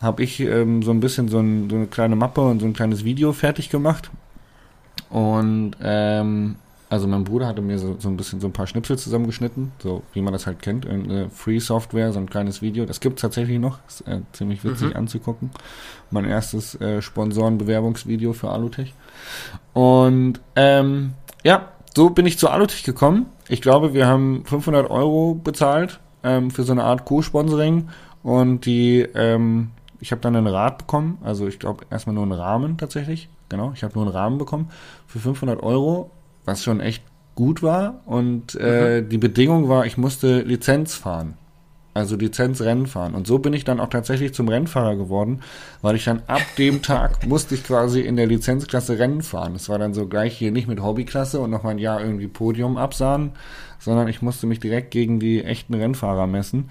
habe 0.03 0.23
ich 0.23 0.41
ähm, 0.41 0.83
so 0.83 0.91
ein 0.91 1.01
bisschen 1.01 1.29
so, 1.29 1.39
ein, 1.39 1.71
so, 1.71 1.77
eine 1.77 1.87
kleine 1.87 2.17
Mappe 2.17 2.43
und 2.43 2.61
so 2.61 2.67
ein 2.67 2.75
kleines 2.75 3.05
Video 3.05 3.33
fertig 3.33 3.71
gemacht 3.71 4.11
und 5.09 5.73
ähm, 5.83 6.57
also 6.91 7.09
mein 7.09 7.25
Bruder 7.25 7.47
hatte 7.47 7.63
mir 7.63 7.79
so, 7.79 7.97
so 7.99 8.09
ein 8.09 8.17
bisschen 8.17 8.41
so 8.41 8.47
ein 8.47 8.53
paar 8.53 8.67
Schnipsel 8.67 8.99
zusammengeschnitten, 8.99 9.73
so 9.79 10.03
wie 10.13 10.21
man 10.21 10.33
das 10.33 10.47
halt 10.47 10.61
kennt, 10.61 10.87
eine 10.87 11.31
Free 11.31 11.59
Software, 11.59 12.13
so 12.13 12.19
ein 12.19 12.29
kleines 12.29 12.63
Video. 12.63 12.85
Das 12.85 13.01
gibt 13.01 13.19
es 13.19 13.23
tatsächlich 13.23 13.59
noch, 13.59 13.79
ist 13.89 14.07
äh, 14.07 14.21
ziemlich 14.33 14.65
witzig 14.65 14.91
mhm. 14.91 14.97
anzugucken. 14.97 15.51
Mein 16.11 16.25
erstes 16.25 16.81
äh, 16.81 17.01
Sponsoren-Bewerbungsvideo 17.01 18.33
für 18.33 18.51
Alutech. 18.51 18.93
Und 19.73 20.41
ähm, 20.57 21.15
ja, 21.43 21.71
so 21.95 22.11
bin 22.11 22.27
ich 22.27 22.39
zu 22.39 22.49
Alutech 22.49 22.85
gekommen. 22.85 23.27
Ich 23.49 23.63
glaube, 23.63 23.95
wir 23.95 24.07
haben 24.07 24.45
500 24.45 24.91
Euro 24.91 25.35
bezahlt 25.35 26.01
ähm, 26.23 26.51
für 26.51 26.65
so 26.65 26.73
eine 26.73 26.85
Art 26.85 27.05
Co-Sponsoring 27.05 27.89
und 28.23 28.67
die, 28.67 29.01
ähm, 29.15 29.71
ich 30.01 30.13
habe 30.13 30.21
dann 30.21 30.37
einen 30.37 30.47
Rad 30.47 30.79
bekommen, 30.79 31.19
also 31.23 31.47
ich 31.47 31.59
glaube 31.59 31.85
erstmal 31.91 32.15
nur 32.15 32.25
einen 32.25 32.33
Rahmen 32.33 32.79
tatsächlich. 32.79 33.29
Genau, 33.49 33.73
ich 33.75 33.85
habe 33.85 33.95
nur 33.95 34.05
einen 34.05 34.15
Rahmen 34.15 34.39
bekommen 34.39 34.71
für 35.07 35.19
500 35.19 35.63
Euro 35.63 36.11
was 36.45 36.65
schon 36.65 36.81
echt 36.81 37.03
gut 37.35 37.63
war. 37.63 38.01
Und 38.07 38.57
äh, 38.61 39.01
mhm. 39.01 39.09
die 39.09 39.19
Bedingung 39.19 39.69
war, 39.69 39.87
ich 39.87 39.97
musste 39.97 40.41
Lizenz 40.41 40.95
fahren. 40.95 41.35
Also 41.95 42.17
Lizenzrennen 42.17 42.89
fahren. 42.89 43.15
Und 43.15 43.29
so 43.29 43.39
bin 43.39 43.53
ich 43.53 43.63
dann 43.65 43.79
auch 43.79 43.89
tatsächlich 43.89 44.35
zum 44.35 44.49
Rennfahrer 44.49 44.97
geworden, 44.97 45.43
weil 45.81 45.95
ich 45.95 46.05
dann 46.05 46.23
ab 46.27 46.43
dem 46.59 46.83
Tag 46.83 47.25
musste 47.25 47.55
ich 47.55 47.63
quasi 47.63 48.01
in 48.01 48.17
der 48.17 48.27
Lizenzklasse 48.27 48.99
Rennen 48.99 49.23
fahren. 49.23 49.55
Es 49.55 49.69
war 49.69 49.79
dann 49.79 49.95
so 49.95 50.09
gleich 50.09 50.37
hier 50.37 50.51
nicht 50.51 50.67
mit 50.67 50.83
Hobbyklasse 50.83 51.39
und 51.39 51.51
noch 51.51 51.63
mal 51.63 51.71
ein 51.71 51.79
Jahr 51.79 52.01
irgendwie 52.01 52.27
Podium 52.27 52.77
absahen, 52.77 53.31
sondern 53.79 54.09
ich 54.09 54.23
musste 54.23 54.49
mich 54.49 54.59
direkt 54.59 54.91
gegen 54.91 55.21
die 55.21 55.45
echten 55.45 55.75
Rennfahrer 55.75 56.27
messen. 56.27 56.69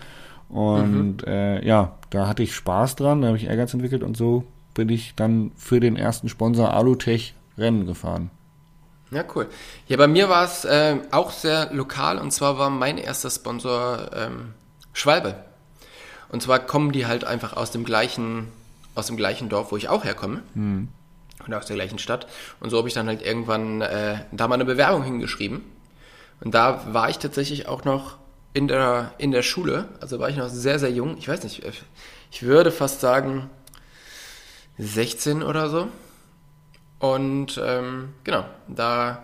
Und 0.49 1.21
mhm. 1.21 1.25
äh, 1.25 1.65
ja, 1.65 1.97
da 2.09 2.27
hatte 2.27 2.43
ich 2.43 2.53
Spaß 2.53 2.97
dran, 2.97 3.21
da 3.21 3.27
habe 3.27 3.37
ich 3.37 3.45
Ehrgeiz 3.45 3.73
entwickelt 3.73 4.03
und 4.03 4.17
so 4.17 4.43
bin 4.73 4.89
ich 4.89 5.15
dann 5.15 5.51
für 5.55 5.79
den 5.79 5.95
ersten 5.95 6.27
Sponsor 6.27 6.73
Alutech 6.73 7.33
Rennen 7.57 7.85
gefahren. 7.85 8.29
Ja, 9.13 9.23
cool. 9.35 9.47
Ja, 9.87 9.97
bei 9.97 10.07
mir 10.07 10.29
war 10.29 10.45
es 10.45 10.65
äh, 10.65 10.97
auch 11.11 11.31
sehr 11.31 11.71
lokal 11.71 12.17
und 12.17 12.31
zwar 12.31 12.57
war 12.57 12.69
mein 12.69 12.97
erster 12.97 13.29
Sponsor 13.29 14.09
ähm, 14.15 14.53
Schwalbe. 14.93 15.35
Und 16.29 16.41
zwar 16.41 16.59
kommen 16.59 16.91
die 16.91 17.05
halt 17.05 17.25
einfach 17.25 17.55
aus 17.55 17.71
dem 17.71 17.83
gleichen, 17.83 18.47
aus 18.95 19.07
dem 19.07 19.17
gleichen 19.17 19.49
Dorf, 19.49 19.71
wo 19.71 19.77
ich 19.77 19.89
auch 19.89 20.03
herkomme. 20.03 20.41
Mhm. 20.55 20.87
Und 21.45 21.53
aus 21.53 21.65
der 21.65 21.75
gleichen 21.75 21.99
Stadt. 21.99 22.27
Und 22.59 22.69
so 22.69 22.77
habe 22.77 22.87
ich 22.87 22.93
dann 22.93 23.07
halt 23.07 23.21
irgendwann 23.21 23.81
äh, 23.81 24.19
da 24.31 24.47
mal 24.47 24.55
eine 24.55 24.65
Bewerbung 24.65 25.03
hingeschrieben. 25.03 25.61
Und 26.41 26.55
da 26.55 26.93
war 26.93 27.09
ich 27.09 27.19
tatsächlich 27.19 27.67
auch 27.67 27.83
noch 27.83 28.17
in 28.53 28.67
der, 28.67 29.13
in 29.17 29.31
der 29.31 29.43
Schule. 29.43 29.89
Also 29.99 30.19
war 30.19 30.29
ich 30.29 30.37
noch 30.37 30.49
sehr, 30.49 30.79
sehr 30.79 30.91
jung. 30.91 31.17
Ich 31.17 31.27
weiß 31.27 31.43
nicht, 31.43 31.63
ich 32.31 32.43
würde 32.43 32.71
fast 32.71 33.01
sagen 33.01 33.49
16 34.77 35.43
oder 35.43 35.69
so. 35.69 35.87
Und 37.03 37.61
ähm, 37.61 38.13
genau, 38.23 38.45
da 38.69 39.23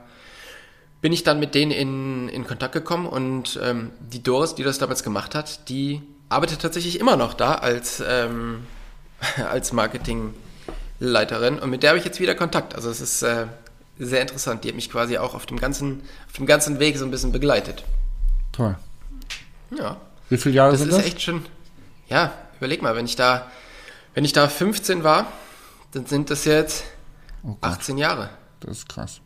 bin 1.00 1.14
ich 1.14 1.24
dann 1.24 1.40
mit 1.40 1.56
denen 1.56 1.72
in, 1.72 2.28
in 2.28 2.46
Kontakt 2.46 2.74
gekommen 2.74 3.06
und 3.06 3.58
ähm, 3.64 3.92
die 4.02 4.22
Doris, 4.22 4.54
die 4.54 4.64
das 4.64 4.80
damals 4.80 5.02
gemacht 5.02 5.34
hat, 5.34 5.70
die 5.70 6.02
arbeitet 6.28 6.62
tatsächlich 6.62 7.00
immer 7.00 7.16
noch 7.16 7.34
da 7.34 7.56
als, 7.56 8.04
ähm, 8.06 8.68
als 9.50 9.72
Marketingleiterin 9.72 11.58
und 11.58 11.70
mit 11.70 11.82
der 11.82 11.92
habe 11.92 12.00
ich 12.00 12.04
jetzt 12.04 12.20
wieder 12.20 12.36
Kontakt. 12.36 12.76
Also 12.76 12.90
es 12.90 13.00
ist 13.00 13.22
äh, 13.22 13.46
sehr 13.98 14.24
interessant. 14.24 14.66
Die 14.66 14.68
hat 14.68 14.76
mich 14.76 14.92
quasi 14.92 15.18
auch 15.18 15.34
auf 15.34 15.46
dem 15.46 15.58
ganzen, 15.58 16.02
auf 16.28 16.34
dem 16.34 16.48
ganzen 16.48 16.80
Weg 16.80 16.98
so 16.98 17.06
ein 17.06 17.12
bisschen 17.12 17.32
begleitet. 17.32 17.86
Toll. 18.52 18.76
Ja. 19.78 19.96
Wie 20.28 20.36
viele 20.36 20.56
Jahre 20.56 20.72
das 20.72 20.82
sind 20.82 20.90
das? 20.90 20.98
Das 20.98 21.06
ist 21.06 21.14
echt 21.14 21.22
schon. 21.22 21.46
Ja, 22.10 22.34
überleg 22.58 22.82
mal, 22.82 22.98
wenn 22.98 23.06
ich 23.06 23.16
da, 23.16 23.50
wenn 24.16 24.26
ich 24.26 24.34
da 24.34 24.50
15 24.50 25.06
war, 25.06 25.32
dann 25.94 26.08
sind 26.08 26.30
das 26.30 26.44
jetzt 26.44 26.84
Oh 27.44 27.56
18 27.62 27.98
Jahre. 27.98 28.30
Das 28.60 28.80
ist 28.80 28.90
krass. 28.90 29.22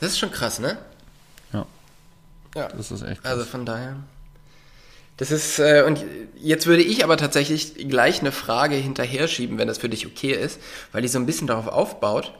Das 0.00 0.10
ist 0.10 0.18
schon 0.18 0.30
krass, 0.30 0.58
ne? 0.58 0.78
Ja. 1.52 1.66
Ja. 2.54 2.68
Das 2.68 2.90
ist 2.90 3.02
echt 3.02 3.22
krass. 3.22 3.32
Also 3.32 3.44
von 3.44 3.66
daher. 3.66 3.96
Das 5.16 5.32
ist, 5.32 5.58
äh, 5.58 5.82
und 5.84 6.04
jetzt 6.36 6.66
würde 6.66 6.82
ich 6.82 7.02
aber 7.02 7.16
tatsächlich 7.16 7.74
gleich 7.88 8.20
eine 8.20 8.30
Frage 8.30 8.76
hinterher 8.76 9.26
schieben, 9.26 9.58
wenn 9.58 9.66
das 9.66 9.78
für 9.78 9.88
dich 9.88 10.06
okay 10.06 10.32
ist, 10.32 10.60
weil 10.92 11.02
die 11.02 11.08
so 11.08 11.18
ein 11.18 11.26
bisschen 11.26 11.48
darauf 11.48 11.66
aufbaut. 11.66 12.32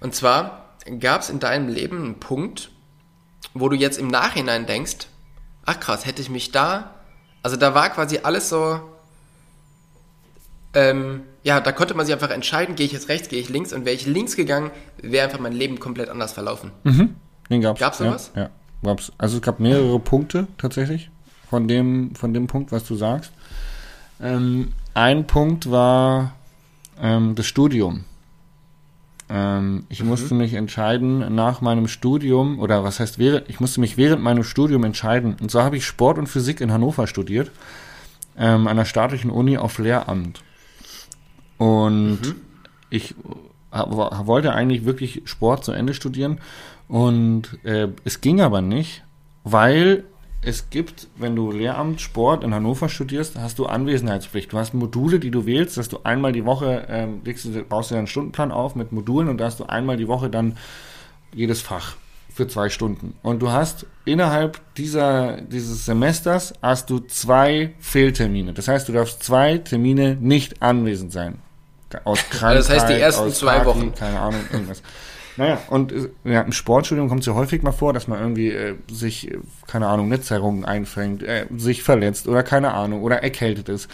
Und 0.00 0.14
zwar, 0.14 0.74
gab 0.98 1.20
es 1.20 1.30
in 1.30 1.38
deinem 1.38 1.68
Leben 1.68 1.98
einen 1.98 2.20
Punkt, 2.20 2.70
wo 3.54 3.68
du 3.68 3.76
jetzt 3.76 3.98
im 3.98 4.08
Nachhinein 4.08 4.66
denkst, 4.66 5.06
ach 5.64 5.78
krass, 5.78 6.04
hätte 6.04 6.22
ich 6.22 6.28
mich 6.28 6.50
da, 6.50 6.94
also 7.42 7.56
da 7.56 7.74
war 7.74 7.90
quasi 7.90 8.20
alles 8.22 8.48
so, 8.48 8.80
ähm, 10.74 11.22
ja, 11.44 11.60
da 11.60 11.72
konnte 11.72 11.94
man 11.94 12.06
sich 12.06 12.14
einfach 12.14 12.30
entscheiden, 12.30 12.76
gehe 12.76 12.86
ich 12.86 12.92
jetzt 12.92 13.08
rechts, 13.08 13.28
gehe 13.28 13.40
ich 13.40 13.48
links 13.48 13.72
und 13.72 13.84
wäre 13.84 13.94
ich 13.94 14.06
links 14.06 14.36
gegangen, 14.36 14.70
wäre 15.00 15.24
einfach 15.24 15.40
mein 15.40 15.52
Leben 15.52 15.80
komplett 15.80 16.08
anders 16.08 16.32
verlaufen. 16.32 16.70
Mhm. 16.84 17.16
Den 17.50 17.60
gab's. 17.60 17.80
Gab's 17.80 17.98
sowas? 17.98 18.30
Ja, 18.34 18.42
ja, 18.42 18.50
gab's. 18.82 19.12
Also 19.18 19.36
es 19.36 19.42
gab 19.42 19.58
mehrere 19.58 19.98
Punkte 19.98 20.46
tatsächlich 20.56 21.10
von 21.50 21.68
dem, 21.68 22.14
von 22.14 22.32
dem 22.32 22.46
Punkt, 22.46 22.72
was 22.72 22.84
du 22.84 22.94
sagst. 22.94 23.32
Ähm, 24.20 24.72
ein 24.94 25.26
Punkt 25.26 25.70
war 25.70 26.34
ähm, 27.00 27.34
das 27.34 27.46
Studium. 27.46 28.04
Ähm, 29.28 29.86
ich 29.88 30.02
mhm. 30.02 30.08
musste 30.08 30.34
mich 30.34 30.54
entscheiden 30.54 31.34
nach 31.34 31.60
meinem 31.60 31.88
Studium, 31.88 32.60
oder 32.60 32.84
was 32.84 33.00
heißt 33.00 33.18
während, 33.18 33.48
ich 33.48 33.58
musste 33.58 33.80
mich 33.80 33.96
während 33.96 34.22
meinem 34.22 34.44
Studium 34.44 34.84
entscheiden. 34.84 35.36
Und 35.40 35.50
zwar 35.50 35.64
habe 35.64 35.76
ich 35.76 35.86
Sport 35.86 36.18
und 36.18 36.28
Physik 36.28 36.60
in 36.60 36.72
Hannover 36.72 37.06
studiert, 37.06 37.50
ähm, 38.38 38.68
an 38.68 38.76
der 38.76 38.84
staatlichen 38.84 39.30
Uni 39.30 39.58
auf 39.58 39.78
Lehramt. 39.78 40.42
Und 41.62 42.22
mhm. 42.22 42.34
ich 42.90 43.14
wollte 43.70 44.52
eigentlich 44.52 44.84
wirklich 44.84 45.22
Sport 45.26 45.64
zu 45.64 45.70
Ende 45.70 45.94
studieren. 45.94 46.40
Und 46.88 47.56
äh, 47.62 47.86
es 48.02 48.20
ging 48.20 48.40
aber 48.40 48.62
nicht, 48.62 49.04
weil 49.44 50.02
es 50.44 50.70
gibt, 50.70 51.06
wenn 51.14 51.36
du 51.36 51.52
Lehramt 51.52 52.00
Sport 52.00 52.42
in 52.42 52.52
Hannover 52.52 52.88
studierst, 52.88 53.38
hast 53.38 53.60
du 53.60 53.66
Anwesenheitspflicht. 53.66 54.52
Du 54.52 54.58
hast 54.58 54.74
Module, 54.74 55.20
die 55.20 55.30
du 55.30 55.46
wählst, 55.46 55.76
dass 55.76 55.88
du 55.88 56.00
einmal 56.02 56.32
die 56.32 56.44
Woche, 56.44 56.84
ähm, 56.88 57.22
du, 57.22 57.62
baust 57.62 57.92
du 57.92 57.94
einen 57.94 58.08
Stundenplan 58.08 58.50
auf 58.50 58.74
mit 58.74 58.90
Modulen 58.90 59.28
und 59.28 59.38
da 59.38 59.44
hast 59.44 59.60
du 59.60 59.64
einmal 59.64 59.96
die 59.96 60.08
Woche 60.08 60.30
dann 60.30 60.56
jedes 61.32 61.62
Fach 61.62 61.94
für 62.28 62.48
zwei 62.48 62.70
Stunden. 62.70 63.14
Und 63.22 63.40
du 63.40 63.52
hast 63.52 63.86
innerhalb 64.04 64.60
dieser, 64.74 65.40
dieses 65.42 65.86
Semesters 65.86 66.54
hast 66.60 66.90
du 66.90 66.98
zwei 66.98 67.74
Fehltermine. 67.78 68.52
Das 68.52 68.66
heißt, 68.66 68.88
du 68.88 68.92
darfst 68.92 69.22
zwei 69.22 69.58
Termine 69.58 70.16
nicht 70.20 70.60
anwesend 70.60 71.12
sein 71.12 71.38
aus 72.04 72.20
Krankheit, 72.30 72.58
Das 72.58 72.70
heißt, 72.70 72.88
die 72.88 72.94
ersten 72.94 73.32
zwei 73.32 73.60
Party, 73.60 73.66
Wochen. 73.66 73.94
Keine 73.94 74.20
Ahnung, 74.20 74.40
irgendwas. 74.52 74.82
Naja, 75.36 75.58
und 75.68 75.92
äh, 75.92 76.08
ja, 76.24 76.42
im 76.42 76.52
Sportstudium 76.52 77.08
kommt 77.08 77.20
es 77.20 77.26
ja 77.26 77.34
häufig 77.34 77.62
mal 77.62 77.72
vor, 77.72 77.92
dass 77.92 78.06
man 78.06 78.20
irgendwie 78.20 78.50
äh, 78.50 78.74
sich, 78.90 79.32
keine 79.66 79.86
Ahnung, 79.88 80.08
Netzerrungen 80.08 80.64
einfängt, 80.64 81.22
äh, 81.22 81.46
sich 81.56 81.82
verletzt 81.82 82.28
oder 82.28 82.42
keine 82.42 82.74
Ahnung, 82.74 83.02
oder 83.02 83.22
erkältet 83.22 83.68
ist. 83.68 83.88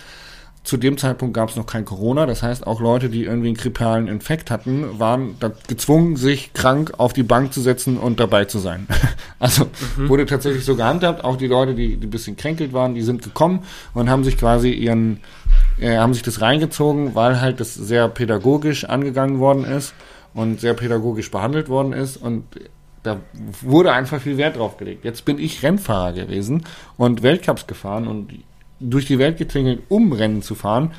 Zu 0.68 0.76
dem 0.76 0.98
Zeitpunkt 0.98 1.32
gab 1.32 1.48
es 1.48 1.56
noch 1.56 1.64
kein 1.64 1.86
Corona. 1.86 2.26
Das 2.26 2.42
heißt, 2.42 2.66
auch 2.66 2.82
Leute, 2.82 3.08
die 3.08 3.24
irgendwie 3.24 3.48
einen 3.48 3.56
grippalen 3.56 4.06
Infekt 4.06 4.50
hatten, 4.50 4.98
waren 4.98 5.36
gezwungen, 5.66 6.16
sich 6.16 6.52
krank 6.52 6.92
auf 6.98 7.14
die 7.14 7.22
Bank 7.22 7.54
zu 7.54 7.62
setzen 7.62 7.96
und 7.96 8.20
dabei 8.20 8.44
zu 8.44 8.58
sein. 8.58 8.86
Also 9.40 9.66
mhm. 9.96 10.08
wurde 10.08 10.26
tatsächlich 10.26 10.64
so 10.64 10.74
gehandhabt. 10.74 11.22
Auch 11.22 11.36
die 11.36 11.46
Leute, 11.46 11.72
die, 11.72 11.96
die 11.96 12.08
ein 12.08 12.10
bisschen 12.10 12.36
kränkelt 12.36 12.72
waren, 12.72 12.96
die 12.96 13.02
sind 13.02 13.22
gekommen 13.22 13.60
und 13.94 14.10
haben 14.10 14.24
sich 14.24 14.36
quasi 14.36 14.70
ihren, 14.70 15.20
äh, 15.78 15.96
haben 15.96 16.12
sich 16.12 16.24
das 16.24 16.40
reingezogen, 16.40 17.14
weil 17.14 17.40
halt 17.40 17.60
das 17.60 17.72
sehr 17.72 18.08
pädagogisch 18.08 18.84
angegangen 18.84 19.38
worden 19.38 19.64
ist 19.64 19.94
und 20.34 20.60
sehr 20.60 20.74
pädagogisch 20.74 21.30
behandelt 21.30 21.68
worden 21.68 21.92
ist 21.92 22.16
und 22.16 22.42
da 23.04 23.20
wurde 23.62 23.92
einfach 23.92 24.20
viel 24.20 24.38
Wert 24.38 24.56
drauf 24.56 24.76
gelegt. 24.76 25.04
Jetzt 25.04 25.24
bin 25.24 25.38
ich 25.38 25.62
Rennfahrer 25.62 26.14
gewesen 26.14 26.64
und 26.96 27.22
Weltcups 27.22 27.68
gefahren 27.68 28.08
und 28.08 28.32
durch 28.80 29.06
die 29.06 29.18
Welt 29.18 29.38
geklingelt, 29.38 29.82
um 29.88 30.12
Rennen 30.12 30.42
zu 30.42 30.54
fahren 30.54 30.92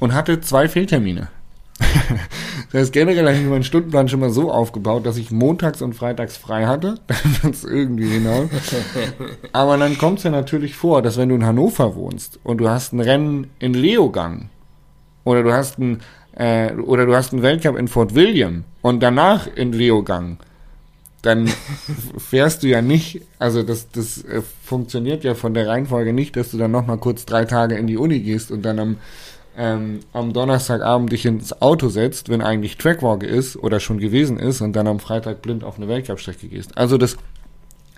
und 0.00 0.14
hatte 0.14 0.40
zwei 0.40 0.68
Fehltermine. 0.68 1.28
das 2.72 2.82
heißt, 2.82 2.92
generell 2.92 3.26
habe 3.26 3.36
ich 3.36 3.46
meinen 3.46 3.64
Stundenplan 3.64 4.08
schon 4.08 4.20
mal 4.20 4.30
so 4.30 4.50
aufgebaut, 4.50 5.06
dass 5.06 5.16
ich 5.16 5.30
montags 5.30 5.82
und 5.82 5.94
freitags 5.94 6.36
frei 6.36 6.66
hatte. 6.66 6.96
das 7.42 7.64
irgendwie 7.64 8.08
genau. 8.08 8.48
Aber 9.52 9.76
dann 9.78 9.98
kommt 9.98 10.18
es 10.18 10.24
ja 10.24 10.30
natürlich 10.30 10.74
vor, 10.74 11.02
dass 11.02 11.16
wenn 11.16 11.28
du 11.28 11.34
in 11.34 11.46
Hannover 11.46 11.94
wohnst 11.94 12.38
und 12.42 12.58
du 12.58 12.68
hast 12.68 12.92
ein 12.92 13.00
Rennen 13.00 13.50
in 13.58 13.74
Leogang 13.74 14.48
oder 15.24 15.42
du 15.42 15.52
hast 15.52 15.78
ein 15.78 16.00
äh, 16.36 16.72
oder 16.74 17.06
du 17.06 17.14
hast 17.14 17.32
einen 17.32 17.42
Weltcup 17.42 17.76
in 17.76 17.88
Fort 17.88 18.14
William 18.14 18.64
und 18.80 19.02
danach 19.02 19.46
in 19.46 19.72
Leogang, 19.72 20.38
dann 21.22 21.46
fährst 22.18 22.62
du 22.62 22.68
ja 22.68 22.82
nicht, 22.82 23.22
also 23.38 23.62
das, 23.62 23.90
das 23.90 24.24
äh, 24.24 24.42
funktioniert 24.64 25.24
ja 25.24 25.34
von 25.34 25.54
der 25.54 25.68
Reihenfolge 25.68 26.12
nicht, 26.12 26.36
dass 26.36 26.50
du 26.50 26.58
dann 26.58 26.72
nochmal 26.72 26.98
kurz 26.98 27.24
drei 27.24 27.44
Tage 27.44 27.76
in 27.76 27.86
die 27.86 27.96
Uni 27.96 28.20
gehst 28.20 28.50
und 28.50 28.62
dann 28.62 28.78
am, 28.80 28.96
ähm, 29.56 30.00
am 30.12 30.32
Donnerstagabend 30.32 31.12
dich 31.12 31.24
ins 31.24 31.62
Auto 31.62 31.88
setzt, 31.88 32.28
wenn 32.28 32.42
eigentlich 32.42 32.76
Trackwalk 32.76 33.22
ist 33.22 33.56
oder 33.56 33.78
schon 33.78 33.98
gewesen 33.98 34.38
ist 34.38 34.60
und 34.60 34.74
dann 34.74 34.88
am 34.88 34.98
Freitag 34.98 35.42
blind 35.42 35.62
auf 35.62 35.76
eine 35.76 35.86
Weltcup-Strecke 35.86 36.48
gehst. 36.48 36.76
Also 36.76 36.98
das 36.98 37.16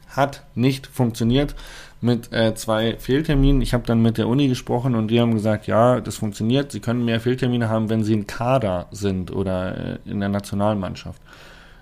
hat 0.08 0.44
nicht 0.54 0.86
funktioniert 0.86 1.54
mit 2.02 2.30
äh, 2.32 2.54
zwei 2.54 2.96
Fehlterminen. 2.98 3.62
Ich 3.62 3.72
habe 3.72 3.86
dann 3.86 4.02
mit 4.02 4.18
der 4.18 4.28
Uni 4.28 4.48
gesprochen 4.48 4.94
und 4.94 5.08
die 5.08 5.20
haben 5.20 5.32
gesagt, 5.32 5.66
ja, 5.66 6.00
das 6.00 6.16
funktioniert. 6.16 6.72
Sie 6.72 6.80
können 6.80 7.06
mehr 7.06 7.20
Fehltermine 7.20 7.70
haben, 7.70 7.88
wenn 7.88 8.04
sie 8.04 8.12
in 8.12 8.26
Kader 8.26 8.86
sind 8.90 9.30
oder 9.30 9.94
äh, 9.94 9.98
in 10.04 10.20
der 10.20 10.28
Nationalmannschaft. 10.28 11.20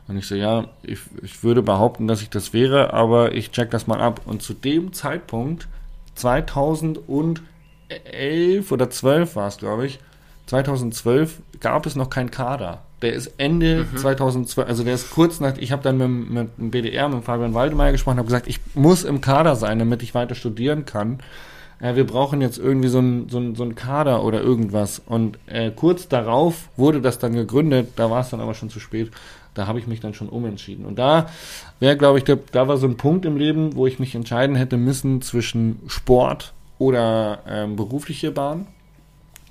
Und 0.09 0.17
ich 0.17 0.27
so, 0.27 0.35
ja, 0.35 0.67
ich, 0.83 0.99
ich 1.23 1.45
würde 1.45 1.63
behaupten, 1.63 2.09
dass 2.09 2.23
ich 2.23 2.31
das 2.31 2.53
wäre, 2.53 2.93
aber 2.93 3.35
ich 3.35 3.51
check 3.53 3.71
das 3.71 3.87
mal 3.87 4.01
ab. 4.01 4.23
Und 4.25 4.43
zu 4.43 4.53
dem 4.53 4.93
Zeitpunkt, 4.93 5.69
2011 6.17 7.03
oder 8.71 8.91
12 8.91 9.37
war 9.37 9.49
es, 9.49 9.59
glaube 9.59 9.87
ich, 9.87 10.01
2012 10.47 11.41
gab 11.61 11.87
es 11.87 11.97
noch 11.97 12.11
keinen 12.11 12.31
Kader. 12.31 12.83
Der 13.01 13.15
ist 13.15 13.33
Ende 13.39 13.87
mhm. 13.91 13.97
2012, 13.97 14.69
also 14.69 14.85
der 14.85 14.95
ist 14.95 15.11
kurz 15.11 15.41
nach, 15.41 15.57
ich 15.57 15.73
habe 15.73 15.83
dann 15.83 15.97
mit, 15.97 16.31
mit 16.31 16.59
dem 16.59 16.71
BDR, 16.71 17.09
mit 17.09 17.25
Fabian 17.25 17.55
Waldemeier 17.55 17.93
gesprochen, 17.93 18.19
habe 18.19 18.27
gesagt, 18.27 18.49
ich 18.49 18.61
muss 18.75 19.05
im 19.05 19.21
Kader 19.21 19.57
sein, 19.57 19.79
damit 19.79 20.03
ich 20.03 20.15
weiter 20.15 20.35
studieren 20.35 20.85
kann. 20.85 21.21
Äh, 21.81 21.97
wir 21.97 22.07
brauchen 22.07 22.41
jetzt 22.41 22.59
irgendwie 22.59 22.89
so 22.89 22.99
einen 22.99 23.29
so 23.29 23.55
so 23.55 23.65
ein 23.65 23.75
Kader 23.75 24.23
oder 24.25 24.41
irgendwas. 24.41 25.01
Und 25.05 25.39
äh, 25.47 25.71
kurz 25.71 26.09
darauf 26.09 26.69
wurde 26.77 27.01
das 27.01 27.19
dann 27.19 27.35
gegründet, 27.35 27.93
da 27.97 28.11
war 28.11 28.21
es 28.21 28.31
dann 28.31 28.41
aber 28.41 28.55
schon 28.55 28.71
zu 28.71 28.79
spät 28.79 29.11
da 29.55 29.67
habe 29.67 29.79
ich 29.79 29.87
mich 29.87 30.01
dann 30.01 30.15
schon 30.15 30.29
umentschieden. 30.29 30.85
Und 30.85 30.99
da 30.99 31.29
wäre, 31.81 31.97
glaube 31.97 32.19
ich, 32.19 32.25
der, 32.25 32.39
da 32.53 32.69
war 32.69 32.77
so 32.77 32.87
ein 32.87 32.97
Punkt 32.97 33.25
im 33.25 33.37
Leben, 33.37 33.77
wo 33.77 33.87
ich 33.87 33.99
mich 33.99 34.15
entscheiden 34.15 34.57
hätte 34.57 34.77
müssen 34.77 35.23
zwischen 35.23 35.81
Sport 35.87 36.53
oder 36.79 37.41
ähm, 37.47 37.77
berufliche 37.77 38.31
Bahn. 38.31 38.67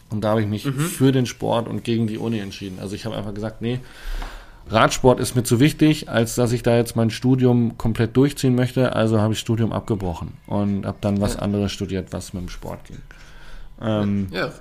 Und 0.09 0.23
da 0.23 0.31
habe 0.31 0.41
ich 0.41 0.47
mich 0.47 0.65
mhm. 0.65 0.79
für 0.79 1.11
den 1.11 1.25
Sport 1.25 1.67
und 1.67 1.83
gegen 1.83 2.07
die 2.07 2.17
Uni 2.17 2.39
entschieden. 2.39 2.79
Also 2.81 2.95
ich 2.95 3.05
habe 3.05 3.15
einfach 3.15 3.33
gesagt, 3.33 3.61
nee, 3.61 3.79
Radsport 4.69 5.19
ist 5.19 5.35
mir 5.35 5.43
zu 5.43 5.59
wichtig, 5.59 6.09
als 6.09 6.35
dass 6.35 6.51
ich 6.51 6.63
da 6.63 6.75
jetzt 6.75 6.95
mein 6.95 7.09
Studium 7.09 7.77
komplett 7.77 8.15
durchziehen 8.15 8.55
möchte. 8.55 8.95
Also 8.95 9.19
habe 9.19 9.33
ich 9.33 9.39
Studium 9.39 9.71
abgebrochen 9.71 10.33
und 10.47 10.85
habe 10.85 10.97
dann 11.01 11.21
was 11.21 11.35
ja. 11.35 11.39
anderes 11.41 11.71
studiert, 11.71 12.11
was 12.11 12.33
mit 12.33 12.43
dem 12.43 12.49
Sport 12.49 12.85
ging. 12.85 13.01
Ähm, 13.81 14.27
ja. 14.31 14.51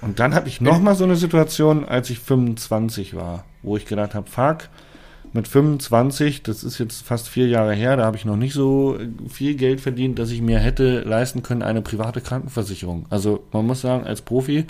Und 0.00 0.20
dann 0.20 0.34
hatte 0.34 0.48
ich 0.48 0.60
nochmal 0.60 0.94
so 0.94 1.04
eine 1.04 1.16
Situation, 1.16 1.84
als 1.86 2.10
ich 2.10 2.18
25 2.18 3.14
war, 3.14 3.44
wo 3.62 3.76
ich 3.76 3.86
gedacht 3.86 4.14
habe, 4.14 4.28
fuck, 4.28 4.68
mit 5.34 5.48
25, 5.48 6.44
das 6.44 6.62
ist 6.62 6.78
jetzt 6.78 7.02
fast 7.02 7.28
vier 7.28 7.48
Jahre 7.48 7.74
her, 7.74 7.96
da 7.96 8.04
habe 8.04 8.16
ich 8.16 8.24
noch 8.24 8.36
nicht 8.36 8.54
so 8.54 8.96
viel 9.28 9.56
Geld 9.56 9.80
verdient, 9.80 10.20
dass 10.20 10.30
ich 10.30 10.40
mir 10.40 10.60
hätte 10.60 11.00
leisten 11.00 11.42
können, 11.42 11.62
eine 11.62 11.82
private 11.82 12.20
Krankenversicherung. 12.20 13.06
Also 13.10 13.42
man 13.52 13.66
muss 13.66 13.80
sagen, 13.80 14.06
als 14.06 14.22
Profi 14.22 14.64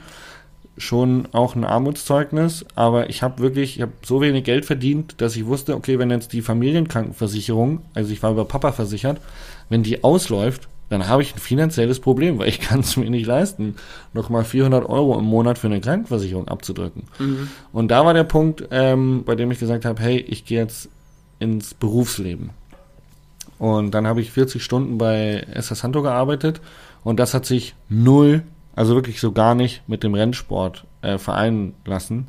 schon 0.79 1.29
auch 1.33 1.55
ein 1.55 1.65
Armutszeugnis, 1.65 2.65
aber 2.75 3.11
ich 3.11 3.23
habe 3.23 3.43
wirklich, 3.43 3.77
ich 3.77 3.83
habe 3.83 3.93
so 4.03 4.23
wenig 4.23 4.45
Geld 4.45 4.65
verdient, 4.65 5.21
dass 5.21 5.37
ich 5.37 5.45
wusste, 5.45 5.77
okay, 5.77 5.99
wenn 5.99 6.11
jetzt 6.11 6.33
die 6.33 6.43
Familienkrankenversicherung, 6.43 7.83
also 7.93 8.11
ich 8.11 8.23
war 8.23 8.33
über 8.33 8.47
Papa 8.47 8.73
versichert, 8.73 9.21
wenn 9.69 9.83
die 9.83 10.03
ausläuft, 10.03 10.67
dann 10.89 11.09
habe 11.09 11.23
ich 11.23 11.35
ein 11.35 11.39
finanzielles 11.39 12.01
Problem, 12.01 12.39
weil 12.39 12.49
ich 12.49 12.61
kann 12.61 12.81
es 12.81 12.97
mir 12.97 13.11
nicht 13.11 13.27
leisten, 13.27 13.77
nochmal 14.13 14.45
400 14.45 14.89
Euro 14.89 15.19
im 15.19 15.25
Monat 15.25 15.59
für 15.59 15.67
eine 15.67 15.81
Krankenversicherung 15.81 16.49
abzudrücken. 16.49 17.05
Mhm. 17.19 17.49
Und 17.73 17.89
da 17.91 18.05
war 18.05 18.15
der 18.15 18.25
Punkt, 18.25 18.69
ähm, 18.71 19.25
bei 19.25 19.35
dem 19.35 19.51
ich 19.51 19.59
gesagt 19.59 19.85
habe, 19.85 20.01
hey, 20.03 20.19
ich 20.19 20.45
gehe 20.45 20.61
jetzt 20.61 20.89
ins 21.39 21.75
Berufsleben. 21.75 22.51
Und 23.59 23.93
dann 23.93 24.07
habe 24.07 24.21
ich 24.21 24.31
40 24.31 24.63
Stunden 24.63 24.99
bei 24.99 25.47
SS 25.53 25.81
Santo 25.81 26.03
gearbeitet 26.03 26.61
und 27.03 27.19
das 27.21 27.35
hat 27.35 27.47
sich 27.47 27.75
null, 27.89 28.43
also 28.75 28.95
wirklich 28.95 29.21
so 29.21 29.33
gar 29.33 29.55
nicht 29.55 29.89
mit 29.89 30.03
dem 30.03 30.15
Rennsport 30.15 30.85
äh, 31.03 31.19
vereinen 31.19 31.75
lassen. 31.85 32.27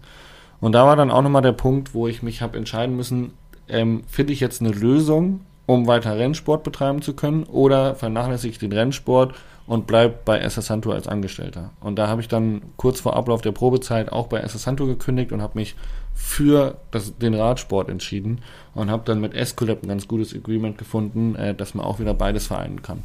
Und 0.61 0.73
da 0.73 0.85
war 0.85 0.95
dann 0.95 1.11
auch 1.11 1.21
nochmal 1.21 1.41
der 1.41 1.51
Punkt, 1.51 1.93
wo 1.93 2.07
ich 2.07 2.23
mich 2.23 2.41
habe 2.41 2.57
entscheiden 2.57 2.95
müssen, 2.95 3.33
ähm, 3.67 4.03
finde 4.07 4.33
ich 4.33 4.39
jetzt 4.39 4.61
eine 4.61 4.71
Lösung, 4.71 5.41
um 5.65 5.87
weiter 5.87 6.17
Rennsport 6.17 6.63
betreiben 6.63 7.01
zu 7.01 7.15
können 7.15 7.43
oder 7.43 7.95
vernachlässige 7.95 8.51
ich 8.51 8.59
den 8.59 8.71
Rennsport 8.71 9.33
und 9.67 9.87
bleibe 9.87 10.15
bei 10.23 10.39
SS 10.39 10.67
Santo 10.67 10.91
als 10.91 11.07
Angestellter. 11.07 11.71
Und 11.79 11.97
da 11.97 12.07
habe 12.07 12.21
ich 12.21 12.27
dann 12.27 12.61
kurz 12.77 12.99
vor 12.99 13.15
Ablauf 13.15 13.41
der 13.41 13.51
Probezeit 13.51 14.11
auch 14.11 14.27
bei 14.27 14.39
SS 14.39 14.63
Santo 14.63 14.85
gekündigt 14.85 15.31
und 15.31 15.41
habe 15.41 15.57
mich 15.57 15.75
für 16.13 16.77
das, 16.91 17.17
den 17.17 17.33
Radsport 17.33 17.89
entschieden 17.89 18.41
und 18.75 18.91
habe 18.91 19.03
dann 19.05 19.19
mit 19.19 19.33
Escolab 19.33 19.81
ein 19.81 19.87
ganz 19.87 20.07
gutes 20.07 20.35
Agreement 20.35 20.77
gefunden, 20.77 21.35
äh, 21.35 21.55
dass 21.55 21.73
man 21.73 21.85
auch 21.85 21.99
wieder 21.99 22.13
beides 22.13 22.47
vereinen 22.47 22.83
kann. 22.83 23.03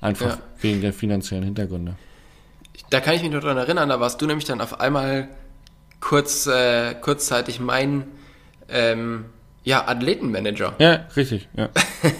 Einfach 0.00 0.30
ja. 0.30 0.38
wegen 0.60 0.80
der 0.80 0.92
finanziellen 0.92 1.44
Hintergründe. 1.44 1.94
Da 2.90 3.00
kann 3.00 3.14
ich 3.14 3.22
mich 3.22 3.30
nur 3.30 3.40
daran 3.40 3.58
erinnern, 3.58 3.88
da 3.88 4.00
warst 4.00 4.20
du 4.20 4.26
nämlich 4.26 4.46
dann 4.46 4.60
auf 4.60 4.80
einmal 4.80 5.28
kurz, 6.00 6.46
äh, 6.46 6.94
kurzzeitig 6.94 7.60
mein 7.60 8.04
ähm, 8.68 9.26
ja, 9.62 9.86
Athletenmanager. 9.86 10.74
Ja, 10.78 11.06
richtig. 11.16 11.48
Ja. 11.56 11.68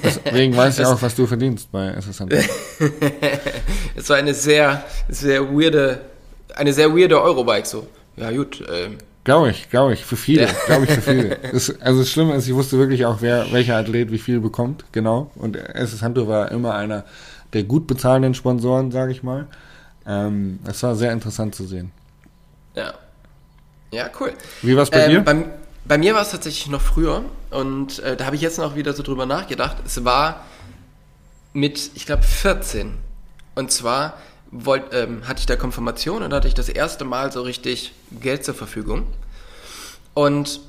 Deswegen 0.05 0.57
weiß 0.57 0.79
ich 0.79 0.87
auch, 0.87 1.01
was 1.01 1.15
du 1.15 1.27
verdienst 1.27 1.73
bei 1.73 1.89
SSN. 1.89 2.29
es 3.97 4.09
war 4.11 4.17
eine 4.17 4.35
sehr, 4.35 4.85
sehr 5.09 5.49
weirde, 5.51 6.01
eine 6.55 6.73
sehr 6.73 6.95
weirde 6.95 7.21
Eurobike 7.21 7.67
so. 7.67 7.87
Ja, 8.17 8.31
gut. 8.31 8.63
Ähm, 8.71 8.99
glaube 9.25 9.51
ich, 9.51 9.71
glaube 9.71 9.95
ich, 9.95 10.05
für 10.05 10.17
viele, 10.17 10.49
glaube 10.67 10.85
ich 10.85 10.91
für 10.91 11.01
viele. 11.01 11.39
Das, 11.53 11.81
also 11.81 12.01
das 12.01 12.11
Schlimme 12.11 12.35
ist, 12.35 12.47
ich 12.47 12.55
wusste 12.55 12.79
wirklich 12.79 13.07
auch, 13.07 13.19
wer, 13.21 13.51
welcher 13.53 13.77
Athlet 13.77 14.13
wie 14.13 14.19
viel 14.19 14.41
bekommt, 14.41 14.85
genau. 14.93 15.31
Und 15.37 15.57
SS 15.57 16.03
Hanto 16.03 16.29
war 16.29 16.51
immer 16.51 16.75
einer 16.75 17.05
der 17.55 17.63
gut 17.63 17.87
bezahlenden 17.87 18.35
Sponsoren, 18.35 18.91
sage 18.91 19.13
ich 19.13 19.23
mal. 19.23 19.47
Ähm, 20.07 20.59
es 20.67 20.83
war 20.83 20.95
sehr 20.95 21.13
interessant 21.13 21.55
zu 21.55 21.65
sehen. 21.67 21.91
Ja. 22.75 22.95
Ja, 23.93 24.11
cool. 24.21 24.33
Wie 24.63 24.77
war 24.77 24.83
es 24.83 24.91
bei 24.91 25.05
ähm, 25.05 25.11
dir? 25.11 25.21
Beim, 25.21 25.45
bei 25.85 25.99
mir 25.99 26.15
war 26.15 26.23
es 26.23 26.31
tatsächlich 26.31 26.69
noch 26.69 26.81
früher 26.81 27.25
und 27.51 27.99
äh, 28.01 28.17
da 28.17 28.27
habe 28.27 28.37
ich 28.37 28.43
jetzt 28.43 28.59
noch 28.59 28.77
wieder 28.77 28.93
so 28.93 29.03
drüber 29.03 29.27
nachgedacht. 29.27 29.77
Es 29.85 30.05
war 30.05 30.45
mit, 31.53 31.91
ich 31.95 32.07
glaube, 32.07 32.23
14. 32.23 32.97
Und 33.55 33.73
zwar 33.73 34.15
wollt, 34.51 34.93
ähm, 34.93 35.27
hatte 35.27 35.41
ich 35.41 35.47
da 35.47 35.57
Konfirmation 35.57 36.23
und 36.23 36.33
hatte 36.33 36.49
ich 36.49 36.55
das 36.55 36.69
erste 36.69 37.05
Mal 37.05 37.33
so 37.33 37.43
richtig 37.43 37.93
Geld 38.11 38.45
zur 38.45 38.55
Verfügung. 38.55 39.07
Und 40.15 40.61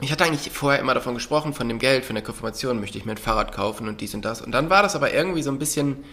ich 0.00 0.10
hatte 0.10 0.24
eigentlich 0.24 0.50
vorher 0.52 0.80
immer 0.80 0.94
davon 0.94 1.14
gesprochen, 1.14 1.54
von 1.54 1.68
dem 1.68 1.78
Geld, 1.78 2.04
von 2.04 2.14
der 2.14 2.24
Konfirmation 2.24 2.80
möchte 2.80 2.98
ich 2.98 3.04
mir 3.04 3.12
ein 3.12 3.18
Fahrrad 3.18 3.52
kaufen 3.52 3.88
und 3.88 4.00
dies 4.00 4.14
und 4.14 4.24
das. 4.24 4.40
Und 4.40 4.52
dann 4.52 4.68
war 4.68 4.82
das 4.82 4.96
aber 4.96 5.12
irgendwie 5.14 5.42
so 5.42 5.50
ein 5.50 5.58
bisschen 5.58 6.04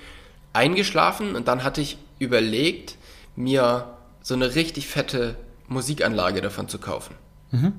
eingeschlafen 0.53 1.35
und 1.35 1.47
dann 1.47 1.63
hatte 1.63 1.81
ich 1.81 1.97
überlegt, 2.19 2.95
mir 3.35 3.87
so 4.21 4.33
eine 4.33 4.55
richtig 4.55 4.87
fette 4.87 5.35
Musikanlage 5.67 6.41
davon 6.41 6.67
zu 6.67 6.77
kaufen. 6.77 7.15
Mhm. 7.51 7.73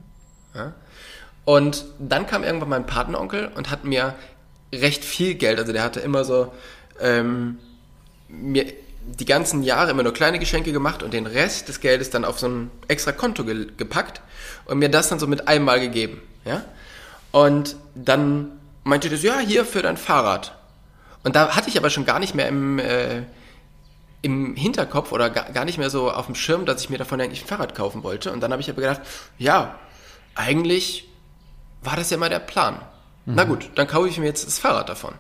Ja? 0.54 0.72
Und 1.44 1.84
dann 1.98 2.26
kam 2.26 2.44
irgendwann 2.44 2.68
mein 2.68 2.86
Patenonkel 2.86 3.50
und 3.54 3.70
hat 3.70 3.84
mir 3.84 4.14
recht 4.72 5.04
viel 5.04 5.34
Geld, 5.34 5.58
also 5.58 5.72
der 5.72 5.82
hatte 5.82 6.00
immer 6.00 6.24
so 6.24 6.52
ähm, 7.00 7.58
mir 8.28 8.66
die 9.18 9.24
ganzen 9.24 9.62
Jahre 9.62 9.90
immer 9.90 10.02
nur 10.02 10.12
kleine 10.12 10.38
Geschenke 10.38 10.72
gemacht 10.72 11.02
und 11.02 11.12
den 11.12 11.26
Rest 11.26 11.68
des 11.68 11.80
Geldes 11.80 12.10
dann 12.10 12.24
auf 12.24 12.38
so 12.38 12.48
ein 12.48 12.70
extra 12.86 13.12
Konto 13.12 13.44
ge 13.44 13.66
gepackt 13.76 14.20
und 14.66 14.78
mir 14.78 14.90
das 14.90 15.08
dann 15.08 15.18
so 15.18 15.26
mit 15.26 15.48
einmal 15.48 15.80
gegeben. 15.80 16.20
Ja? 16.44 16.62
Und 17.32 17.76
dann 17.94 18.52
meinte 18.84 19.08
das, 19.08 19.22
ja, 19.22 19.38
hier 19.38 19.64
für 19.64 19.82
dein 19.82 19.96
Fahrrad. 19.96 20.54
Und 21.22 21.36
da 21.36 21.56
hatte 21.56 21.68
ich 21.68 21.78
aber 21.78 21.90
schon 21.90 22.04
gar 22.04 22.18
nicht 22.18 22.34
mehr 22.34 22.48
im, 22.48 22.78
äh, 22.78 23.22
im 24.22 24.54
Hinterkopf 24.54 25.12
oder 25.12 25.30
gar, 25.30 25.50
gar 25.52 25.64
nicht 25.64 25.78
mehr 25.78 25.90
so 25.90 26.10
auf 26.10 26.26
dem 26.26 26.34
Schirm, 26.34 26.66
dass 26.66 26.82
ich 26.82 26.90
mir 26.90 26.98
davon 26.98 27.20
eigentlich 27.20 27.42
ein 27.44 27.48
Fahrrad 27.48 27.74
kaufen 27.74 28.02
wollte. 28.02 28.32
Und 28.32 28.40
dann 28.40 28.52
habe 28.52 28.62
ich 28.62 28.70
aber 28.70 28.80
gedacht, 28.80 29.00
ja, 29.38 29.78
eigentlich 30.40 31.08
war 31.82 31.96
das 31.96 32.10
ja 32.10 32.16
mal 32.16 32.30
der 32.30 32.40
Plan. 32.40 32.74
Mhm. 33.26 33.34
Na 33.34 33.44
gut, 33.44 33.70
dann 33.74 33.86
kaufe 33.86 34.08
ich 34.08 34.18
mir 34.18 34.26
jetzt 34.26 34.46
das 34.46 34.58
Fahrrad 34.58 34.88
davon. 34.88 35.14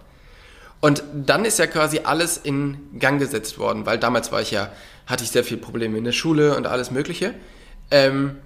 Und 0.80 1.02
dann 1.14 1.44
ist 1.44 1.58
ja 1.58 1.66
quasi 1.66 2.00
alles 2.04 2.38
in 2.38 2.98
Gang 2.98 3.20
gesetzt 3.20 3.58
worden, 3.58 3.84
weil 3.84 3.98
damals 3.98 4.32
war 4.32 4.40
ich 4.40 4.50
ja, 4.50 4.72
hatte 5.06 5.24
ich 5.24 5.30
sehr 5.30 5.44
viele 5.44 5.60
Probleme 5.60 5.98
in 5.98 6.04
der 6.04 6.12
Schule 6.12 6.56
und 6.56 6.66
alles 6.66 6.90
Mögliche. 6.90 7.34
Ähm, 7.90 8.36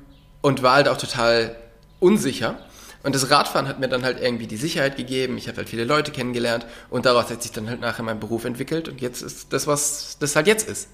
und 0.43 0.63
war 0.63 0.75
halt 0.75 0.89
auch 0.89 0.99
total 0.99 1.57
unsicher. 2.01 2.59
Und 3.05 3.15
das 3.15 3.31
Radfahren 3.31 3.69
hat 3.69 3.79
mir 3.79 3.89
dann 3.89 4.03
halt 4.03 4.21
irgendwie 4.21 4.47
die 4.47 4.57
Sicherheit 4.57 4.97
gegeben. 4.97 5.39
Ich 5.39 5.47
habe 5.47 5.59
halt 5.59 5.69
viele 5.69 5.85
Leute 5.85 6.11
kennengelernt 6.11 6.67
und 6.91 7.07
daraus 7.07 7.31
hat 7.31 7.43
sich 7.43 7.53
dann 7.53 7.69
halt 7.69 7.81
nachher 7.81 8.03
mein 8.03 8.19
Beruf 8.19 8.45
entwickelt 8.45 8.89
und 8.89 9.01
jetzt 9.01 9.23
ist 9.23 9.53
das, 9.53 9.67
was 9.67 10.17
das 10.19 10.35
halt 10.35 10.47
jetzt 10.47 10.69
ist. 10.69 10.89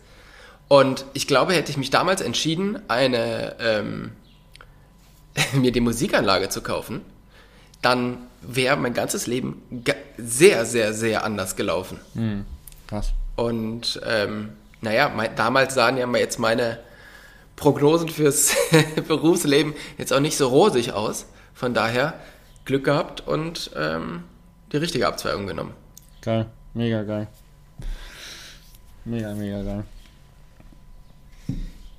Und 0.69 1.05
ich 1.15 1.27
glaube, 1.27 1.55
hätte 1.55 1.71
ich 1.71 1.77
mich 1.77 1.91
damals 1.91 2.21
entschieden, 2.21 2.81
eine 2.89 3.57
ähm, 3.61 4.13
mir 5.53 5.73
die 5.73 5.81
Musikanlage 5.81 6.49
zu 6.49 6.63
kaufen, 6.63 7.03
dann 7.83 8.19
wäre 8.43 8.77
mein 8.77 8.95
ganzes 8.95 9.27
Leben 9.27 9.63
sehr, 10.17 10.65
sehr, 10.65 10.93
sehr 10.93 11.25
anders 11.25 11.57
gelaufen. 11.57 11.99
Mhm. 12.15 12.47
Krass. 12.87 13.13
Und 13.37 14.01
ähm, 14.05 14.51
naja, 14.81 15.11
mein, 15.15 15.35
damals 15.37 15.75
sahen 15.75 15.97
ja 15.97 16.11
jetzt 16.17 16.39
meine 16.39 16.79
Prognosen 17.57 18.09
fürs 18.09 18.55
Berufsleben 19.09 19.75
jetzt 19.99 20.13
auch 20.13 20.21
nicht 20.21 20.37
so 20.37 20.49
rosig 20.49 20.93
aus. 20.93 21.27
Von 21.55 21.75
daher 21.75 22.15
Glück 22.65 22.85
gehabt 22.85 23.27
und 23.27 23.71
ähm, 23.77 24.25
die 24.73 24.79
richtige 24.79 25.07
Abzweigung 25.07 25.47
genommen. 25.47 25.75
Geil, 26.23 26.47
mega 26.75 27.03
geil. 27.03 27.29
Mega, 29.05 29.35
mega 29.35 29.63
geil. 29.63 29.85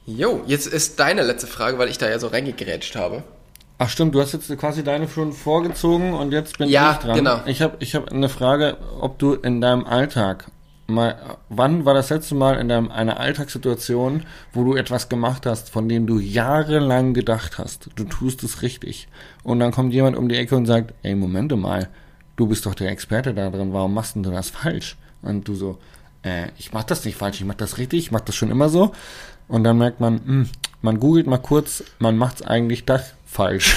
Jo, 0.05 0.41
jetzt 0.47 0.67
ist 0.67 0.99
deine 0.99 1.23
letzte 1.23 1.47
Frage, 1.47 1.77
weil 1.77 1.89
ich 1.89 1.97
da 1.97 2.09
ja 2.09 2.19
so 2.19 2.27
reingegrätscht 2.27 2.95
habe. 2.95 3.23
Ach 3.77 3.89
stimmt, 3.89 4.13
du 4.13 4.21
hast 4.21 4.33
jetzt 4.33 4.55
quasi 4.57 4.83
deine 4.83 5.07
schon 5.07 5.33
vorgezogen 5.33 6.13
und 6.13 6.31
jetzt 6.31 6.57
bin 6.57 6.69
ja, 6.69 6.93
ich 6.93 6.97
dran. 6.97 7.15
Genau. 7.15 7.41
Ich 7.45 7.61
habe 7.61 7.77
ich 7.79 7.95
hab 7.95 8.11
eine 8.11 8.29
Frage, 8.29 8.77
ob 8.99 9.17
du 9.17 9.33
in 9.33 9.61
deinem 9.61 9.85
Alltag 9.85 10.51
mal, 10.87 11.37
wann 11.49 11.85
war 11.85 11.93
das 11.93 12.09
letzte 12.09 12.35
Mal 12.35 12.59
in 12.59 12.69
deinem, 12.69 12.91
einer 12.91 13.19
Alltagssituation, 13.19 14.23
wo 14.53 14.63
du 14.63 14.75
etwas 14.75 15.09
gemacht 15.09 15.45
hast, 15.45 15.69
von 15.69 15.89
dem 15.89 16.05
du 16.05 16.19
jahrelang 16.19 17.13
gedacht 17.13 17.57
hast, 17.57 17.89
du 17.95 18.03
tust 18.03 18.43
es 18.43 18.61
richtig. 18.61 19.07
Und 19.43 19.59
dann 19.59 19.71
kommt 19.71 19.93
jemand 19.93 20.15
um 20.15 20.29
die 20.29 20.35
Ecke 20.35 20.55
und 20.55 20.65
sagt, 20.65 20.93
ey, 21.01 21.15
Momente 21.15 21.55
mal, 21.55 21.89
du 22.35 22.45
bist 22.47 22.65
doch 22.65 22.75
der 22.75 22.89
Experte 22.89 23.33
da 23.33 23.49
drin, 23.49 23.73
warum 23.73 23.93
machst 23.93 24.15
du 24.15 24.21
das 24.21 24.49
falsch? 24.49 24.97
Und 25.21 25.47
du 25.47 25.55
so, 25.55 25.79
äh, 26.23 26.47
ich 26.57 26.73
mach 26.73 26.83
das 26.83 27.03
nicht 27.05 27.17
falsch, 27.17 27.39
ich 27.39 27.45
mach 27.45 27.55
das 27.55 27.77
richtig, 27.77 27.99
ich 27.99 28.11
mach 28.11 28.21
das 28.21 28.35
schon 28.35 28.51
immer 28.51 28.69
so. 28.69 28.91
Und 29.51 29.65
dann 29.65 29.77
merkt 29.77 29.99
man, 29.99 30.15
mh, 30.15 30.25
hm, 30.25 30.49
man 30.81 30.99
googelt 30.99 31.27
mal 31.27 31.37
kurz, 31.37 31.83
man 31.99 32.17
macht's 32.17 32.41
eigentlich 32.41 32.85
doch 32.85 33.01
falsch. 33.25 33.75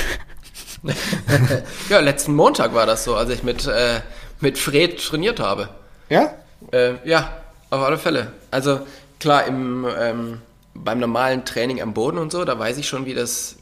ja, 1.91 1.99
letzten 1.99 2.35
Montag 2.35 2.75
war 2.75 2.87
das 2.87 3.05
so, 3.05 3.17
als 3.17 3.31
ich 3.31 3.43
mit, 3.43 3.67
äh, 3.67 4.01
mit 4.41 4.57
Fred 4.57 5.05
trainiert 5.05 5.41
habe. 5.41 5.69
Ja? 6.09 6.33
Äh, 6.71 6.95
ja, 7.05 7.29
auf 7.71 7.83
alle 7.83 7.99
Fälle. 7.99 8.33
Also 8.53 8.81
klar, 9.19 9.47
im, 9.47 9.87
ähm, 9.99 10.43
beim 10.75 11.01
normalen 11.01 11.45
Training 11.45 11.83
am 11.83 11.93
Boden 11.93 12.19
und 12.19 12.31
so, 12.31 12.45
da 12.45 12.57
weiß 12.57 12.79
ich 12.79 12.87
schon, 12.87 13.05
wie 13.05 13.15
das, 13.15 13.57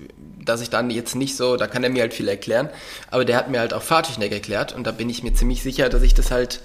dass 0.44 0.60
ich 0.60 0.68
dann 0.68 0.90
jetzt 0.90 1.14
nicht 1.14 1.36
so, 1.36 1.56
da 1.56 1.66
kann 1.66 1.82
er 1.82 1.90
mir 1.90 2.02
halt 2.02 2.12
viel 2.12 2.28
erklären, 2.28 2.68
aber 3.10 3.24
der 3.24 3.38
hat 3.38 3.50
mir 3.50 3.60
halt 3.60 3.72
auch 3.72 3.82
Fahrtechnik 3.82 4.32
erklärt 4.32 4.74
und 4.74 4.86
da 4.86 4.92
bin 4.92 5.08
ich 5.08 5.22
mir 5.22 5.32
ziemlich 5.32 5.62
sicher, 5.62 5.88
dass 5.88 6.02
ich 6.02 6.14
das 6.14 6.30
halt, 6.30 6.60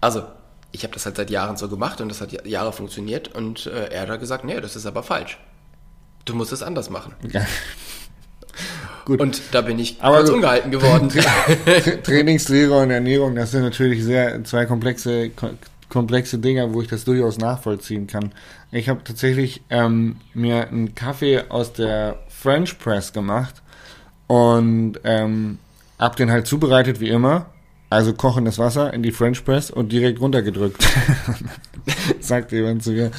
also 0.00 0.22
ich 0.76 0.84
habe 0.84 0.92
das 0.92 1.06
halt 1.06 1.16
seit 1.16 1.30
Jahren 1.30 1.56
so 1.56 1.68
gemacht 1.68 2.00
und 2.00 2.10
das 2.10 2.20
hat 2.20 2.46
Jahre 2.46 2.72
funktioniert 2.72 3.34
und 3.34 3.66
äh, 3.66 3.88
er 3.88 4.06
hat 4.06 4.20
gesagt, 4.20 4.44
nee, 4.44 4.60
das 4.60 4.76
ist 4.76 4.84
aber 4.84 5.02
falsch. 5.02 5.38
Du 6.26 6.34
musst 6.34 6.52
es 6.52 6.62
anders 6.62 6.90
machen. 6.90 7.14
Ja. 7.32 7.46
Gut. 9.06 9.20
Und 9.20 9.40
da 9.52 9.62
bin 9.62 9.78
ich 9.78 9.96
aber 10.00 10.18
kurz 10.18 10.30
ungehalten 10.30 10.70
geworden. 10.70 11.08
Trainingslehre 12.02 12.78
und 12.78 12.90
Ernährung, 12.90 13.34
das 13.36 13.52
sind 13.52 13.62
natürlich 13.62 14.04
sehr 14.04 14.44
zwei 14.44 14.66
komplexe 14.66 15.30
komplexe 15.88 16.38
Dinge, 16.38 16.74
wo 16.74 16.82
ich 16.82 16.88
das 16.88 17.04
durchaus 17.04 17.38
nachvollziehen 17.38 18.06
kann. 18.08 18.32
Ich 18.72 18.88
habe 18.88 19.04
tatsächlich 19.04 19.62
ähm, 19.70 20.16
mir 20.34 20.68
einen 20.68 20.94
Kaffee 20.94 21.44
aus 21.48 21.72
der 21.72 22.18
French 22.28 22.78
Press 22.78 23.12
gemacht 23.12 23.62
und 24.26 24.98
ähm, 25.04 25.58
hab 25.98 26.16
den 26.16 26.30
halt 26.30 26.46
zubereitet 26.46 27.00
wie 27.00 27.08
immer. 27.08 27.46
Also 27.88 28.12
kochendes 28.12 28.58
Wasser 28.58 28.92
in 28.92 29.02
die 29.02 29.12
French 29.12 29.44
Press 29.44 29.70
und 29.70 29.92
direkt 29.92 30.20
runtergedrückt. 30.20 30.84
Sagt 32.20 32.52
jemand 32.52 32.82
zu 32.82 32.90
mir. 32.90 33.10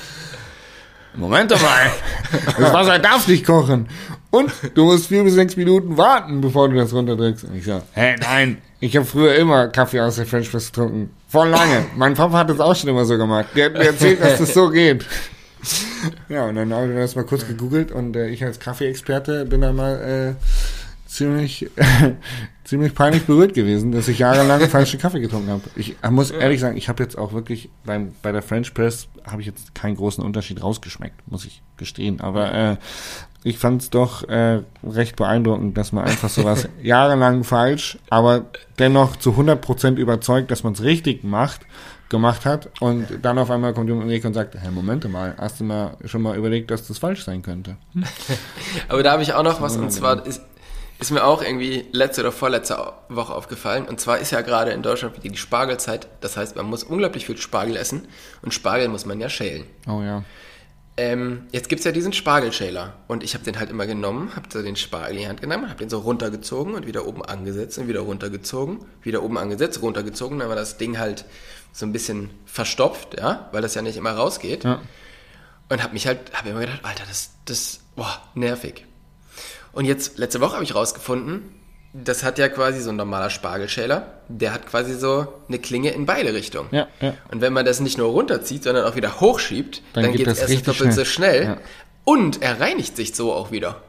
Moment 1.15 1.49
mal, 1.49 1.91
das 2.59 2.73
Wasser 2.73 2.99
darf 2.99 3.27
nicht 3.27 3.45
kochen. 3.45 3.87
Und 4.29 4.51
du 4.75 4.83
musst 4.83 5.07
vier 5.07 5.23
bis 5.23 5.33
sechs 5.33 5.55
Minuten 5.55 5.97
warten, 5.97 6.41
bevor 6.41 6.69
du 6.69 6.75
das 6.75 6.93
runterdrückst. 6.93 7.45
Und 7.45 7.55
ich 7.55 7.65
sag, 7.65 7.83
hä, 7.93 8.15
nein, 8.19 8.57
ich 8.79 8.95
habe 8.95 9.05
früher 9.05 9.35
immer 9.35 9.69
Kaffee 9.69 10.01
aus 10.01 10.17
der 10.17 10.25
French 10.25 10.51
Press 10.51 10.67
getrunken. 10.67 11.09
Voll 11.27 11.49
lange. 11.49 11.85
mein 11.95 12.13
Papa 12.13 12.37
hat 12.37 12.49
das 12.49 12.59
auch 12.59 12.75
schon 12.75 12.89
immer 12.89 13.05
so 13.05 13.17
gemacht. 13.17 13.47
Der 13.55 13.65
hat 13.65 13.73
mir 13.73 13.85
erzählt, 13.85 14.21
dass 14.21 14.37
das 14.37 14.53
so 14.53 14.69
geht. 14.69 15.05
Ja, 16.29 16.45
und 16.45 16.55
dann 16.55 16.71
habe 16.73 16.89
ich 16.89 16.95
das 16.95 17.15
mal 17.15 17.25
kurz 17.25 17.47
gegoogelt 17.47 17.91
und 17.91 18.15
äh, 18.15 18.27
ich 18.27 18.43
als 18.43 18.59
Kaffeeexperte 18.59 19.45
bin 19.45 19.61
dann 19.61 19.75
mal 19.75 20.35
äh, 20.37 20.43
ziemlich, 21.17 21.69
ziemlich 22.63 22.93
peinlich 22.93 23.25
berührt 23.25 23.53
gewesen, 23.53 23.91
dass 23.91 24.07
ich 24.07 24.19
jahrelang 24.19 24.61
falschen 24.69 24.99
Kaffee 24.99 25.19
getrunken 25.19 25.49
habe. 25.49 25.63
Ich 25.75 25.95
muss 26.09 26.31
ehrlich 26.31 26.59
sagen, 26.59 26.77
ich 26.77 26.89
habe 26.89 27.03
jetzt 27.03 27.17
auch 27.17 27.33
wirklich 27.33 27.69
beim, 27.85 28.13
bei 28.21 28.31
der 28.31 28.41
French 28.41 28.73
Press 28.73 29.07
habe 29.25 29.41
ich 29.41 29.47
jetzt 29.47 29.73
keinen 29.75 29.95
großen 29.95 30.23
Unterschied 30.23 30.61
rausgeschmeckt, 30.61 31.15
muss 31.27 31.45
ich 31.45 31.61
gestehen. 31.75 32.21
Aber 32.21 32.53
äh, 32.53 32.77
ich 33.43 33.57
fand 33.57 33.81
es 33.81 33.89
doch 33.89 34.27
äh, 34.29 34.61
recht 34.83 35.15
beeindruckend, 35.15 35.77
dass 35.77 35.91
man 35.91 36.05
einfach 36.05 36.29
sowas 36.29 36.69
jahrelang 36.81 37.43
falsch, 37.43 37.97
aber 38.09 38.45
dennoch 38.79 39.15
zu 39.15 39.31
100% 39.31 39.95
überzeugt, 39.95 40.51
dass 40.51 40.63
man 40.63 40.73
es 40.73 40.83
richtig 40.83 41.23
macht, 41.23 41.61
gemacht 42.09 42.45
hat 42.45 42.69
und 42.79 43.05
dann 43.21 43.37
auf 43.37 43.51
einmal 43.51 43.73
kommt 43.73 43.89
jemand 43.89 44.03
um 44.03 44.09
den 44.09 44.15
Weg 44.15 44.23
und 44.23 44.33
sagt, 44.33 44.55
hey, 44.55 44.71
Momente 44.71 45.09
mal, 45.09 45.35
hast 45.37 45.59
du 45.59 45.65
mal 45.65 45.97
schon 46.05 46.21
mal 46.21 46.37
überlegt, 46.37 46.71
dass 46.71 46.87
das 46.87 46.99
falsch 46.99 47.25
sein 47.25 47.41
könnte? 47.41 47.75
aber 48.87 49.03
da 49.03 49.11
habe 49.11 49.23
ich 49.23 49.33
auch 49.33 49.43
noch 49.43 49.61
was 49.61 49.75
und 49.77 49.91
zwar 49.91 50.25
ist, 50.25 50.41
ist 50.99 51.11
mir 51.11 51.23
auch 51.23 51.41
irgendwie 51.41 51.85
letzte 51.91 52.21
oder 52.21 52.31
vorletzte 52.31 52.93
Woche 53.09 53.33
aufgefallen. 53.33 53.85
Und 53.85 53.99
zwar 53.99 54.17
ist 54.17 54.31
ja 54.31 54.41
gerade 54.41 54.71
in 54.71 54.81
Deutschland 54.81 55.15
wieder 55.15 55.29
die 55.29 55.37
Spargelzeit. 55.37 56.07
Das 56.21 56.37
heißt, 56.37 56.55
man 56.55 56.65
muss 56.65 56.83
unglaublich 56.83 57.25
viel 57.25 57.37
Spargel 57.37 57.75
essen. 57.75 58.07
Und 58.41 58.53
Spargel 58.53 58.87
muss 58.87 59.05
man 59.05 59.19
ja 59.19 59.29
schälen. 59.29 59.65
Oh 59.87 60.01
ja. 60.01 60.23
Ähm, 60.99 61.45
jetzt 61.51 61.69
gibt's 61.69 61.85
ja 61.85 61.91
diesen 61.91 62.11
Spargelschäler. 62.11 62.93
Und 63.07 63.23
ich 63.23 63.35
habe 63.35 63.43
den 63.43 63.59
halt 63.59 63.69
immer 63.69 63.85
genommen, 63.85 64.35
habe 64.35 64.47
so 64.51 64.63
den 64.63 64.75
Spargel 64.75 65.11
in 65.11 65.21
die 65.21 65.27
Hand 65.27 65.41
genommen, 65.41 65.69
habe 65.69 65.77
den 65.77 65.89
so 65.89 65.99
runtergezogen 65.99 66.73
und 66.73 66.87
wieder 66.87 67.05
oben 67.05 67.23
angesetzt 67.23 67.77
und 67.77 67.87
wieder 67.87 67.99
runtergezogen, 67.99 68.79
wieder 69.03 69.21
oben 69.21 69.37
angesetzt, 69.37 69.83
runtergezogen. 69.83 70.39
Dann 70.39 70.49
war 70.49 70.55
das 70.55 70.77
Ding 70.77 70.97
halt 70.97 71.25
so 71.71 71.85
ein 71.85 71.93
bisschen 71.93 72.31
verstopft, 72.45 73.19
ja, 73.19 73.47
weil 73.51 73.61
das 73.61 73.75
ja 73.75 73.83
nicht 73.83 73.97
immer 73.97 74.13
rausgeht. 74.13 74.63
Ja. 74.63 74.81
Und 75.69 75.83
habe 75.83 75.93
mich 75.93 76.07
halt, 76.07 76.33
habe 76.33 76.49
immer 76.49 76.61
gedacht, 76.61 76.79
Alter, 76.81 77.03
das, 77.07 77.29
das, 77.45 77.81
boah, 77.95 78.19
nervig. 78.33 78.85
Und 79.77 79.85
jetzt, 79.85 80.17
letzte 80.17 80.41
Woche 80.41 80.53
habe 80.53 80.63
ich 80.63 80.73
rausgefunden, 80.73 81.53
das 81.93 82.23
hat 82.23 82.39
ja 82.39 82.49
quasi 82.49 82.81
so 82.81 82.89
ein 82.89 82.95
normaler 82.95 83.29
Spargelschäler, 83.29 84.11
der 84.27 84.51
hat 84.51 84.65
quasi 84.65 84.95
so 84.95 85.27
eine 85.47 85.59
Klinge 85.59 85.91
in 85.91 86.07
beide 86.07 86.33
Richtungen. 86.33 86.69
Ja, 86.71 86.87
ja. 86.99 87.13
Und 87.29 87.41
wenn 87.41 87.53
man 87.53 87.63
das 87.63 87.79
nicht 87.79 87.95
nur 87.95 88.07
runterzieht, 88.07 88.63
sondern 88.63 88.85
auch 88.85 88.95
wieder 88.95 89.21
hochschiebt, 89.21 89.83
dann, 89.93 90.05
dann 90.05 90.13
geht 90.13 90.25
es 90.25 90.39
erst 90.39 90.67
doppelt 90.67 90.93
so 90.93 91.05
schnell. 91.05 91.43
Ja. 91.43 91.57
Und 92.05 92.41
er 92.41 92.59
reinigt 92.59 92.95
sich 92.95 93.15
so 93.15 93.31
auch 93.31 93.51
wieder. 93.51 93.83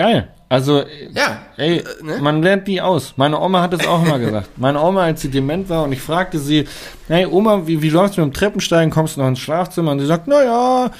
Geil. 0.00 0.28
Also, 0.48 0.82
ja, 1.12 1.42
ey, 1.58 1.76
äh, 1.76 1.84
ne? 2.02 2.18
man 2.22 2.42
lernt 2.42 2.66
die 2.66 2.80
aus. 2.80 3.12
Meine 3.18 3.38
Oma 3.38 3.60
hat 3.60 3.74
es 3.74 3.86
auch 3.86 4.02
immer 4.02 4.18
gesagt. 4.26 4.48
Meine 4.56 4.80
Oma, 4.80 5.02
als 5.02 5.20
sie 5.20 5.30
dement 5.30 5.68
war 5.68 5.84
und 5.84 5.92
ich 5.92 6.00
fragte 6.00 6.38
sie, 6.38 6.66
hey 7.06 7.26
Oma, 7.26 7.66
wie, 7.66 7.82
wie 7.82 7.90
läuft's 7.90 8.16
mit 8.16 8.24
dem 8.24 8.32
Treppensteigen? 8.32 8.90
Kommst 8.90 9.16
du 9.16 9.20
noch 9.20 9.28
ins 9.28 9.40
Schlafzimmer? 9.40 9.92
Und 9.92 10.00
sie 10.00 10.06
sagt, 10.06 10.26
na 10.26 10.42
ja, 10.42 10.90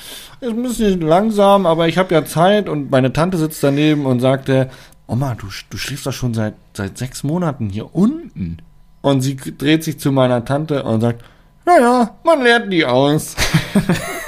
ist 0.41 0.51
ein 0.51 0.63
bisschen 0.63 1.01
langsam, 1.01 1.65
aber 1.65 1.89
ich 1.89 1.97
habe 1.97 2.13
ja 2.15 2.27
Zeit. 2.27 2.69
Und 2.69 2.91
meine 2.91 3.11
Tante 3.11 3.39
sitzt 3.39 3.65
daneben 3.65 4.05
und 4.05 4.21
sagte, 4.21 4.69
Oma, 5.07 5.35
du, 5.35 5.47
du 5.71 5.79
schläfst 5.79 6.05
doch 6.05 6.13
schon 6.13 6.35
seit, 6.35 6.53
seit 6.75 6.99
sechs 6.99 7.23
Monaten 7.23 7.71
hier 7.71 7.95
unten. 7.95 8.59
Und 9.01 9.23
sie 9.23 9.37
dreht 9.37 9.83
sich 9.83 9.99
zu 9.99 10.13
meiner 10.13 10.45
Tante 10.45 10.83
und 10.83 11.01
sagt, 11.01 11.25
naja, 11.65 12.17
man 12.23 12.43
lernt 12.43 12.71
die 12.71 12.85
aus. 12.85 13.35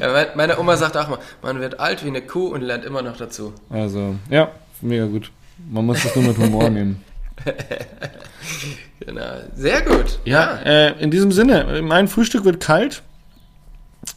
ja, 0.00 0.26
meine 0.34 0.58
Oma 0.58 0.76
sagt 0.76 0.96
auch 0.96 1.08
mal, 1.08 1.18
man 1.42 1.60
wird 1.60 1.78
alt 1.80 2.04
wie 2.04 2.08
eine 2.08 2.22
Kuh 2.22 2.48
und 2.48 2.62
lernt 2.62 2.84
immer 2.84 3.02
noch 3.02 3.16
dazu. 3.16 3.52
Also, 3.70 4.16
ja, 4.30 4.50
mega 4.80 5.06
gut. 5.06 5.30
Man 5.70 5.86
muss 5.86 6.02
das 6.02 6.14
nur 6.14 6.24
mit 6.24 6.38
Humor 6.38 6.68
nehmen. 6.68 7.02
genau, 9.00 9.40
sehr 9.54 9.82
gut. 9.82 10.18
Ja, 10.24 10.58
ja. 10.64 10.88
Äh, 10.88 11.02
in 11.02 11.10
diesem 11.10 11.32
Sinne, 11.32 11.82
mein 11.82 12.08
Frühstück 12.08 12.44
wird 12.44 12.60
kalt. 12.60 13.02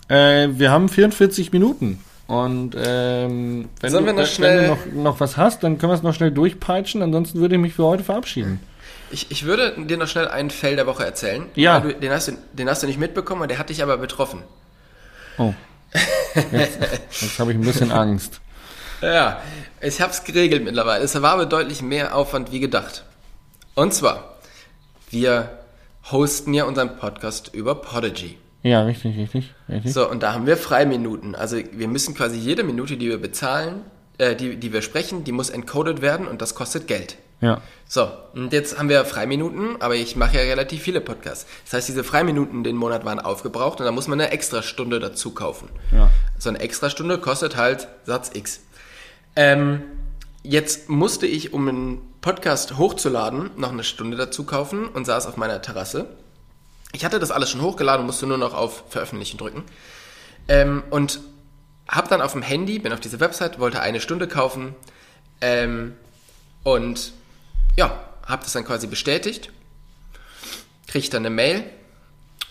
Äh, 0.07 0.49
wir 0.51 0.71
haben 0.71 0.89
44 0.89 1.51
Minuten. 1.51 1.99
Und 2.27 2.75
ähm, 2.77 3.69
wenn, 3.81 3.93
du, 3.93 4.05
wir 4.05 4.13
noch, 4.13 4.25
schnell 4.27 4.59
wenn 4.59 4.63
du 4.63 4.69
noch, 4.69 5.03
noch 5.03 5.19
was 5.19 5.35
hast, 5.35 5.63
dann 5.63 5.77
können 5.77 5.91
wir 5.91 5.95
es 5.95 6.03
noch 6.03 6.13
schnell 6.13 6.31
durchpeitschen. 6.31 7.01
Ansonsten 7.01 7.39
würde 7.39 7.55
ich 7.55 7.61
mich 7.61 7.73
für 7.73 7.85
heute 7.85 8.03
verabschieden. 8.03 8.59
Ich, 9.11 9.31
ich 9.31 9.45
würde 9.45 9.73
dir 9.77 9.97
noch 9.97 10.07
schnell 10.07 10.27
einen 10.27 10.49
Fell 10.49 10.75
der 10.75 10.85
Woche 10.85 11.05
erzählen. 11.05 11.45
Ja. 11.55 11.79
Du, 11.79 11.93
den, 11.93 12.11
hast 12.11 12.27
du, 12.27 12.33
den 12.53 12.69
hast 12.69 12.83
du 12.83 12.87
nicht 12.87 12.99
mitbekommen 12.99 13.41
und 13.41 13.49
der 13.49 13.57
hat 13.57 13.69
dich 13.69 13.81
aber 13.81 13.97
betroffen. 13.97 14.43
Oh. 15.37 15.53
Jetzt, 16.51 16.77
jetzt 17.21 17.39
habe 17.39 17.51
ich 17.51 17.57
ein 17.57 17.63
bisschen 17.63 17.91
Angst. 17.91 18.39
Ja, 19.01 19.41
ich 19.81 20.01
habe 20.01 20.11
es 20.11 20.23
geregelt 20.23 20.63
mittlerweile. 20.63 21.03
Es 21.03 21.19
war 21.21 21.33
aber 21.33 21.45
deutlich 21.45 21.81
mehr 21.81 22.15
Aufwand 22.15 22.51
wie 22.51 22.59
gedacht. 22.59 23.03
Und 23.75 23.93
zwar, 23.93 24.37
wir 25.09 25.59
hosten 26.11 26.53
ja 26.53 26.65
unseren 26.65 26.97
Podcast 26.97 27.53
über 27.53 27.75
Podigy. 27.75 28.37
Ja, 28.61 28.83
richtig, 28.83 29.17
richtig, 29.17 29.53
richtig. 29.69 29.93
So, 29.93 30.09
und 30.09 30.21
da 30.21 30.33
haben 30.33 30.45
wir 30.45 30.57
Freiminuten. 30.57 31.33
Also 31.33 31.57
wir 31.71 31.87
müssen 31.87 32.13
quasi 32.13 32.37
jede 32.37 32.63
Minute, 32.63 32.97
die 32.97 33.07
wir 33.07 33.19
bezahlen, 33.19 33.81
äh, 34.17 34.35
die, 34.35 34.57
die 34.57 34.73
wir 34.73 34.81
sprechen, 34.81 35.23
die 35.23 35.31
muss 35.31 35.49
encoded 35.49 36.01
werden 36.01 36.27
und 36.27 36.41
das 36.41 36.55
kostet 36.55 36.87
Geld. 36.87 37.15
Ja. 37.41 37.61
So, 37.87 38.09
und 38.33 38.53
jetzt 38.53 38.77
haben 38.77 38.89
wir 38.89 39.03
Freiminuten, 39.05 39.81
aber 39.81 39.95
ich 39.95 40.15
mache 40.15 40.37
ja 40.37 40.41
relativ 40.41 40.83
viele 40.83 41.01
Podcasts. 41.01 41.47
Das 41.65 41.73
heißt, 41.73 41.87
diese 41.89 42.03
Freiminuten 42.03 42.63
den 42.63 42.75
Monat 42.75 43.05
waren 43.05 43.19
aufgebraucht 43.19 43.79
und 43.79 43.85
da 43.85 43.91
muss 43.91 44.07
man 44.07 44.19
eine 44.19 44.31
extra 44.31 44.61
Stunde 44.61 44.99
dazu 44.99 45.31
kaufen. 45.31 45.69
Ja. 45.91 46.09
So 46.37 46.49
eine 46.49 46.59
extra 46.59 46.89
Stunde 46.89 47.17
kostet 47.17 47.55
halt 47.55 47.87
Satz 48.03 48.31
X. 48.33 48.61
Ähm, 49.35 49.83
jetzt 50.43 50.89
musste 50.89 51.25
ich, 51.25 51.53
um 51.53 51.67
einen 51.67 52.01
Podcast 52.21 52.77
hochzuladen, 52.77 53.51
noch 53.55 53.71
eine 53.71 53.83
Stunde 53.83 54.17
dazu 54.17 54.43
kaufen 54.43 54.87
und 54.87 55.05
saß 55.05 55.25
auf 55.25 55.37
meiner 55.37 55.61
Terrasse. 55.61 56.05
Ich 56.91 57.05
hatte 57.05 57.19
das 57.19 57.31
alles 57.31 57.49
schon 57.49 57.61
hochgeladen, 57.61 58.05
musste 58.05 58.27
nur 58.27 58.37
noch 58.37 58.53
auf 58.53 58.83
Veröffentlichen 58.89 59.37
drücken. 59.37 59.63
Ähm, 60.47 60.83
und 60.89 61.21
habe 61.87 62.07
dann 62.07 62.21
auf 62.21 62.33
dem 62.33 62.41
Handy, 62.41 62.79
bin 62.79 62.93
auf 62.93 62.99
diese 62.99 63.19
Website, 63.19 63.59
wollte 63.59 63.81
eine 63.81 63.99
Stunde 63.99 64.27
kaufen 64.27 64.75
ähm, 65.41 65.95
und 66.63 67.13
ja, 67.79 67.97
habe 68.27 68.43
das 68.43 68.51
dann 68.53 68.65
quasi 68.65 68.85
bestätigt. 68.87 69.49
Kriege 70.87 71.09
dann 71.09 71.25
eine 71.25 71.33
Mail 71.33 71.63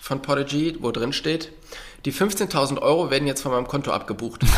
von 0.01 0.23
Podigy, 0.23 0.77
wo 0.81 0.91
drin 0.91 1.13
steht, 1.13 1.53
die 2.07 2.13
15.000 2.15 2.81
Euro 2.81 3.11
werden 3.11 3.27
jetzt 3.27 3.43
von 3.43 3.53
meinem 3.53 3.69
Konto 3.69 3.93
abgebucht. 3.93 4.41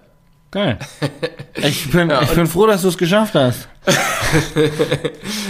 Geil. 0.50 0.78
Ich 1.54 1.90
bin, 1.90 2.10
Ja, 2.10 2.22
ich 2.22 2.30
bin 2.30 2.46
froh, 2.46 2.66
dass 2.66 2.82
du 2.82 2.88
es 2.88 2.98
geschafft 2.98 3.34
hast. 3.34 3.66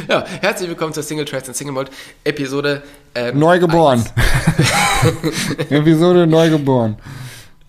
Ja, 0.08 0.24
herzlich 0.40 0.68
willkommen 0.68 0.92
zur 0.92 1.02
Single 1.02 1.24
Tracks 1.24 1.48
and 1.48 1.56
Single 1.56 1.74
Mode 1.74 1.90
Episode 2.22 2.82
ähm, 3.16 3.38
Neugeboren. 3.40 4.04
Episode 5.70 6.28
Neugeboren. 6.28 6.96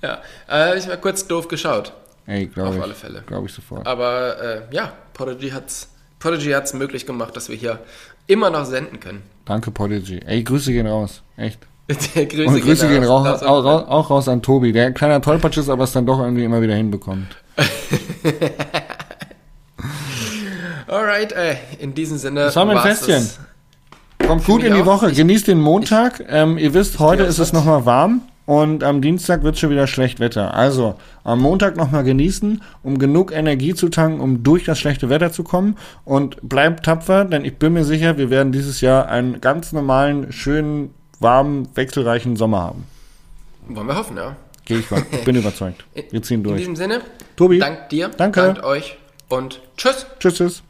Ja, 0.03 0.22
äh, 0.47 0.78
ich 0.78 0.86
mal 0.88 0.97
kurz 0.97 1.26
doof 1.26 1.47
geschaut. 1.47 1.93
Ey, 2.26 2.46
glaube 2.48 2.70
Auf 2.70 2.76
ich. 2.78 2.82
alle 2.82 2.94
Fälle. 2.94 3.24
Glaube 3.28 3.48
ich 3.48 3.54
sofort. 3.54 3.86
Aber 3.86 4.42
äh, 4.42 4.62
ja, 4.72 4.94
Prodigy 5.14 5.50
hat's, 5.50 5.90
Prodigy 6.20 6.52
hat's 6.52 6.74
möglich 6.74 7.06
gemacht, 7.06 7.36
dass 7.36 7.50
wir 7.50 7.56
hier 7.56 7.80
immer 8.28 8.50
noch 8.50 8.66
senden 8.66 9.00
können. 9.00 9.22
Danke, 9.46 9.72
Podigy. 9.72 10.20
Ey, 10.26 10.44
Grüße 10.44 10.72
gehen 10.72 10.88
raus. 10.88 11.22
Echt. 11.36 11.60
Grüße, 11.88 12.46
Und 12.46 12.62
Grüße 12.62 12.88
gehen 12.88 13.04
raus, 13.04 13.28
raus 13.28 13.44
auch, 13.44 13.64
raus, 13.66 13.84
auch 13.90 14.10
raus 14.10 14.28
an 14.30 14.42
Tobi, 14.42 14.72
der 14.72 14.86
ein 14.86 14.94
kleiner 14.94 15.22
Tollpatsch 15.22 15.58
ist, 15.58 15.68
aber 15.70 15.84
es 15.84 15.92
dann 15.92 16.06
doch 16.06 16.20
irgendwie 16.20 16.46
immer 16.46 16.62
wieder 16.62 16.76
hinbekommt. 16.76 17.36
Alright, 20.88 21.32
äh, 21.34 21.56
in 21.80 21.94
diesem 21.94 22.18
Sinne. 22.18 22.42
Das 22.42 22.56
war 22.56 22.66
mein 22.66 22.80
Festchen. 22.80 23.28
Kommt 24.26 24.46
gut 24.46 24.64
in 24.64 24.74
die. 24.74 24.86
Woche. 24.86 25.12
Ich- 25.12 25.18
Genießt 25.18 25.48
den 25.48 25.60
Montag. 25.60 26.24
ähm, 26.30 26.58
ihr 26.58 26.74
wisst, 26.74 27.00
heute 27.00 27.24
ist 27.24 27.40
es 27.40 27.52
nochmal 27.54 27.86
warm 27.86 28.22
und 28.46 28.84
am 28.84 29.02
Dienstag 29.02 29.44
wird 29.44 29.58
schon 29.58 29.70
wieder 29.70 29.88
schlecht 29.88 30.20
Wetter. 30.20 30.54
Also 30.54 30.96
am 31.24 31.39
Montag 31.41 31.78
nochmal 31.78 32.04
genießen, 32.04 32.62
um 32.84 33.00
genug 33.00 33.32
Energie 33.32 33.74
zu 33.74 33.89
tanken, 33.89 34.20
um 34.20 34.44
durch 34.44 34.66
das 34.66 34.80
schlechte 34.80 35.10
Wetter 35.10 35.32
zu 35.32 35.44
kommen. 35.44 35.78
Und 36.04 36.38
bleibt 36.48 36.86
tapfer, 36.86 37.24
denn 37.26 37.46
ich 37.46 37.58
bin 37.58 37.74
mir 37.74 37.86
sicher, 37.86 38.18
wir 38.18 38.30
werden 38.30 38.52
dieses 38.52 38.82
Jahr 38.82 39.08
einen 39.08 39.39
ganz 39.39 39.72
normalen, 39.72 40.32
schönen, 40.32 40.94
warmen, 41.20 41.70
wechselreichen 41.76 42.36
Sommer 42.36 42.62
haben. 42.62 42.84
Wollen 43.70 43.88
wir 43.88 43.96
hoffen, 43.96 44.18
ja. 44.18 44.36
Gehe 44.66 44.80
ich 44.80 44.91
mal. 44.91 45.04
Ich 45.12 45.24
bin 45.24 45.36
überzeugt. 45.38 45.86
Wir 46.12 46.22
ziehen 46.22 46.39
In 46.39 46.44
durch. 46.44 46.58
diesem 46.58 46.76
Sinne, 46.76 47.02
Tobi, 47.36 47.60
dank 47.60 47.89
dir, 47.89 48.10
danke. 48.10 48.41
dankt 48.41 48.64
euch 48.64 48.98
und 49.30 49.62
tschüss. 49.78 50.06
Tschüss, 50.20 50.36
tschüss. 50.36 50.64